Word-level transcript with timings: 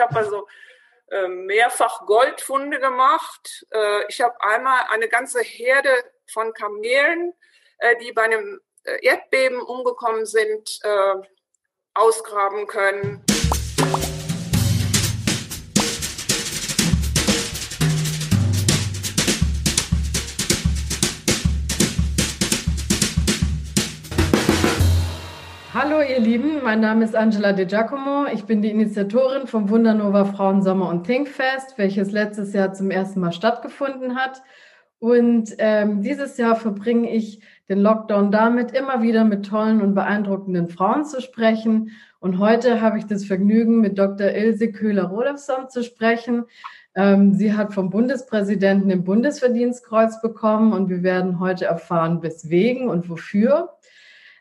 habe 0.00 0.16
also 0.16 0.46
äh, 1.10 1.28
mehrfach 1.28 2.04
Goldfunde 2.04 2.80
gemacht. 2.80 3.66
Äh, 3.70 4.06
ich 4.08 4.20
habe 4.20 4.40
einmal 4.40 4.80
eine 4.90 5.08
ganze 5.08 5.40
Herde 5.40 5.90
von 6.30 6.52
Kamelen, 6.52 7.32
äh, 7.78 7.96
die 7.96 8.12
bei 8.12 8.22
einem 8.22 8.60
Erdbeben 9.02 9.60
umgekommen 9.60 10.24
sind, 10.24 10.80
ausgraben 11.92 12.66
können. 12.66 13.22
Hallo 25.88 26.02
ihr 26.02 26.20
Lieben, 26.20 26.62
mein 26.62 26.80
Name 26.80 27.02
ist 27.02 27.16
Angela 27.16 27.54
De 27.54 27.64
Giacomo. 27.64 28.26
Ich 28.30 28.44
bin 28.44 28.60
die 28.60 28.70
Initiatorin 28.70 29.46
vom 29.46 29.70
Wundernova 29.70 30.26
Frauen 30.26 30.60
Sommer 30.60 30.86
und 30.90 31.06
Thinkfest, 31.06 31.78
welches 31.78 32.12
letztes 32.12 32.52
Jahr 32.52 32.74
zum 32.74 32.90
ersten 32.90 33.20
Mal 33.20 33.32
stattgefunden 33.32 34.14
hat. 34.14 34.42
Und 34.98 35.54
ähm, 35.56 36.02
dieses 36.02 36.36
Jahr 36.36 36.56
verbringe 36.56 37.10
ich 37.10 37.40
den 37.70 37.80
Lockdown 37.80 38.30
damit, 38.30 38.72
immer 38.72 39.00
wieder 39.00 39.24
mit 39.24 39.46
tollen 39.46 39.80
und 39.80 39.94
beeindruckenden 39.94 40.68
Frauen 40.68 41.06
zu 41.06 41.22
sprechen. 41.22 41.92
Und 42.20 42.38
heute 42.38 42.82
habe 42.82 42.98
ich 42.98 43.06
das 43.06 43.24
Vergnügen, 43.24 43.80
mit 43.80 43.98
Dr. 43.98 44.28
Ilse 44.28 44.70
Köhler-Rodolfsson 44.70 45.70
zu 45.70 45.82
sprechen. 45.82 46.44
Ähm, 46.94 47.32
sie 47.32 47.54
hat 47.54 47.72
vom 47.72 47.88
Bundespräsidenten 47.88 48.90
den 48.90 49.04
Bundesverdienstkreuz 49.04 50.20
bekommen 50.20 50.74
und 50.74 50.90
wir 50.90 51.02
werden 51.02 51.40
heute 51.40 51.64
erfahren, 51.64 52.22
weswegen 52.22 52.90
und 52.90 53.08
wofür. 53.08 53.70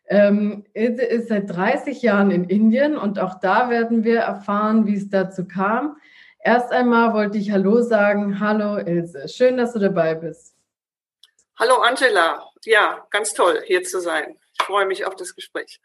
Ähm, 0.07 0.65
Ilse 0.73 1.03
ist 1.03 1.27
seit 1.27 1.49
30 1.49 2.01
Jahren 2.01 2.31
in 2.31 2.45
Indien 2.45 2.97
und 2.97 3.19
auch 3.19 3.39
da 3.39 3.69
werden 3.69 4.03
wir 4.03 4.19
erfahren, 4.19 4.85
wie 4.87 4.95
es 4.95 5.09
dazu 5.09 5.47
kam. 5.47 5.97
Erst 6.39 6.71
einmal 6.71 7.13
wollte 7.13 7.37
ich 7.37 7.51
Hallo 7.51 7.81
sagen. 7.81 8.39
Hallo 8.39 8.77
Ilse, 8.77 9.27
schön, 9.27 9.57
dass 9.57 9.73
du 9.73 9.79
dabei 9.79 10.15
bist. 10.15 10.55
Hallo 11.59 11.75
Angela, 11.81 12.43
ja, 12.65 13.05
ganz 13.09 13.33
toll 13.33 13.61
hier 13.65 13.83
zu 13.83 13.99
sein. 13.99 14.37
Ich 14.53 14.65
freue 14.65 14.85
mich 14.85 15.05
auf 15.05 15.15
das 15.15 15.35
Gespräch. 15.35 15.81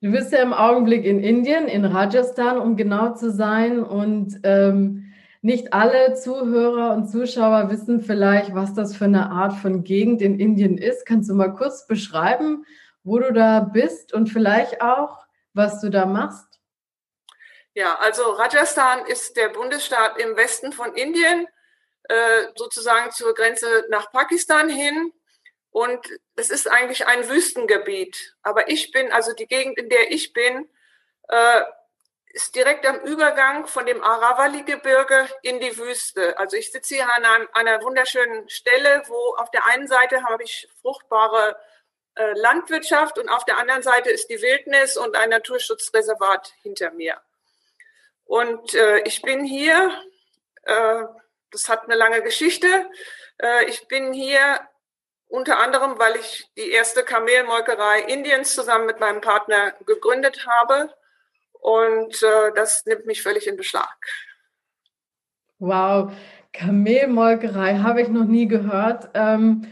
Du 0.00 0.12
bist 0.12 0.32
ja 0.32 0.42
im 0.42 0.52
Augenblick 0.52 1.04
in 1.04 1.20
Indien, 1.20 1.66
in 1.66 1.84
Rajasthan, 1.84 2.58
um 2.58 2.76
genau 2.76 3.14
zu 3.14 3.32
sein. 3.32 3.82
Und 3.82 4.38
ähm, 4.44 5.12
nicht 5.40 5.72
alle 5.72 6.14
Zuhörer 6.14 6.94
und 6.94 7.08
Zuschauer 7.08 7.70
wissen 7.70 8.00
vielleicht, 8.00 8.54
was 8.54 8.74
das 8.74 8.96
für 8.96 9.06
eine 9.06 9.30
Art 9.30 9.54
von 9.54 9.82
Gegend 9.82 10.22
in 10.22 10.38
Indien 10.38 10.78
ist. 10.78 11.06
Kannst 11.06 11.30
du 11.30 11.34
mal 11.34 11.54
kurz 11.54 11.86
beschreiben, 11.86 12.64
wo 13.04 13.18
du 13.18 13.32
da 13.32 13.60
bist 13.60 14.12
und 14.12 14.28
vielleicht 14.28 14.82
auch, 14.82 15.24
was 15.52 15.80
du 15.80 15.90
da 15.90 16.06
machst? 16.06 16.60
Ja, 17.74 17.96
also 17.98 18.30
Rajasthan 18.32 19.06
ist 19.06 19.36
der 19.36 19.50
Bundesstaat 19.50 20.18
im 20.18 20.36
Westen 20.36 20.72
von 20.72 20.94
Indien, 20.94 21.46
äh, 22.04 22.46
sozusagen 22.56 23.10
zur 23.12 23.34
Grenze 23.34 23.86
nach 23.88 24.10
Pakistan 24.10 24.68
hin. 24.68 25.12
Und 25.70 26.06
es 26.34 26.50
ist 26.50 26.68
eigentlich 26.68 27.06
ein 27.06 27.28
Wüstengebiet. 27.28 28.34
Aber 28.42 28.68
ich 28.68 28.90
bin, 28.90 29.12
also 29.12 29.32
die 29.32 29.46
Gegend, 29.46 29.78
in 29.78 29.88
der 29.88 30.10
ich 30.10 30.32
bin, 30.32 30.68
äh, 31.28 31.62
ist 32.30 32.54
direkt 32.54 32.86
am 32.86 33.00
Übergang 33.00 33.66
von 33.66 33.86
dem 33.86 34.02
Aravali-Gebirge 34.02 35.28
in 35.42 35.60
die 35.60 35.76
Wüste. 35.76 36.38
Also 36.38 36.56
ich 36.56 36.72
sitze 36.72 36.96
hier 36.96 37.12
an 37.12 37.24
einem, 37.24 37.48
einer 37.52 37.82
wunderschönen 37.82 38.48
Stelle, 38.48 39.02
wo 39.06 39.36
auf 39.36 39.50
der 39.50 39.66
einen 39.66 39.86
Seite 39.86 40.22
habe 40.24 40.42
ich 40.42 40.68
fruchtbare 40.82 41.56
Landwirtschaft 42.34 43.18
und 43.18 43.28
auf 43.28 43.44
der 43.44 43.58
anderen 43.58 43.82
Seite 43.82 44.10
ist 44.10 44.28
die 44.28 44.40
Wildnis 44.40 44.96
und 44.96 45.16
ein 45.16 45.30
Naturschutzreservat 45.30 46.52
hinter 46.62 46.90
mir. 46.92 47.16
Und 48.24 48.74
äh, 48.74 49.00
ich 49.00 49.22
bin 49.22 49.44
hier, 49.44 49.90
äh, 50.64 51.04
das 51.50 51.68
hat 51.68 51.84
eine 51.84 51.94
lange 51.94 52.22
Geschichte, 52.22 52.66
äh, 53.38 53.64
ich 53.66 53.88
bin 53.88 54.12
hier 54.12 54.60
unter 55.28 55.58
anderem, 55.58 55.98
weil 55.98 56.16
ich 56.16 56.50
die 56.56 56.70
erste 56.70 57.02
Kamelmolkerei 57.02 58.00
Indiens 58.00 58.54
zusammen 58.54 58.86
mit 58.86 59.00
meinem 59.00 59.20
Partner 59.20 59.72
gegründet 59.86 60.46
habe. 60.46 60.92
Und 61.52 62.22
äh, 62.22 62.52
das 62.54 62.86
nimmt 62.86 63.06
mich 63.06 63.22
völlig 63.22 63.46
in 63.46 63.56
Beschlag. 63.56 63.96
Wow, 65.58 66.12
Kamelmolkerei 66.52 67.78
habe 67.78 68.02
ich 68.02 68.08
noch 68.08 68.24
nie 68.24 68.46
gehört. 68.46 69.10
Ähm, 69.14 69.66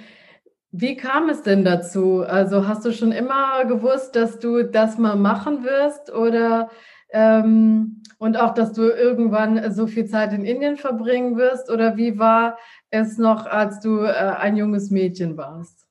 wie 0.79 0.97
kam 0.97 1.31
es 1.31 1.43
denn 1.43 1.65
dazu? 1.65 2.23
Also 2.23 2.69
hast 2.69 2.85
du 2.85 2.93
schon 2.93 3.13
immer 3.13 3.65
gewusst, 3.65 4.15
dass 4.15 4.39
du 4.39 4.63
das 4.63 4.99
mal 4.99 5.17
machen 5.17 5.65
wirst 5.65 6.13
oder 6.13 6.71
ähm, 7.11 8.03
und 8.19 8.37
auch, 8.37 8.55
dass 8.55 8.73
du 8.73 8.83
irgendwann 8.83 9.73
so 9.73 9.87
viel 9.87 10.07
Zeit 10.07 10.33
in 10.33 10.45
Indien 10.45 10.77
verbringen 10.77 11.37
wirst? 11.37 11.71
Oder 11.71 11.97
wie 11.97 12.19
war 12.19 12.59
es 12.91 13.19
noch, 13.19 13.47
als 13.47 13.81
du 13.81 14.01
äh, 14.01 14.09
ein 14.09 14.57
junges 14.57 14.91
Mädchen 14.91 15.37
warst? 15.37 15.87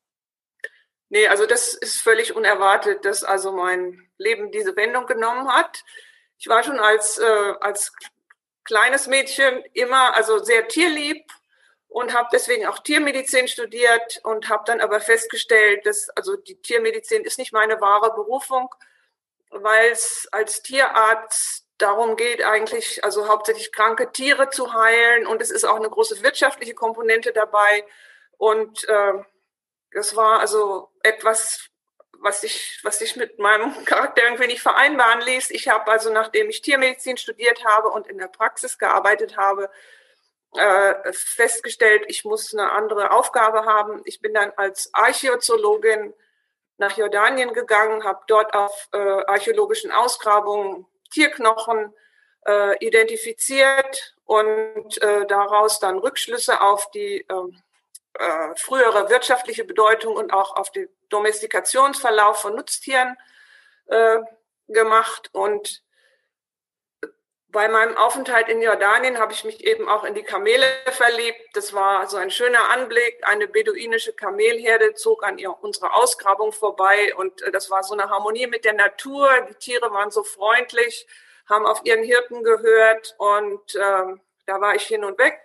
Nee, 1.09 1.27
also 1.27 1.45
das 1.45 1.73
ist 1.75 2.01
völlig 2.01 2.35
unerwartet, 2.35 3.05
dass 3.05 3.23
also 3.23 3.51
mein 3.53 4.07
Leben 4.17 4.51
diese 4.51 4.75
Wendung 4.75 5.05
genommen 5.05 5.47
hat. 5.47 5.83
Ich 6.37 6.47
war 6.47 6.63
schon 6.63 6.79
als, 6.79 7.19
äh, 7.19 7.53
als 7.61 7.93
kleines 8.63 9.07
Mädchen 9.07 9.63
immer 9.73 10.15
also 10.15 10.43
sehr 10.43 10.67
tierlieb 10.67 11.23
und 11.95 12.13
habe 12.13 12.27
deswegen 12.33 12.65
auch 12.67 12.79
Tiermedizin 12.79 13.47
studiert 13.47 14.19
und 14.23 14.49
habe 14.49 14.63
dann 14.65 14.81
aber 14.81 14.99
festgestellt, 14.99 15.85
dass 15.85 16.09
also 16.09 16.35
die 16.35 16.61
Tiermedizin 16.61 17.23
ist 17.23 17.39
nicht 17.39 17.53
meine 17.53 17.79
wahre 17.79 18.13
Berufung, 18.13 18.67
weil 19.49 19.91
es 19.91 20.27
als 20.33 20.61
Tierarzt 20.61 21.65
darum 21.77 22.17
geht 22.17 22.43
eigentlich, 22.43 23.05
also 23.05 23.29
hauptsächlich 23.29 23.71
kranke 23.71 24.11
Tiere 24.11 24.49
zu 24.49 24.73
heilen 24.73 25.25
und 25.25 25.41
es 25.41 25.51
ist 25.51 25.63
auch 25.63 25.77
eine 25.77 25.89
große 25.89 26.21
wirtschaftliche 26.21 26.73
Komponente 26.73 27.31
dabei 27.31 27.85
und 28.37 28.83
äh, 28.89 29.13
das 29.91 30.17
war 30.17 30.41
also 30.41 30.89
etwas, 31.01 31.69
was 32.19 32.43
ich, 32.43 32.81
was 32.83 32.99
ich 32.99 33.15
mit 33.15 33.39
meinem 33.39 33.73
Charakter 33.85 34.21
irgendwie 34.21 34.47
nicht 34.47 34.61
vereinbaren 34.61 35.21
ließ. 35.21 35.49
Ich 35.51 35.69
habe 35.69 35.89
also, 35.89 36.11
nachdem 36.11 36.49
ich 36.49 36.61
Tiermedizin 36.61 37.15
studiert 37.15 37.63
habe 37.63 37.87
und 37.87 38.07
in 38.07 38.17
der 38.17 38.27
Praxis 38.27 38.77
gearbeitet 38.77 39.37
habe, 39.37 39.69
äh, 40.57 41.13
festgestellt, 41.13 42.03
ich 42.07 42.25
muss 42.25 42.53
eine 42.53 42.71
andere 42.71 43.11
Aufgabe 43.11 43.65
haben. 43.65 44.01
Ich 44.05 44.21
bin 44.21 44.33
dann 44.33 44.51
als 44.55 44.89
Archäozoologin 44.93 46.13
nach 46.77 46.97
Jordanien 46.97 47.53
gegangen, 47.53 48.03
habe 48.03 48.23
dort 48.27 48.53
auf 48.53 48.89
äh, 48.93 48.97
archäologischen 48.97 49.91
Ausgrabungen 49.91 50.85
Tierknochen 51.11 51.93
äh, 52.45 52.77
identifiziert 52.85 54.15
und 54.25 55.01
äh, 55.01 55.25
daraus 55.27 55.79
dann 55.79 55.99
Rückschlüsse 55.99 56.61
auf 56.61 56.89
die 56.91 57.25
ähm, 57.29 57.61
äh, 58.13 58.55
frühere 58.55 59.09
wirtschaftliche 59.09 59.63
Bedeutung 59.63 60.15
und 60.15 60.33
auch 60.33 60.55
auf 60.55 60.71
den 60.71 60.89
Domestikationsverlauf 61.09 62.41
von 62.41 62.55
Nutztieren 62.55 63.15
äh, 63.87 64.19
gemacht. 64.67 65.29
Und 65.33 65.83
bei 67.55 67.69
meinem 67.69 67.95
Aufenthalt 67.95 68.49
in 68.49 68.61
Jordanien 68.61 69.17
habe 69.17 69.31
ich 69.31 69.45
mich 69.45 69.63
eben 69.63 69.87
auch 69.87 70.03
in 70.03 70.13
die 70.13 70.23
Kamele 70.23 70.65
verliebt. 70.91 71.39
Das 71.53 71.71
war 71.71 72.05
so 72.05 72.17
ein 72.17 72.29
schöner 72.29 72.69
Anblick. 72.71 73.25
Eine 73.25 73.47
beduinische 73.47 74.11
Kamelherde 74.11 74.93
zog 74.93 75.23
an 75.23 75.37
ihr, 75.37 75.55
unserer 75.63 75.95
Ausgrabung 75.95 76.51
vorbei 76.51 77.15
und 77.15 77.41
äh, 77.43 77.51
das 77.51 77.69
war 77.71 77.81
so 77.81 77.93
eine 77.93 78.09
Harmonie 78.09 78.47
mit 78.47 78.65
der 78.65 78.73
Natur. 78.73 79.29
Die 79.49 79.53
Tiere 79.53 79.89
waren 79.91 80.11
so 80.11 80.23
freundlich, 80.23 81.07
haben 81.47 81.65
auf 81.65 81.79
ihren 81.85 82.03
Hirten 82.03 82.43
gehört 82.43 83.15
und 83.19 83.75
ähm, 83.75 84.19
da 84.45 84.59
war 84.59 84.75
ich 84.75 84.83
hin 84.83 85.05
und 85.05 85.17
weg. 85.17 85.39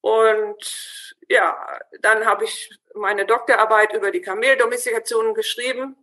Und 0.00 1.16
ja, 1.28 1.80
dann 2.00 2.26
habe 2.26 2.44
ich 2.44 2.70
meine 2.94 3.26
Doktorarbeit 3.26 3.92
über 3.92 4.12
die 4.12 4.22
Kameldomestikation 4.22 5.34
geschrieben, 5.34 5.96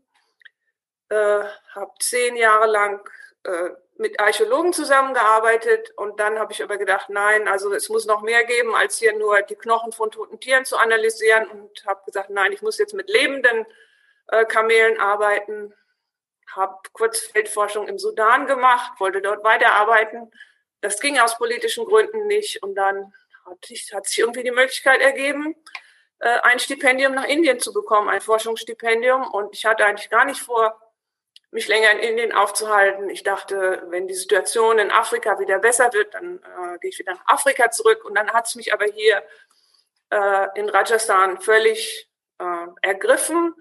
äh, 1.08 1.46
habe 1.74 1.92
zehn 2.02 2.36
Jahre 2.36 2.66
lang 2.66 3.10
äh, 3.44 3.70
mit 3.98 4.20
Archäologen 4.20 4.74
zusammengearbeitet 4.74 5.92
und 5.96 6.20
dann 6.20 6.38
habe 6.38 6.52
ich 6.52 6.62
aber 6.62 6.78
gedacht, 6.78 7.10
nein, 7.10 7.48
also 7.48 7.74
es 7.74 7.88
muss 7.90 8.06
noch 8.06 8.22
mehr 8.22 8.44
geben, 8.44 8.76
als 8.76 8.98
hier 8.98 9.18
nur 9.18 9.42
die 9.42 9.56
Knochen 9.56 9.94
von 9.94 10.12
toten 10.12 10.40
Tieren 10.40 10.66
zu 10.66 10.78
analysieren 10.78 11.48
und 11.48 11.86
habe 11.86 12.02
gesagt, 12.06 12.30
nein, 12.30 12.52
ich 12.52 12.62
muss 12.62 12.78
jetzt 12.78 12.94
mit 12.94 13.10
lebenden 13.10 13.66
äh, 14.28 14.46
Kamelen 14.46 15.00
arbeiten. 15.00 15.74
Habe 16.52 16.78
kurz 16.92 17.20
Feldforschung 17.20 17.88
im 17.88 17.98
Sudan 17.98 18.48
gemacht, 18.48 19.00
wollte 19.00 19.22
dort 19.22 19.44
weiterarbeiten. 19.44 20.32
Das 20.82 21.00
ging 21.00 21.18
aus 21.18 21.38
politischen 21.38 21.86
Gründen 21.86 22.28
nicht 22.28 22.62
und 22.64 22.76
dann 22.76 23.14
hat, 23.46 23.70
ich, 23.70 23.94
hat 23.94 24.08
sich 24.08 24.20
irgendwie 24.20 24.44
die 24.44 24.52
Möglichkeit 24.52 25.02
ergeben, 25.02 25.56
äh, 26.20 26.40
ein 26.42 26.60
Stipendium 26.60 27.14
nach 27.14 27.28
Indien 27.28 27.60
zu 27.60 27.72
bekommen, 27.72 28.10
ein 28.10 28.22
Forschungsstipendium 28.22 29.28
und 29.32 29.54
ich 29.54 29.66
hatte 29.66 29.86
eigentlich 29.86 30.10
gar 30.10 30.26
nicht 30.26 30.42
vor, 30.42 30.80
mich 31.56 31.70
länger 31.70 31.90
in 31.92 32.00
Indien 32.00 32.34
aufzuhalten. 32.34 33.10
Ich 33.10 33.24
dachte, 33.24 33.84
wenn 33.88 34.08
die 34.08 34.14
Situation 34.14 34.78
in 34.78 34.92
Afrika 34.92 35.40
wieder 35.40 35.58
besser 35.58 35.94
wird, 35.94 36.14
dann 36.14 36.40
äh, 36.40 36.78
gehe 36.80 36.90
ich 36.90 37.00
wieder 37.00 37.14
nach 37.14 37.26
Afrika 37.28 37.72
zurück. 37.72 38.04
Und 38.04 38.14
dann 38.16 38.32
hat 38.34 38.46
es 38.46 38.56
mich 38.56 38.74
aber 38.74 38.86
hier 38.86 39.24
äh, 40.10 40.48
in 40.60 40.68
Rajasthan 40.68 41.40
völlig 41.40 42.10
äh, 42.40 42.68
ergriffen, 42.82 43.56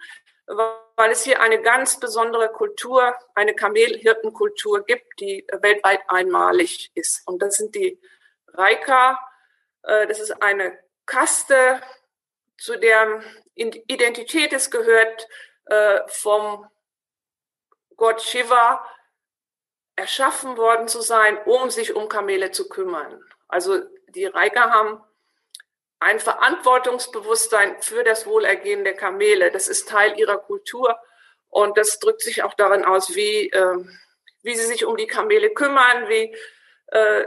weil 0.47 1.13
es 1.13 1.23
hier 1.23 1.41
eine 1.41 1.63
ganz 1.63 2.01
besondere 2.01 2.49
Kultur, 2.49 3.15
eine 3.37 3.55
Kamelhirtenkultur 3.55 4.85
gibt, 4.85 5.21
die 5.21 5.47
weltweit 5.53 6.01
einmalig 6.09 6.91
ist. 6.95 7.27
Und 7.29 7.43
das 7.43 7.55
sind 7.55 7.77
die 7.77 8.01
Raika. 8.49 9.21
Äh, 9.85 10.09
das 10.09 10.19
ist 10.19 10.43
eine 10.43 10.77
Kaste, 11.07 11.81
zu 12.59 12.77
deren 12.77 13.25
Identität 13.55 14.53
es 14.53 14.73
gehört, 14.73 15.29
äh, 15.67 16.01
vom 16.09 16.69
Gott 17.97 18.23
Shiva 18.23 18.85
erschaffen 19.97 20.57
worden 20.57 20.89
zu 20.89 21.01
sein, 21.01 21.39
um 21.45 21.71
sich 21.71 21.95
um 21.95 22.09
Kamele 22.09 22.51
zu 22.51 22.69
kümmern. 22.69 23.23
Also 23.49 23.81
die 24.09 24.27
Raika 24.27 24.71
haben 24.71 25.01
ein 26.01 26.21
Verantwortungsbewusstsein 26.21 27.81
für 27.81 28.05
das 28.05 28.27
Wohlergehen 28.27 28.85
der 28.85 28.95
Kamele. 28.95 29.51
Das 29.51 29.69
ist 29.69 29.89
Teil 29.89 30.19
ihrer 30.19 30.39
Kultur 30.39 30.99
und 31.49 31.79
das 31.79 31.99
drückt 32.01 32.23
sich 32.23 32.43
auch 32.43 32.55
darin 32.55 32.85
aus, 32.85 33.15
wie, 33.15 33.49
äh, 33.51 33.85
wie 34.43 34.57
sie 34.57 34.67
sich 34.67 34.85
um 34.85 34.97
die 34.97 35.07
Kamele 35.07 35.51
kümmern, 35.51 36.09
wie 36.09 36.37
äh, 36.89 37.27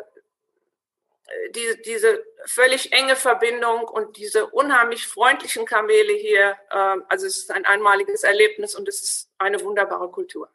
die, 1.51 1.81
diese 1.83 2.23
völlig 2.45 2.91
enge 2.93 3.15
Verbindung 3.15 3.87
und 3.87 4.17
diese 4.17 4.47
unheimlich 4.47 5.07
freundlichen 5.07 5.65
Kamele 5.65 6.13
hier. 6.13 6.57
Äh, 6.69 6.97
also 7.07 7.25
es 7.25 7.37
ist 7.37 7.51
ein 7.51 7.65
einmaliges 7.65 8.23
Erlebnis 8.23 8.75
und 8.75 8.87
es 8.87 9.01
ist 9.01 9.29
eine 9.37 9.61
wunderbare 9.61 10.09
Kultur. 10.09 10.49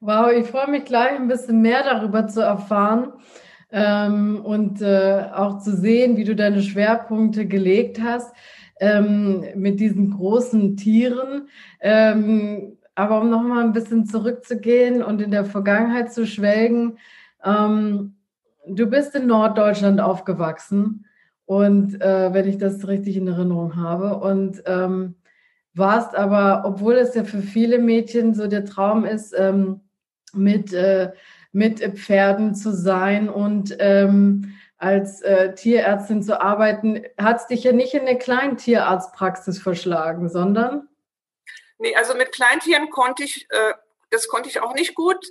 Wow, 0.00 0.30
ich 0.30 0.46
freue 0.46 0.70
mich 0.70 0.84
gleich 0.84 1.18
ein 1.18 1.26
bisschen 1.26 1.60
mehr 1.60 1.82
darüber 1.82 2.28
zu 2.28 2.40
erfahren 2.40 3.14
ähm, 3.72 4.40
und 4.44 4.80
äh, 4.80 5.24
auch 5.34 5.58
zu 5.58 5.76
sehen, 5.76 6.16
wie 6.16 6.22
du 6.22 6.36
deine 6.36 6.62
Schwerpunkte 6.62 7.46
gelegt 7.46 8.00
hast 8.00 8.32
ähm, 8.78 9.44
mit 9.56 9.80
diesen 9.80 10.12
großen 10.12 10.76
Tieren. 10.76 11.48
Ähm, 11.80 12.78
aber 12.94 13.20
um 13.20 13.28
nochmal 13.28 13.64
ein 13.64 13.72
bisschen 13.72 14.06
zurückzugehen 14.06 15.02
und 15.02 15.20
in 15.20 15.32
der 15.32 15.44
Vergangenheit 15.44 16.12
zu 16.12 16.28
schwelgen, 16.28 16.98
ähm, 17.44 18.14
du 18.68 18.86
bist 18.86 19.16
in 19.16 19.26
Norddeutschland 19.26 20.00
aufgewachsen 20.00 21.06
und 21.44 22.00
äh, 22.00 22.32
wenn 22.32 22.48
ich 22.48 22.58
das 22.58 22.86
richtig 22.86 23.16
in 23.16 23.26
Erinnerung 23.26 23.74
habe 23.74 24.18
und 24.18 24.62
ähm, 24.66 25.16
warst 25.74 26.14
aber, 26.14 26.62
obwohl 26.66 26.94
es 26.94 27.16
ja 27.16 27.24
für 27.24 27.42
viele 27.42 27.80
Mädchen 27.80 28.34
so 28.34 28.46
der 28.46 28.64
Traum 28.64 29.04
ist, 29.04 29.34
ähm, 29.36 29.80
mit 30.34 30.72
äh, 30.72 31.12
mit 31.52 31.80
Pferden 31.98 32.54
zu 32.54 32.72
sein 32.72 33.28
und 33.28 33.76
ähm, 33.78 34.58
als 34.76 35.22
äh, 35.22 35.54
Tierärztin 35.54 36.22
zu 36.22 36.40
arbeiten, 36.40 37.04
hat 37.18 37.40
es 37.40 37.46
dich 37.46 37.64
ja 37.64 37.72
nicht 37.72 37.94
in 37.94 38.02
eine 38.02 38.18
Kleintierrarztpraxis 38.18 39.60
verschlagen, 39.60 40.28
sondern? 40.28 40.88
Nee, 41.78 41.96
also 41.96 42.14
mit 42.14 42.32
Kleintieren 42.32 42.90
konnte 42.90 43.24
ich, 43.24 43.46
äh, 43.50 43.74
das 44.10 44.28
konnte 44.28 44.48
ich 44.48 44.60
auch 44.60 44.74
nicht 44.74 44.94
gut 44.94 45.24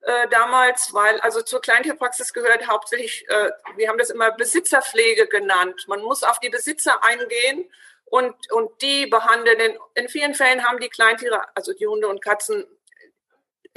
äh, 0.00 0.28
damals, 0.30 0.94
weil 0.94 1.20
also 1.20 1.42
zur 1.42 1.60
Kleintierpraxis 1.60 2.32
gehört 2.32 2.66
hauptsächlich, 2.66 3.26
äh, 3.28 3.50
wir 3.76 3.88
haben 3.88 3.98
das 3.98 4.10
immer 4.10 4.30
Besitzerpflege 4.32 5.26
genannt. 5.26 5.84
Man 5.86 6.00
muss 6.00 6.22
auf 6.22 6.38
die 6.40 6.50
Besitzer 6.50 7.02
eingehen 7.04 7.70
und, 8.06 8.34
und 8.52 8.70
die 8.80 9.06
behandeln. 9.06 9.60
In, 9.60 9.78
in 10.02 10.08
vielen 10.08 10.34
Fällen 10.34 10.64
haben 10.66 10.78
die 10.78 10.88
Kleintiere, 10.88 11.42
also 11.54 11.74
die 11.74 11.86
Hunde 11.86 12.08
und 12.08 12.22
Katzen, 12.22 12.64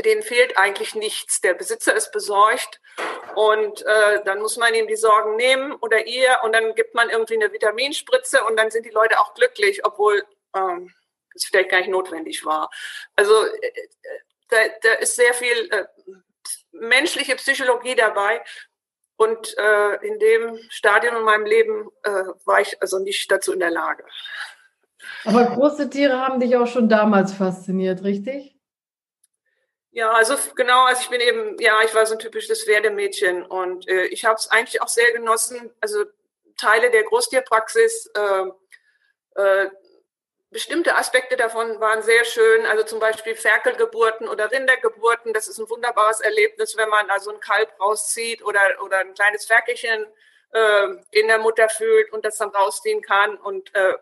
denen 0.01 0.24
fehlt 0.24 0.57
eigentlich 0.57 0.95
nichts. 0.95 1.42
Der 1.42 1.53
Besitzer 1.53 1.95
ist 1.95 2.12
besorgt 2.12 2.81
und 3.36 3.81
äh, 3.86 4.24
dann 4.25 4.39
muss 4.39 4.57
man 4.57 4.74
ihm 4.74 4.88
die 4.88 4.95
Sorgen 4.95 5.36
nehmen 5.36 5.74
oder 5.74 6.07
ihr 6.07 6.38
und 6.44 6.53
dann 6.53 6.75
gibt 6.75 6.95
man 6.95 7.09
irgendwie 7.09 7.36
eine 7.36 7.51
Vitaminspritze 7.51 8.44
und 8.44 8.57
dann 8.57 8.71
sind 8.71 8.86
die 8.86 8.92
Leute 8.92 9.19
auch 9.19 9.33
glücklich, 9.33 9.86
obwohl 9.86 10.24
ähm, 10.56 10.94
das 11.33 11.45
vielleicht 11.45 11.69
gar 11.69 11.80
nicht 11.80 11.89
notwendig 11.89 12.45
war. 12.45 12.69
Also 13.15 13.45
äh 13.45 13.71
da, 14.51 14.57
da 14.83 14.94
ist 14.95 15.15
sehr 15.15 15.33
viel 15.33 15.69
äh, 15.71 15.86
menschliche 16.71 17.36
Psychologie 17.36 17.95
dabei 17.95 18.42
und 19.15 19.56
äh, 19.57 20.06
in 20.06 20.19
dem 20.19 20.59
Stadium 20.69 21.15
in 21.15 21.24
meinem 21.24 21.45
Leben 21.45 21.89
äh, 22.03 22.09
war 22.45 22.62
ich 22.62 22.81
also 22.81 23.00
nicht 23.00 23.31
dazu 23.31 23.53
in 23.53 23.59
der 23.59 23.71
Lage. 23.71 24.03
Aber 25.25 25.45
große 25.45 25.89
Tiere 25.89 26.19
haben 26.19 26.39
dich 26.39 26.56
auch 26.56 26.68
schon 26.68 26.89
damals 26.89 27.33
fasziniert, 27.33 28.03
richtig? 28.03 28.56
Ja, 29.93 30.11
also 30.11 30.35
genau, 30.55 30.85
also 30.85 31.01
ich 31.01 31.09
bin 31.09 31.19
eben, 31.19 31.57
ja, 31.59 31.81
ich 31.83 31.93
war 31.93 32.05
so 32.05 32.13
ein 32.13 32.19
typisches 32.19 32.63
Pferdemädchen 32.63 33.43
und 33.43 33.88
äh, 33.89 34.05
ich 34.05 34.23
habe 34.23 34.35
es 34.35 34.49
eigentlich 34.49 34.81
auch 34.81 34.88
sehr 34.88 35.11
genossen, 35.11 35.69
also 35.81 36.05
Teile 36.55 36.91
der 36.91 37.03
Großtierpraxis, 37.03 38.09
äh, 38.15 39.41
äh, 39.41 39.69
bestimmte 40.49 40.95
Aspekte 40.95 41.35
davon 41.38 41.79
waren 41.81 42.03
sehr 42.03 42.23
schön, 42.25 42.65
also 42.67 42.83
zum 42.83 42.99
Beispiel 43.01 43.35
Ferkelgeburten 43.35 44.29
oder 44.29 44.49
Rindergeburten, 44.51 45.33
das 45.33 45.47
ist 45.49 45.59
ein 45.59 45.69
wunderbares 45.69 46.21
Erlebnis, 46.21 46.77
wenn 46.77 46.89
man 46.89 47.09
also 47.09 47.31
ein 47.31 47.39
Kalb 47.41 47.69
rauszieht 47.79 48.43
oder, 48.45 48.61
oder 48.83 48.99
ein 48.99 49.13
kleines 49.13 49.45
Ferkelchen 49.45 50.05
äh, 50.53 50.88
in 51.11 51.27
der 51.27 51.39
Mutter 51.39 51.67
fühlt 51.69 52.13
und 52.13 52.23
das 52.25 52.38
dann 52.38 52.49
rausziehen 52.49 53.01
kann 53.01 53.38
und 53.38 53.73
äh, 53.75 53.93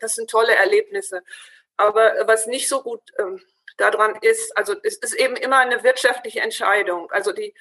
das 0.00 0.14
sind 0.14 0.30
tolle 0.30 0.54
Erlebnisse. 0.54 1.22
Aber 1.78 2.26
was 2.26 2.46
nicht 2.46 2.68
so 2.68 2.82
gut 2.82 3.02
äh, 3.18 3.38
daran 3.76 4.16
ist, 4.20 4.56
also 4.56 4.74
es 4.82 4.96
ist 4.96 5.14
eben 5.14 5.36
immer 5.36 5.58
eine 5.58 5.82
wirtschaftliche 5.82 6.40
Entscheidung. 6.40 7.10
Also 7.10 7.32
die, 7.32 7.54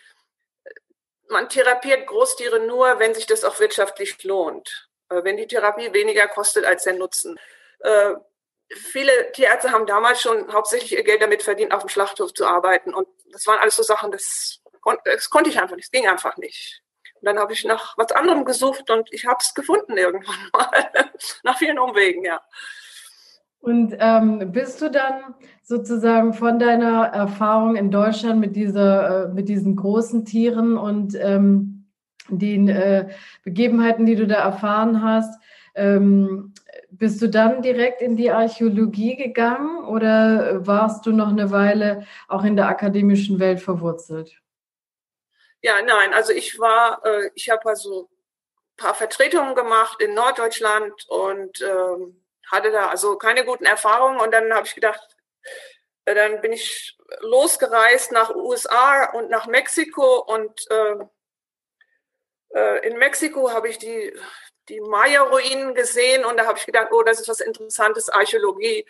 man 1.29 1.49
therapiert 1.49 2.07
Großtiere 2.07 2.59
nur, 2.59 2.99
wenn 2.99 3.13
sich 3.13 3.25
das 3.25 3.43
auch 3.43 3.59
wirtschaftlich 3.59 4.23
lohnt, 4.23 4.89
äh, 5.09 5.23
wenn 5.23 5.37
die 5.37 5.47
Therapie 5.47 5.93
weniger 5.93 6.27
kostet 6.27 6.65
als 6.65 6.83
der 6.83 6.93
Nutzen. 6.93 7.39
Äh, 7.79 8.15
viele 8.69 9.31
Tierärzte 9.31 9.71
haben 9.71 9.85
damals 9.85 10.21
schon 10.21 10.51
hauptsächlich 10.53 10.93
ihr 10.93 11.03
Geld 11.03 11.21
damit 11.21 11.43
verdient, 11.43 11.73
auf 11.73 11.83
dem 11.83 11.89
Schlachthof 11.89 12.33
zu 12.33 12.45
arbeiten. 12.45 12.93
Und 12.93 13.07
das 13.31 13.47
waren 13.47 13.59
alles 13.59 13.75
so 13.75 13.83
Sachen, 13.83 14.11
das, 14.11 14.61
das 15.05 15.29
konnte 15.29 15.49
ich 15.49 15.59
einfach 15.59 15.75
nicht, 15.75 15.85
es 15.85 15.91
ging 15.91 16.07
einfach 16.07 16.37
nicht. 16.37 16.81
Und 17.15 17.25
dann 17.25 17.39
habe 17.39 17.53
ich 17.53 17.63
nach 17.65 17.97
was 17.97 18.11
anderem 18.11 18.45
gesucht 18.45 18.89
und 18.89 19.13
ich 19.13 19.25
habe 19.25 19.37
es 19.41 19.53
gefunden 19.53 19.97
irgendwann 19.97 20.49
mal, 20.53 20.91
nach 21.43 21.57
vielen 21.57 21.79
Umwegen, 21.79 22.25
ja. 22.25 22.41
Und 23.61 23.95
ähm, 23.99 24.51
bist 24.51 24.81
du 24.81 24.89
dann 24.89 25.35
sozusagen 25.61 26.33
von 26.33 26.57
deiner 26.57 27.05
Erfahrung 27.05 27.75
in 27.75 27.91
Deutschland 27.91 28.39
mit, 28.39 28.55
dieser, 28.55 29.25
äh, 29.25 29.27
mit 29.33 29.49
diesen 29.49 29.75
großen 29.75 30.25
Tieren 30.25 30.77
und 30.77 31.15
ähm, 31.15 31.87
den 32.27 32.67
äh, 32.67 33.09
Begebenheiten, 33.43 34.05
die 34.05 34.15
du 34.15 34.25
da 34.25 34.43
erfahren 34.43 35.03
hast, 35.03 35.39
ähm, 35.75 36.53
bist 36.89 37.21
du 37.21 37.29
dann 37.29 37.61
direkt 37.61 38.01
in 38.01 38.17
die 38.17 38.31
Archäologie 38.31 39.15
gegangen 39.15 39.85
oder 39.85 40.65
warst 40.65 41.05
du 41.05 41.11
noch 41.11 41.29
eine 41.29 41.51
Weile 41.51 42.05
auch 42.27 42.43
in 42.43 42.55
der 42.55 42.67
akademischen 42.67 43.39
Welt 43.39 43.61
verwurzelt? 43.61 44.41
Ja, 45.61 45.75
nein, 45.81 46.13
also 46.13 46.33
ich 46.33 46.59
war, 46.59 47.01
äh, 47.05 47.29
ich 47.35 47.49
habe 47.49 47.69
also 47.69 48.09
ein 48.09 48.77
paar 48.77 48.95
Vertretungen 48.95 49.53
gemacht 49.53 50.01
in 50.01 50.15
Norddeutschland 50.15 50.93
und 51.07 51.61
ähm, 51.61 52.20
hatte 52.49 52.71
da 52.71 52.89
also 52.89 53.17
keine 53.17 53.45
guten 53.45 53.65
Erfahrungen 53.65 54.19
und 54.19 54.31
dann 54.31 54.53
habe 54.53 54.67
ich 54.67 54.75
gedacht, 54.75 55.01
äh, 56.05 56.15
dann 56.15 56.41
bin 56.41 56.53
ich 56.53 56.97
losgereist 57.19 58.11
nach 58.11 58.35
USA 58.35 59.11
und 59.11 59.29
nach 59.29 59.47
Mexiko 59.47 60.19
und 60.19 60.69
äh, 60.69 60.95
äh, 62.53 62.87
in 62.87 62.97
Mexiko 62.97 63.51
habe 63.51 63.69
ich 63.69 63.77
die, 63.77 64.13
die 64.69 64.81
Maya-Ruinen 64.81 65.75
gesehen 65.75 66.25
und 66.25 66.37
da 66.37 66.45
habe 66.45 66.57
ich 66.57 66.65
gedacht, 66.65 66.89
oh, 66.91 67.03
das 67.03 67.19
ist 67.19 67.29
was 67.29 67.39
Interessantes, 67.39 68.09
Archäologie, 68.09 68.85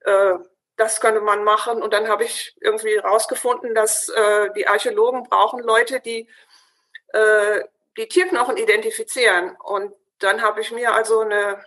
äh, 0.00 0.34
das 0.76 1.00
könnte 1.00 1.20
man 1.20 1.42
machen. 1.42 1.82
Und 1.82 1.92
dann 1.92 2.08
habe 2.08 2.24
ich 2.24 2.54
irgendwie 2.60 2.96
rausgefunden, 2.96 3.74
dass 3.74 4.08
äh, 4.10 4.50
die 4.54 4.66
Archäologen 4.68 5.24
brauchen 5.24 5.62
Leute, 5.62 6.00
die 6.00 6.28
äh, 7.12 7.64
die 7.96 8.08
Tierknochen 8.08 8.56
identifizieren. 8.56 9.56
Und 9.56 9.94
dann 10.18 10.42
habe 10.42 10.60
ich 10.60 10.70
mir 10.70 10.92
also 10.94 11.20
eine 11.20 11.64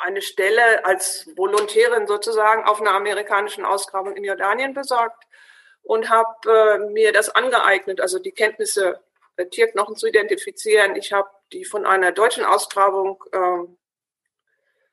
eine 0.00 0.22
Stelle 0.22 0.84
als 0.84 1.28
Volontärin 1.36 2.06
sozusagen 2.06 2.64
auf 2.64 2.80
einer 2.80 2.92
amerikanischen 2.92 3.64
Ausgrabung 3.64 4.16
in 4.16 4.24
Jordanien 4.24 4.74
besorgt 4.74 5.24
und 5.82 6.10
habe 6.10 6.50
äh, 6.50 6.78
mir 6.90 7.12
das 7.12 7.30
angeeignet, 7.30 8.00
also 8.00 8.18
die 8.18 8.32
Kenntnisse 8.32 9.00
der 9.38 9.50
Tierknochen 9.50 9.96
zu 9.96 10.06
identifizieren. 10.06 10.96
Ich 10.96 11.12
habe 11.12 11.28
die 11.52 11.64
von 11.64 11.86
einer 11.86 12.12
deutschen 12.12 12.44
Ausgrabung 12.44 13.22
äh, 13.32 13.66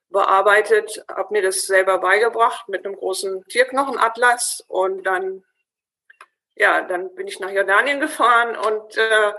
bearbeitet, 0.10 1.04
habe 1.10 1.34
mir 1.34 1.42
das 1.42 1.68
selber 1.68 2.00
beigebracht 2.00 2.68
mit 2.68 2.86
einem 2.86 2.96
großen 2.96 3.46
Tierknochenatlas 3.46 4.64
und 4.68 5.04
dann 5.04 5.44
ja, 6.60 6.82
dann 6.82 7.16
bin 7.16 7.28
ich 7.28 7.40
nach 7.40 7.50
Jordanien 7.50 8.00
gefahren 8.02 8.56
und 8.56 8.98
äh, 8.98 9.34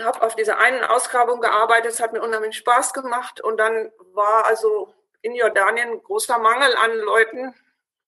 habe 0.00 0.22
auf 0.22 0.36
dieser 0.36 0.58
einen 0.58 0.82
Ausgrabung 0.84 1.40
gearbeitet, 1.40 1.92
es 1.92 2.00
hat 2.00 2.12
mir 2.12 2.22
unheimlich 2.22 2.56
Spaß 2.56 2.92
gemacht 2.92 3.40
und 3.40 3.58
dann 3.58 3.92
war 4.12 4.46
also 4.46 4.94
in 5.20 5.34
Jordanien 5.34 6.02
großer 6.02 6.38
Mangel 6.38 6.74
an 6.76 6.96
Leuten 6.98 7.54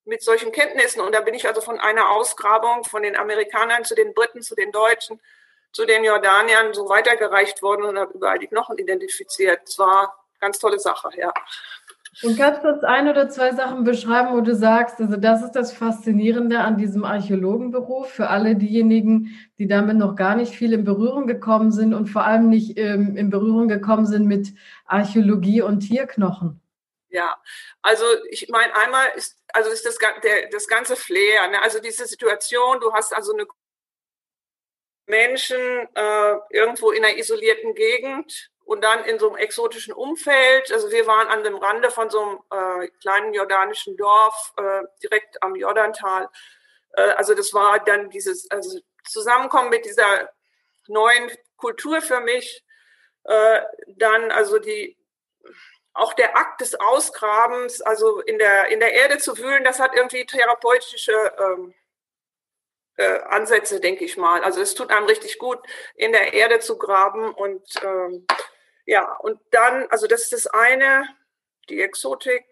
mit 0.04 0.22
solchen 0.22 0.52
Kenntnissen 0.52 1.00
und 1.00 1.14
da 1.14 1.20
bin 1.20 1.34
ich 1.34 1.46
also 1.46 1.60
von 1.60 1.80
einer 1.80 2.10
Ausgrabung 2.10 2.84
von 2.84 3.02
den 3.02 3.16
Amerikanern 3.16 3.84
zu 3.84 3.94
den 3.94 4.14
Briten, 4.14 4.42
zu 4.42 4.54
den 4.54 4.72
Deutschen, 4.72 5.20
zu 5.72 5.86
den 5.86 6.04
Jordaniern 6.04 6.72
so 6.74 6.88
weitergereicht 6.88 7.62
worden 7.62 7.84
und 7.84 7.98
habe 7.98 8.14
überall 8.14 8.38
die 8.38 8.46
Knochen 8.46 8.78
identifiziert. 8.78 9.60
Es 9.66 9.78
war 9.78 10.00
eine 10.00 10.40
ganz 10.40 10.58
tolle 10.58 10.78
Sache, 10.78 11.10
ja. 11.16 11.32
Und 12.22 12.38
kannst 12.38 12.62
du 12.62 12.68
uns 12.68 12.84
ein 12.84 13.08
oder 13.08 13.28
zwei 13.28 13.52
Sachen 13.52 13.84
beschreiben, 13.84 14.36
wo 14.36 14.40
du 14.40 14.54
sagst, 14.54 15.00
also 15.00 15.16
das 15.16 15.42
ist 15.42 15.52
das 15.52 15.72
Faszinierende 15.72 16.60
an 16.60 16.76
diesem 16.76 17.04
Archäologenberuf 17.04 18.10
für 18.10 18.28
alle 18.28 18.56
diejenigen, 18.56 19.36
die 19.58 19.66
damit 19.66 19.96
noch 19.96 20.14
gar 20.14 20.36
nicht 20.36 20.54
viel 20.54 20.72
in 20.72 20.84
Berührung 20.84 21.26
gekommen 21.26 21.72
sind 21.72 21.92
und 21.92 22.06
vor 22.06 22.24
allem 22.24 22.48
nicht 22.48 22.78
ähm, 22.78 23.16
in 23.16 23.30
Berührung 23.30 23.68
gekommen 23.68 24.06
sind 24.06 24.26
mit 24.26 24.52
Archäologie 24.86 25.62
und 25.62 25.80
Tierknochen? 25.80 26.60
Ja, 27.08 27.36
also 27.82 28.04
ich 28.30 28.48
meine, 28.48 28.74
einmal 28.76 29.06
ist, 29.16 29.38
also 29.52 29.70
ist 29.70 29.86
das, 29.86 29.98
der, 29.98 30.48
das 30.50 30.66
ganze 30.68 30.96
Flair, 30.96 31.48
ne? 31.48 31.62
also 31.62 31.80
diese 31.80 32.06
Situation, 32.06 32.80
du 32.80 32.92
hast 32.92 33.14
also 33.14 33.32
eine 33.32 33.46
Menschen 35.06 35.58
äh, 35.94 36.34
irgendwo 36.50 36.90
in 36.90 37.04
einer 37.04 37.16
isolierten 37.16 37.74
Gegend 37.74 38.50
und 38.64 38.82
dann 38.82 39.04
in 39.04 39.18
so 39.18 39.28
einem 39.28 39.36
exotischen 39.36 39.92
Umfeld. 39.92 40.72
Also 40.72 40.90
wir 40.90 41.06
waren 41.06 41.28
an 41.28 41.44
dem 41.44 41.56
Rande 41.56 41.90
von 41.90 42.10
so 42.10 42.20
einem 42.50 42.82
äh, 42.82 42.88
kleinen 43.00 43.34
jordanischen 43.34 43.96
Dorf 43.96 44.52
äh, 44.56 44.82
direkt 45.02 45.42
am 45.42 45.54
Jordantal. 45.54 46.28
Äh, 46.92 47.10
also 47.10 47.34
das 47.34 47.52
war 47.52 47.78
dann 47.80 48.10
dieses 48.10 48.50
also 48.50 48.78
Zusammenkommen 49.06 49.68
mit 49.68 49.84
dieser 49.84 50.30
neuen 50.86 51.30
Kultur 51.56 52.00
für 52.00 52.20
mich. 52.20 52.64
Äh, 53.24 53.60
dann 53.96 54.30
also 54.30 54.58
die 54.58 54.96
auch 55.92 56.12
der 56.14 56.36
Akt 56.36 56.60
des 56.60 56.74
Ausgrabens, 56.74 57.80
also 57.80 58.20
in 58.20 58.38
der 58.38 58.68
in 58.68 58.80
der 58.80 58.92
Erde 58.92 59.18
zu 59.18 59.36
wühlen, 59.38 59.62
das 59.62 59.78
hat 59.78 59.94
irgendwie 59.94 60.26
therapeutische 60.26 61.12
ähm, 61.38 61.74
äh, 62.96 63.20
Ansätze, 63.28 63.80
denke 63.80 64.04
ich 64.04 64.16
mal. 64.16 64.42
Also 64.42 64.60
es 64.60 64.74
tut 64.74 64.90
einem 64.90 65.06
richtig 65.06 65.38
gut, 65.38 65.58
in 65.94 66.12
der 66.12 66.32
Erde 66.32 66.60
zu 66.60 66.78
graben 66.78 67.32
und 67.32 67.62
ähm, 67.82 68.26
ja, 68.86 69.16
und 69.16 69.40
dann, 69.50 69.86
also 69.90 70.06
das 70.06 70.22
ist 70.24 70.32
das 70.32 70.46
eine, 70.46 71.08
die 71.68 71.80
Exotik, 71.80 72.44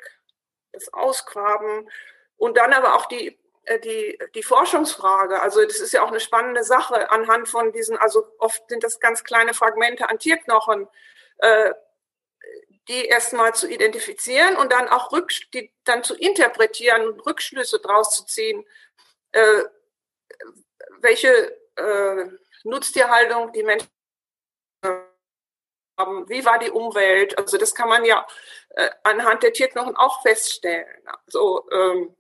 das 0.73 0.93
Ausgraben 0.93 1.89
und 2.37 2.57
dann 2.57 2.73
aber 2.73 2.95
auch 2.95 3.07
die, 3.07 3.39
äh, 3.65 3.79
die, 3.79 4.19
die 4.35 4.43
Forschungsfrage. 4.43 5.41
Also 5.43 5.65
das 5.65 5.81
ist 5.81 5.93
ja 5.93 6.03
auch 6.03 6.09
eine 6.09 6.21
spannende 6.21 6.65
Sache 6.65 7.11
anhand 7.11 7.49
von 7.49 7.73
diesen, 7.73 7.97
also 7.99 8.27
oft 8.39 8.63
sind 8.69 8.83
das 8.83 8.99
ganz 9.01 9.25
kleine 9.25 9.55
Fragmente 9.55 10.09
an 10.09 10.19
Tierknochen, 10.19 10.89
äh, 11.39 11.73
die 12.89 13.05
erstmal 13.05 13.55
zu 13.55 13.69
identifizieren 13.69 14.57
und 14.57 14.73
dann 14.73 14.89
auch 14.89 15.13
rück, 15.13 15.31
die 15.55 15.73
dann 15.85 16.03
zu 16.03 16.17
interpretieren 16.17 17.07
und 17.07 17.21
Rückschlüsse 17.25 17.79
draus 17.79 18.17
zu 18.17 18.27
ziehen, 18.27 18.67
äh, 19.33 19.65
welche 21.01 21.57
Nutztierhaltung 22.65 23.53
die 23.53 23.63
Menschen 23.63 23.92
haben, 26.03 26.29
wie 26.29 26.45
war 26.45 26.59
die 26.59 26.71
Umwelt. 26.71 27.39
Also 27.39 27.59
das 27.59 27.75
kann 27.75 27.89
man 27.89 28.05
ja 28.05 28.27
äh, 28.71 28.91
anhand 29.05 29.43
der 29.43 29.53
Tierknochen 29.53 29.97
auch 29.97 30.23
feststellen. 30.23 30.87
Also 31.27 31.69
ähm, 31.71 32.15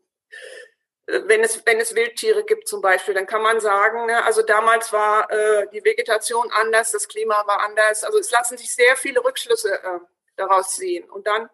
wenn 1.07 1.43
es, 1.43 1.65
wenn 1.67 1.81
es 1.81 1.95
Wildtiere 1.95 2.45
gibt 2.45 2.69
zum 2.69 2.81
Beispiel, 2.81 3.15
dann 3.15 3.27
kann 3.27 3.43
man 3.43 3.61
sagen, 3.61 4.07
ne, 4.07 4.25
also 4.25 4.43
damals 4.43 4.93
war 4.93 5.31
äh, 5.31 5.67
die 5.73 5.85
Vegetation 5.85 6.51
anders, 6.53 6.93
das 6.93 7.09
Klima 7.09 7.43
war 7.47 7.61
anders. 7.61 8.05
Also 8.05 8.19
es 8.19 8.31
lassen 8.31 8.57
sich 8.57 8.75
sehr 8.75 8.97
viele 8.97 9.25
Rückschlüsse 9.25 9.83
äh, 9.83 9.99
daraus 10.37 10.77
ziehen. 10.77 11.11
Und 11.11 11.27
dann 11.27 11.51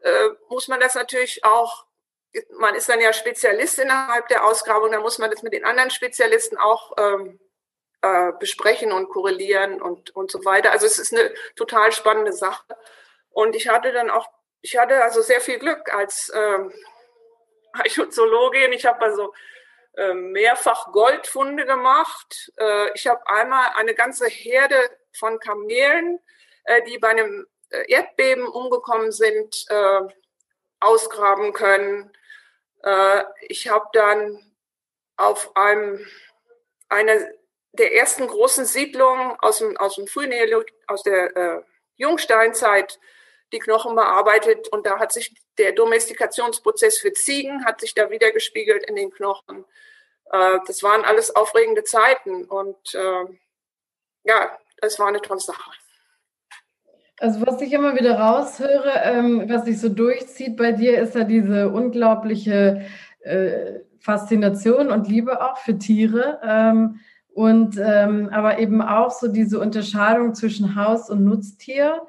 äh, 0.00 0.28
muss 0.48 0.68
man 0.68 0.80
das 0.80 0.94
natürlich 0.94 1.44
auch, 1.44 1.86
man 2.58 2.74
ist 2.74 2.88
dann 2.88 3.00
ja 3.00 3.12
Spezialist 3.12 3.78
innerhalb 3.78 4.28
der 4.28 4.44
Ausgrabung, 4.44 4.90
dann 4.92 5.02
muss 5.02 5.18
man 5.18 5.30
das 5.30 5.42
mit 5.42 5.52
den 5.52 5.64
anderen 5.64 5.90
Spezialisten 5.90 6.58
auch 6.58 6.92
ähm, 6.98 7.40
äh, 8.02 8.32
besprechen 8.38 8.92
und 8.92 9.08
korrelieren 9.08 9.80
und, 9.82 10.14
und 10.14 10.30
so 10.30 10.44
weiter. 10.44 10.72
Also 10.72 10.86
es 10.86 10.98
ist 10.98 11.12
eine 11.12 11.32
total 11.56 11.92
spannende 11.92 12.32
Sache. 12.32 12.64
Und 13.30 13.56
ich 13.56 13.68
hatte 13.68 13.92
dann 13.92 14.10
auch, 14.10 14.28
ich 14.60 14.76
hatte 14.76 15.02
also 15.02 15.22
sehr 15.22 15.40
viel 15.40 15.58
Glück 15.58 15.92
als 15.92 16.32
ähm, 16.34 16.72
Archäologin. 17.72 18.72
Ich 18.72 18.86
habe 18.86 19.00
also 19.02 19.32
äh, 19.98 20.14
mehrfach 20.14 20.92
Goldfunde 20.92 21.66
gemacht. 21.66 22.52
Äh, 22.56 22.92
ich 22.94 23.08
habe 23.08 23.26
einmal 23.26 23.72
eine 23.74 23.94
ganze 23.94 24.28
Herde 24.28 24.76
von 25.12 25.40
Kamelen, 25.40 26.20
äh, 26.64 26.82
die 26.84 26.98
bei 26.98 27.08
einem 27.08 27.48
äh, 27.70 27.90
Erdbeben 27.92 28.46
umgekommen 28.46 29.10
sind, 29.10 29.66
ausgraben 30.80 31.52
können. 31.52 32.12
Ich 33.48 33.68
habe 33.68 33.88
dann 33.92 34.54
auf 35.16 35.56
einem 35.56 36.06
eine 36.88 37.37
der 37.78 37.94
ersten 37.94 38.26
großen 38.26 38.64
Siedlungen 38.64 39.36
aus 39.40 39.58
dem, 39.58 39.76
aus 39.76 39.96
dem 39.96 40.06
frühen 40.06 40.32
aus 40.86 41.02
der 41.02 41.36
äh, 41.36 41.62
Jungsteinzeit 41.96 42.98
die 43.52 43.58
Knochen 43.58 43.94
bearbeitet 43.94 44.68
und 44.68 44.86
da 44.86 44.98
hat 44.98 45.12
sich 45.12 45.34
der 45.56 45.72
Domestikationsprozess 45.72 46.98
für 46.98 47.12
Ziegen 47.12 47.64
hat 47.64 47.80
sich 47.80 47.94
da 47.94 48.10
wieder 48.10 48.30
gespiegelt 48.30 48.84
in 48.84 48.96
den 48.96 49.10
Knochen. 49.10 49.64
Äh, 50.30 50.58
das 50.66 50.82
waren 50.82 51.04
alles 51.04 51.34
aufregende 51.34 51.84
Zeiten 51.84 52.44
und 52.44 52.94
äh, 52.94 53.24
ja, 54.24 54.58
es 54.82 54.98
war 54.98 55.08
eine 55.08 55.22
tolle 55.22 55.40
Sache. 55.40 55.70
Also 57.20 57.44
was 57.44 57.60
ich 57.62 57.72
immer 57.72 57.96
wieder 57.96 58.18
raushöre, 58.18 58.92
ähm, 59.02 59.48
was 59.48 59.64
sich 59.64 59.80
so 59.80 59.88
durchzieht 59.88 60.56
bei 60.56 60.72
dir, 60.72 61.00
ist 61.00 61.16
ja 61.16 61.24
diese 61.24 61.68
unglaubliche 61.68 62.86
äh, 63.20 63.80
Faszination 63.98 64.92
und 64.92 65.08
Liebe 65.08 65.42
auch 65.42 65.58
für 65.58 65.76
Tiere. 65.78 66.40
Ähm, 66.44 67.00
und 67.38 67.76
ähm, 67.78 68.30
aber 68.32 68.58
eben 68.58 68.82
auch 68.82 69.12
so 69.12 69.28
diese 69.28 69.60
Unterscheidung 69.60 70.34
zwischen 70.34 70.74
Haus- 70.74 71.08
und 71.08 71.24
Nutztier. 71.24 72.04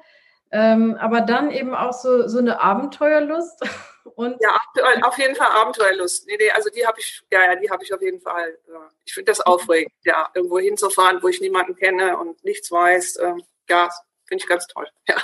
Ähm, 0.50 0.96
aber 0.98 1.20
dann 1.20 1.52
eben 1.52 1.72
auch 1.72 1.92
so, 1.92 2.26
so 2.26 2.38
eine 2.38 2.60
Abenteuerlust. 2.60 3.60
Und 4.16 4.36
ja, 4.40 4.58
auf 5.02 5.16
jeden 5.18 5.36
Fall 5.36 5.46
Abenteuerlust. 5.52 6.26
Nee, 6.26 6.36
nee, 6.36 6.50
also 6.50 6.68
die 6.70 6.84
habe 6.84 6.98
ich, 6.98 7.22
ja, 7.30 7.44
ja, 7.44 7.54
die 7.54 7.70
habe 7.70 7.84
ich 7.84 7.94
auf 7.94 8.02
jeden 8.02 8.20
Fall. 8.20 8.58
Ich 9.04 9.14
finde 9.14 9.30
das 9.30 9.40
aufregend, 9.40 9.92
ja, 10.02 10.28
irgendwo 10.34 10.58
hinzufahren, 10.58 11.22
wo 11.22 11.28
ich 11.28 11.40
niemanden 11.40 11.76
kenne 11.76 12.18
und 12.18 12.42
nichts 12.42 12.72
weiß. 12.72 13.20
Ähm, 13.22 13.42
ja, 13.68 13.88
finde 14.26 14.42
ich 14.42 14.48
ganz 14.48 14.66
toll. 14.66 14.88
Ja. 15.08 15.16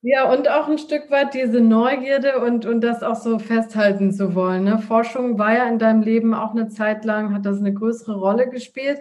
Ja, 0.00 0.30
und 0.30 0.48
auch 0.48 0.68
ein 0.68 0.78
Stück 0.78 1.10
weit 1.10 1.34
diese 1.34 1.60
Neugierde 1.60 2.38
und, 2.40 2.66
und 2.66 2.82
das 2.82 3.02
auch 3.02 3.16
so 3.16 3.40
festhalten 3.40 4.12
zu 4.12 4.34
wollen. 4.36 4.64
Ne? 4.64 4.78
Forschung 4.78 5.38
war 5.38 5.54
ja 5.54 5.68
in 5.68 5.80
deinem 5.80 6.02
Leben 6.02 6.34
auch 6.34 6.52
eine 6.52 6.68
Zeit 6.68 7.04
lang, 7.04 7.34
hat 7.34 7.44
das 7.44 7.58
eine 7.58 7.74
größere 7.74 8.14
Rolle 8.14 8.48
gespielt. 8.48 9.00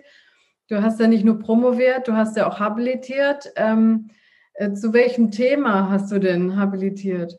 Du 0.69 0.81
hast 0.81 0.99
ja 0.99 1.07
nicht 1.07 1.23
nur 1.23 1.39
promoviert, 1.39 2.07
du 2.07 2.13
hast 2.13 2.35
ja 2.35 2.47
auch 2.47 2.59
habilitiert. 2.59 3.51
Ähm, 3.55 4.09
äh, 4.55 4.73
zu 4.73 4.91
welchem 4.91 5.29
Thema 5.29 5.89
hast 5.89 6.11
du 6.11 6.19
denn 6.19 6.57
habilitiert? 6.57 7.37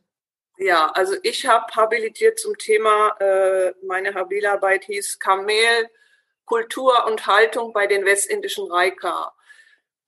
Ja, 0.59 0.91
also 0.95 1.15
ich 1.25 1.47
habe 1.47 1.67
habilitiert 1.75 2.39
zum 2.39 2.57
Thema, 2.59 3.17
äh, 3.19 3.73
meine 3.85 4.15
Habilarbeit 4.15 4.85
hieß 4.85 5.19
Kamel, 5.19 5.89
Kultur 6.45 7.07
und 7.07 7.27
Haltung 7.27 7.73
bei 7.73 7.87
den 7.89 8.05
westindischen 8.05 8.71
Raika. 8.71 9.33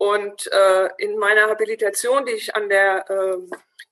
Und 0.00 0.50
äh, 0.50 0.88
in 0.96 1.18
meiner 1.18 1.50
Habilitation, 1.50 2.24
die 2.24 2.32
ich 2.32 2.56
an 2.56 2.70
der 2.70 3.04
äh, 3.10 3.36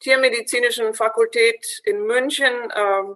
Tiermedizinischen 0.00 0.94
Fakultät 0.94 1.82
in 1.84 2.06
München 2.06 2.70
äh, 2.70 3.14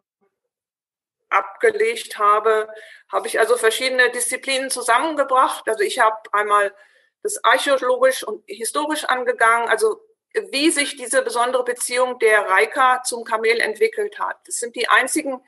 abgelegt 1.31 2.19
habe, 2.19 2.69
habe 3.11 3.29
ich 3.29 3.41
also 3.41 3.57
verschiedene 3.57 4.11
Disziplinen 4.11 4.69
zusammengebracht. 4.69 5.67
Also 5.71 5.83
ich 5.83 6.01
habe 6.01 6.19
einmal 6.33 6.75
das 7.23 7.43
archäologisch 7.43 8.25
und 8.25 8.45
historisch 8.47 9.05
angegangen, 9.05 9.71
also 9.71 10.03
wie 10.51 10.71
sich 10.71 10.95
diese 10.95 11.23
besondere 11.23 11.65
Beziehung 11.65 12.19
der 12.19 12.43
Reika 12.43 13.03
zum 13.05 13.25
Kamel 13.25 13.59
entwickelt 13.61 14.19
hat. 14.19 14.37
Das 14.47 14.57
sind 14.57 14.77
die 14.77 14.91
einzigen 14.91 15.43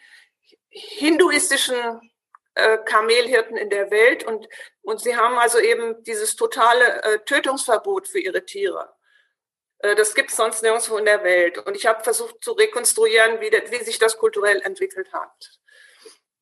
hinduistischen 0.70 2.10
äh, 2.54 2.78
Kamelhirten 2.78 3.56
in 3.56 3.70
der 3.70 3.90
Welt 3.90 4.24
und, 4.24 4.48
und 4.82 5.00
sie 5.00 5.16
haben 5.16 5.38
also 5.38 5.58
eben 5.58 6.02
dieses 6.04 6.36
totale 6.36 7.02
äh, 7.02 7.18
Tötungsverbot 7.20 8.06
für 8.06 8.20
ihre 8.20 8.44
Tiere. 8.44 8.94
Äh, 9.78 9.94
das 9.96 10.14
gibt 10.14 10.30
es 10.30 10.36
sonst 10.36 10.62
nirgendwo 10.62 10.96
in 10.96 11.04
der 11.04 11.24
Welt. 11.24 11.58
Und 11.58 11.76
ich 11.76 11.86
habe 11.86 12.04
versucht 12.04 12.42
zu 12.44 12.52
rekonstruieren, 12.52 13.40
wie, 13.40 13.50
wie 13.50 13.84
sich 13.84 13.98
das 13.98 14.18
kulturell 14.18 14.60
entwickelt 14.62 15.12
hat. 15.12 15.58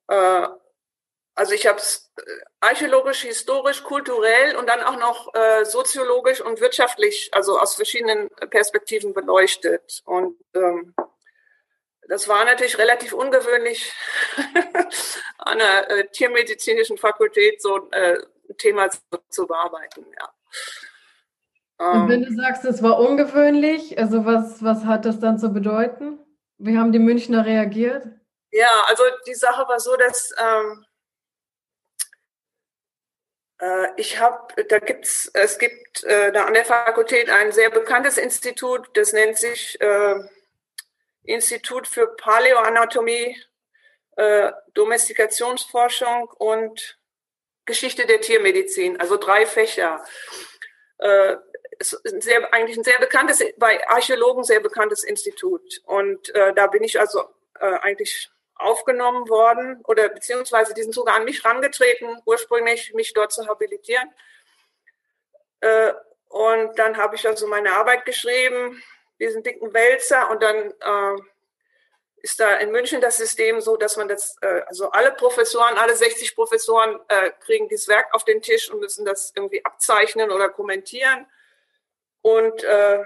Äh, 0.09 0.49
also 1.35 1.55
ich 1.55 1.67
habe 1.67 1.79
es 1.79 2.13
archäologisch, 2.61 3.23
historisch, 3.23 3.83
kulturell 3.83 4.55
und 4.57 4.69
dann 4.69 4.83
auch 4.83 4.99
noch 4.99 5.33
soziologisch 5.65 6.43
und 6.43 6.61
wirtschaftlich, 6.61 7.31
also 7.33 7.59
aus 7.59 7.75
verschiedenen 7.75 8.29
Perspektiven 8.51 9.15
beleuchtet. 9.15 10.03
Und 10.05 10.39
ähm, 10.53 10.95
das 12.09 12.29
war 12.29 12.45
natürlich 12.45 12.79
relativ 12.79 13.13
ungewöhnlich, 13.13 13.93
an 15.39 15.59
der 15.59 15.91
äh, 15.91 16.09
tiermedizinischen 16.09 16.99
Fakultät 16.99 17.63
so 17.63 17.89
äh, 17.91 18.19
ein 18.49 18.57
Thema 18.59 18.91
zu, 18.91 19.01
zu 19.29 19.47
bearbeiten. 19.47 20.05
Ja. 20.19 20.33
Und 21.79 22.09
wenn 22.09 22.23
ähm. 22.23 22.29
du 22.29 22.43
sagst, 22.43 22.65
es 22.65 22.83
war 22.83 22.99
ungewöhnlich, 22.99 23.99
also 23.99 24.25
was, 24.25 24.63
was 24.63 24.85
hat 24.85 25.05
das 25.05 25.21
dann 25.21 25.39
zu 25.39 25.53
bedeuten? 25.53 26.19
Wie 26.59 26.79
haben 26.79 26.93
die 26.93 26.99
Münchner 26.99 27.45
reagiert? 27.45 28.07
Ja, 28.51 28.85
also 28.87 29.03
die 29.27 29.35
Sache 29.35 29.67
war 29.67 29.81
so, 29.81 29.97
dass 29.97 30.33
ähm, 30.39 30.85
äh, 33.59 33.89
ich 33.97 34.21
habe, 34.21 34.63
da 34.65 34.79
gibt's, 34.79 35.31
es 35.33 35.59
gibt 35.59 36.05
äh, 36.05 36.31
da 36.33 36.45
an 36.45 36.55
der 36.55 36.65
Fakultät 36.65 37.31
ein 37.31 37.51
sehr 37.53 37.71
bekanntes 37.71 38.19
Institut, 38.19 38.91
das 38.95 39.13
nennt 39.13 39.39
sich 39.39 39.81
äh, 39.81 40.17
Institut 41.25 41.87
für 41.87 42.09
Paläoanatomie, 42.09 43.37
äh, 44.17 44.53
Domestikationsforschung 44.75 46.29
und 46.39 46.99
Geschichte 47.65 48.07
der 48.07 48.21
Tiermedizin, 48.21 49.01
also 49.01 49.17
drei 49.17 49.47
Fächer. 49.47 50.05
Äh, 50.99 51.37
sehr, 51.81 52.53
eigentlich 52.53 52.77
ein 52.77 52.85
sehr 52.85 52.99
bekanntes, 52.99 53.43
bei 53.57 53.87
Archäologen 53.89 54.45
sehr 54.45 54.61
bekanntes 54.61 55.05
Institut. 55.05 55.81
Und 55.85 56.35
äh, 56.35 56.53
da 56.55 56.67
bin 56.67 56.85
ich 56.85 57.01
also 57.01 57.23
äh, 57.59 57.79
eigentlich 57.81 58.31
aufgenommen 58.55 59.29
worden 59.29 59.81
oder 59.85 60.09
beziehungsweise 60.09 60.75
die 60.75 60.83
sind 60.83 60.95
sogar 60.95 61.17
an 61.17 61.25
mich 61.25 61.45
rangetreten, 61.45 62.21
ursprünglich 62.25 62.95
mich 62.95 63.13
dort 63.13 63.33
zu 63.33 63.47
habilitieren. 63.49 64.09
Äh, 65.61 65.93
und 66.29 66.79
dann 66.79 66.97
habe 66.97 67.17
ich 67.17 67.27
also 67.27 67.47
meine 67.47 67.73
Arbeit 67.73 68.05
geschrieben, 68.05 68.83
diesen 69.23 69.43
dicken 69.43 69.73
Wälzer 69.73 70.31
und 70.31 70.43
dann 70.43 70.57
äh, 70.57 71.23
ist 72.23 72.39
da 72.39 72.57
in 72.57 72.71
München 72.71 73.01
das 73.01 73.17
System 73.17 73.61
so, 73.61 73.77
dass 73.77 73.97
man 73.97 74.09
das, 74.09 74.37
äh, 74.43 74.63
also 74.67 74.91
alle 74.91 75.13
Professoren, 75.13 75.77
alle 75.77 75.97
60 75.97 76.35
Professoren 76.35 76.99
äh, 77.09 77.31
kriegen 77.41 77.69
dieses 77.69 77.89
Werk 77.89 78.15
auf 78.15 78.25
den 78.25 78.43
Tisch 78.43 78.71
und 78.71 78.81
müssen 78.81 79.05
das 79.05 79.33
irgendwie 79.35 79.65
abzeichnen 79.65 80.31
oder 80.31 80.49
kommentieren. 80.49 81.27
Und 82.23 82.63
äh, 82.63 83.05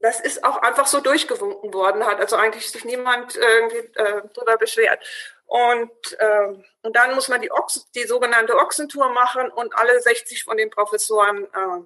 das 0.00 0.20
ist 0.20 0.44
auch 0.44 0.56
einfach 0.58 0.86
so 0.86 1.00
durchgewunken 1.00 1.74
worden, 1.74 2.06
hat 2.06 2.20
also 2.20 2.36
eigentlich 2.36 2.70
sich 2.70 2.84
niemand 2.86 3.36
irgendwie 3.36 3.98
äh, 3.98 4.22
darüber 4.32 4.56
beschwert. 4.56 5.04
Und, 5.46 5.90
äh, 6.18 6.48
und 6.82 6.96
dann 6.96 7.14
muss 7.14 7.28
man 7.28 7.42
die, 7.42 7.52
Ochsen, 7.52 7.82
die 7.94 8.04
sogenannte 8.04 8.56
Ochsentour 8.56 9.10
machen 9.10 9.50
und 9.50 9.74
alle 9.76 10.00
60 10.00 10.44
von 10.44 10.56
den 10.56 10.70
Professoren 10.70 11.44
äh, 11.44 11.84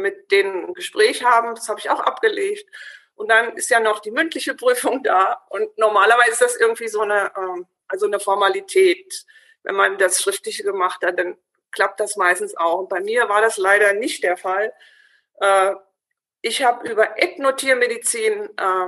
mit 0.00 0.30
denen 0.30 0.66
ein 0.66 0.74
Gespräch 0.74 1.24
haben. 1.24 1.54
Das 1.54 1.68
habe 1.68 1.80
ich 1.80 1.90
auch 1.90 2.00
abgelegt. 2.00 2.68
Und 3.14 3.28
dann 3.28 3.56
ist 3.56 3.70
ja 3.70 3.80
noch 3.80 4.00
die 4.00 4.10
mündliche 4.10 4.54
Prüfung 4.54 5.02
da. 5.02 5.44
Und 5.50 5.76
normalerweise 5.78 6.32
ist 6.32 6.42
das 6.42 6.56
irgendwie 6.56 6.88
so 6.88 7.02
eine, 7.02 7.26
äh, 7.36 7.64
also 7.88 8.06
eine 8.06 8.20
Formalität. 8.20 9.26
Wenn 9.62 9.74
man 9.74 9.98
das 9.98 10.22
Schriftliche 10.22 10.62
gemacht 10.62 11.04
hat, 11.04 11.18
dann 11.18 11.36
klappt 11.70 12.00
das 12.00 12.16
meistens 12.16 12.56
auch. 12.56 12.80
Und 12.80 12.88
bei 12.88 13.00
mir 13.00 13.28
war 13.28 13.42
das 13.42 13.56
leider 13.58 13.92
nicht 13.92 14.24
der 14.24 14.36
Fall. 14.36 14.72
Äh, 15.40 15.74
ich 16.42 16.62
habe 16.62 16.88
über 16.88 17.18
Ethnotiermedizin 17.18 18.48
äh, 18.56 18.86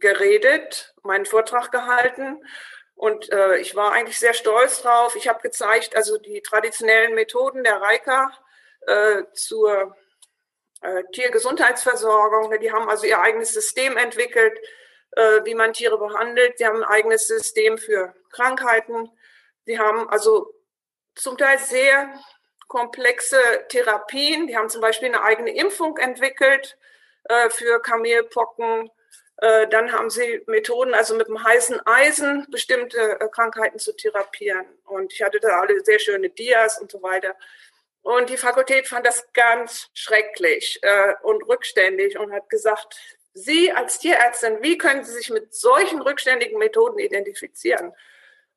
geredet, 0.00 0.94
meinen 1.02 1.26
Vortrag 1.26 1.70
gehalten 1.70 2.42
und 2.98 3.30
äh, 3.32 3.58
ich 3.58 3.76
war 3.76 3.92
eigentlich 3.92 4.18
sehr 4.18 4.34
stolz 4.34 4.82
drauf. 4.82 5.14
Ich 5.14 5.28
habe 5.28 5.40
gezeigt, 5.40 5.94
also 5.94 6.18
die 6.18 6.42
traditionellen 6.42 7.14
Methoden 7.14 7.62
der 7.62 7.80
Reika 7.80 8.32
äh, 8.88 9.24
zur 9.34 9.94
äh, 10.80 11.04
Tiergesundheitsversorgung. 11.12 12.58
Die 12.60 12.72
haben 12.72 12.88
also 12.88 13.06
ihr 13.06 13.20
eigenes 13.20 13.52
System 13.52 13.96
entwickelt, 13.96 14.58
äh, 15.12 15.40
wie 15.44 15.54
man 15.54 15.72
Tiere 15.72 15.98
behandelt. 15.98 16.58
Die 16.58 16.66
haben 16.66 16.82
ein 16.82 16.88
eigenes 16.88 17.26
System 17.26 17.78
für 17.78 18.14
Krankheiten. 18.30 19.10
Die 19.66 19.78
haben 19.78 20.08
also 20.08 20.52
zum 21.14 21.36
Teil 21.36 21.58
sehr 21.58 22.12
komplexe 22.68 23.38
Therapien. 23.68 24.46
Die 24.46 24.56
haben 24.56 24.68
zum 24.68 24.80
Beispiel 24.80 25.08
eine 25.08 25.22
eigene 25.22 25.54
Impfung 25.54 25.96
entwickelt 25.98 26.78
äh, 27.24 27.50
für 27.50 27.80
Kamelpocken. 27.80 28.90
Äh, 29.38 29.68
dann 29.68 29.92
haben 29.92 30.10
sie 30.10 30.42
Methoden, 30.46 30.94
also 30.94 31.14
mit 31.14 31.28
dem 31.28 31.42
heißen 31.42 31.80
Eisen 31.86 32.46
bestimmte 32.50 33.20
äh, 33.20 33.28
Krankheiten 33.28 33.78
zu 33.78 33.94
therapieren. 33.96 34.66
Und 34.84 35.12
ich 35.12 35.22
hatte 35.22 35.38
da 35.40 35.60
alle 35.60 35.80
sehr 35.84 35.98
schöne 35.98 36.28
Dias 36.30 36.80
und 36.80 36.90
so 36.90 37.02
weiter. 37.02 37.36
Und 38.02 38.30
die 38.30 38.36
Fakultät 38.36 38.86
fand 38.88 39.06
das 39.06 39.32
ganz 39.32 39.90
schrecklich 39.92 40.78
äh, 40.82 41.14
und 41.22 41.42
rückständig 41.48 42.18
und 42.18 42.32
hat 42.32 42.48
gesagt, 42.48 42.96
Sie 43.34 43.70
als 43.70 43.98
Tierärztin, 43.98 44.62
wie 44.62 44.78
können 44.78 45.04
Sie 45.04 45.12
sich 45.12 45.30
mit 45.30 45.54
solchen 45.54 46.00
rückständigen 46.00 46.58
Methoden 46.58 46.98
identifizieren? 46.98 47.92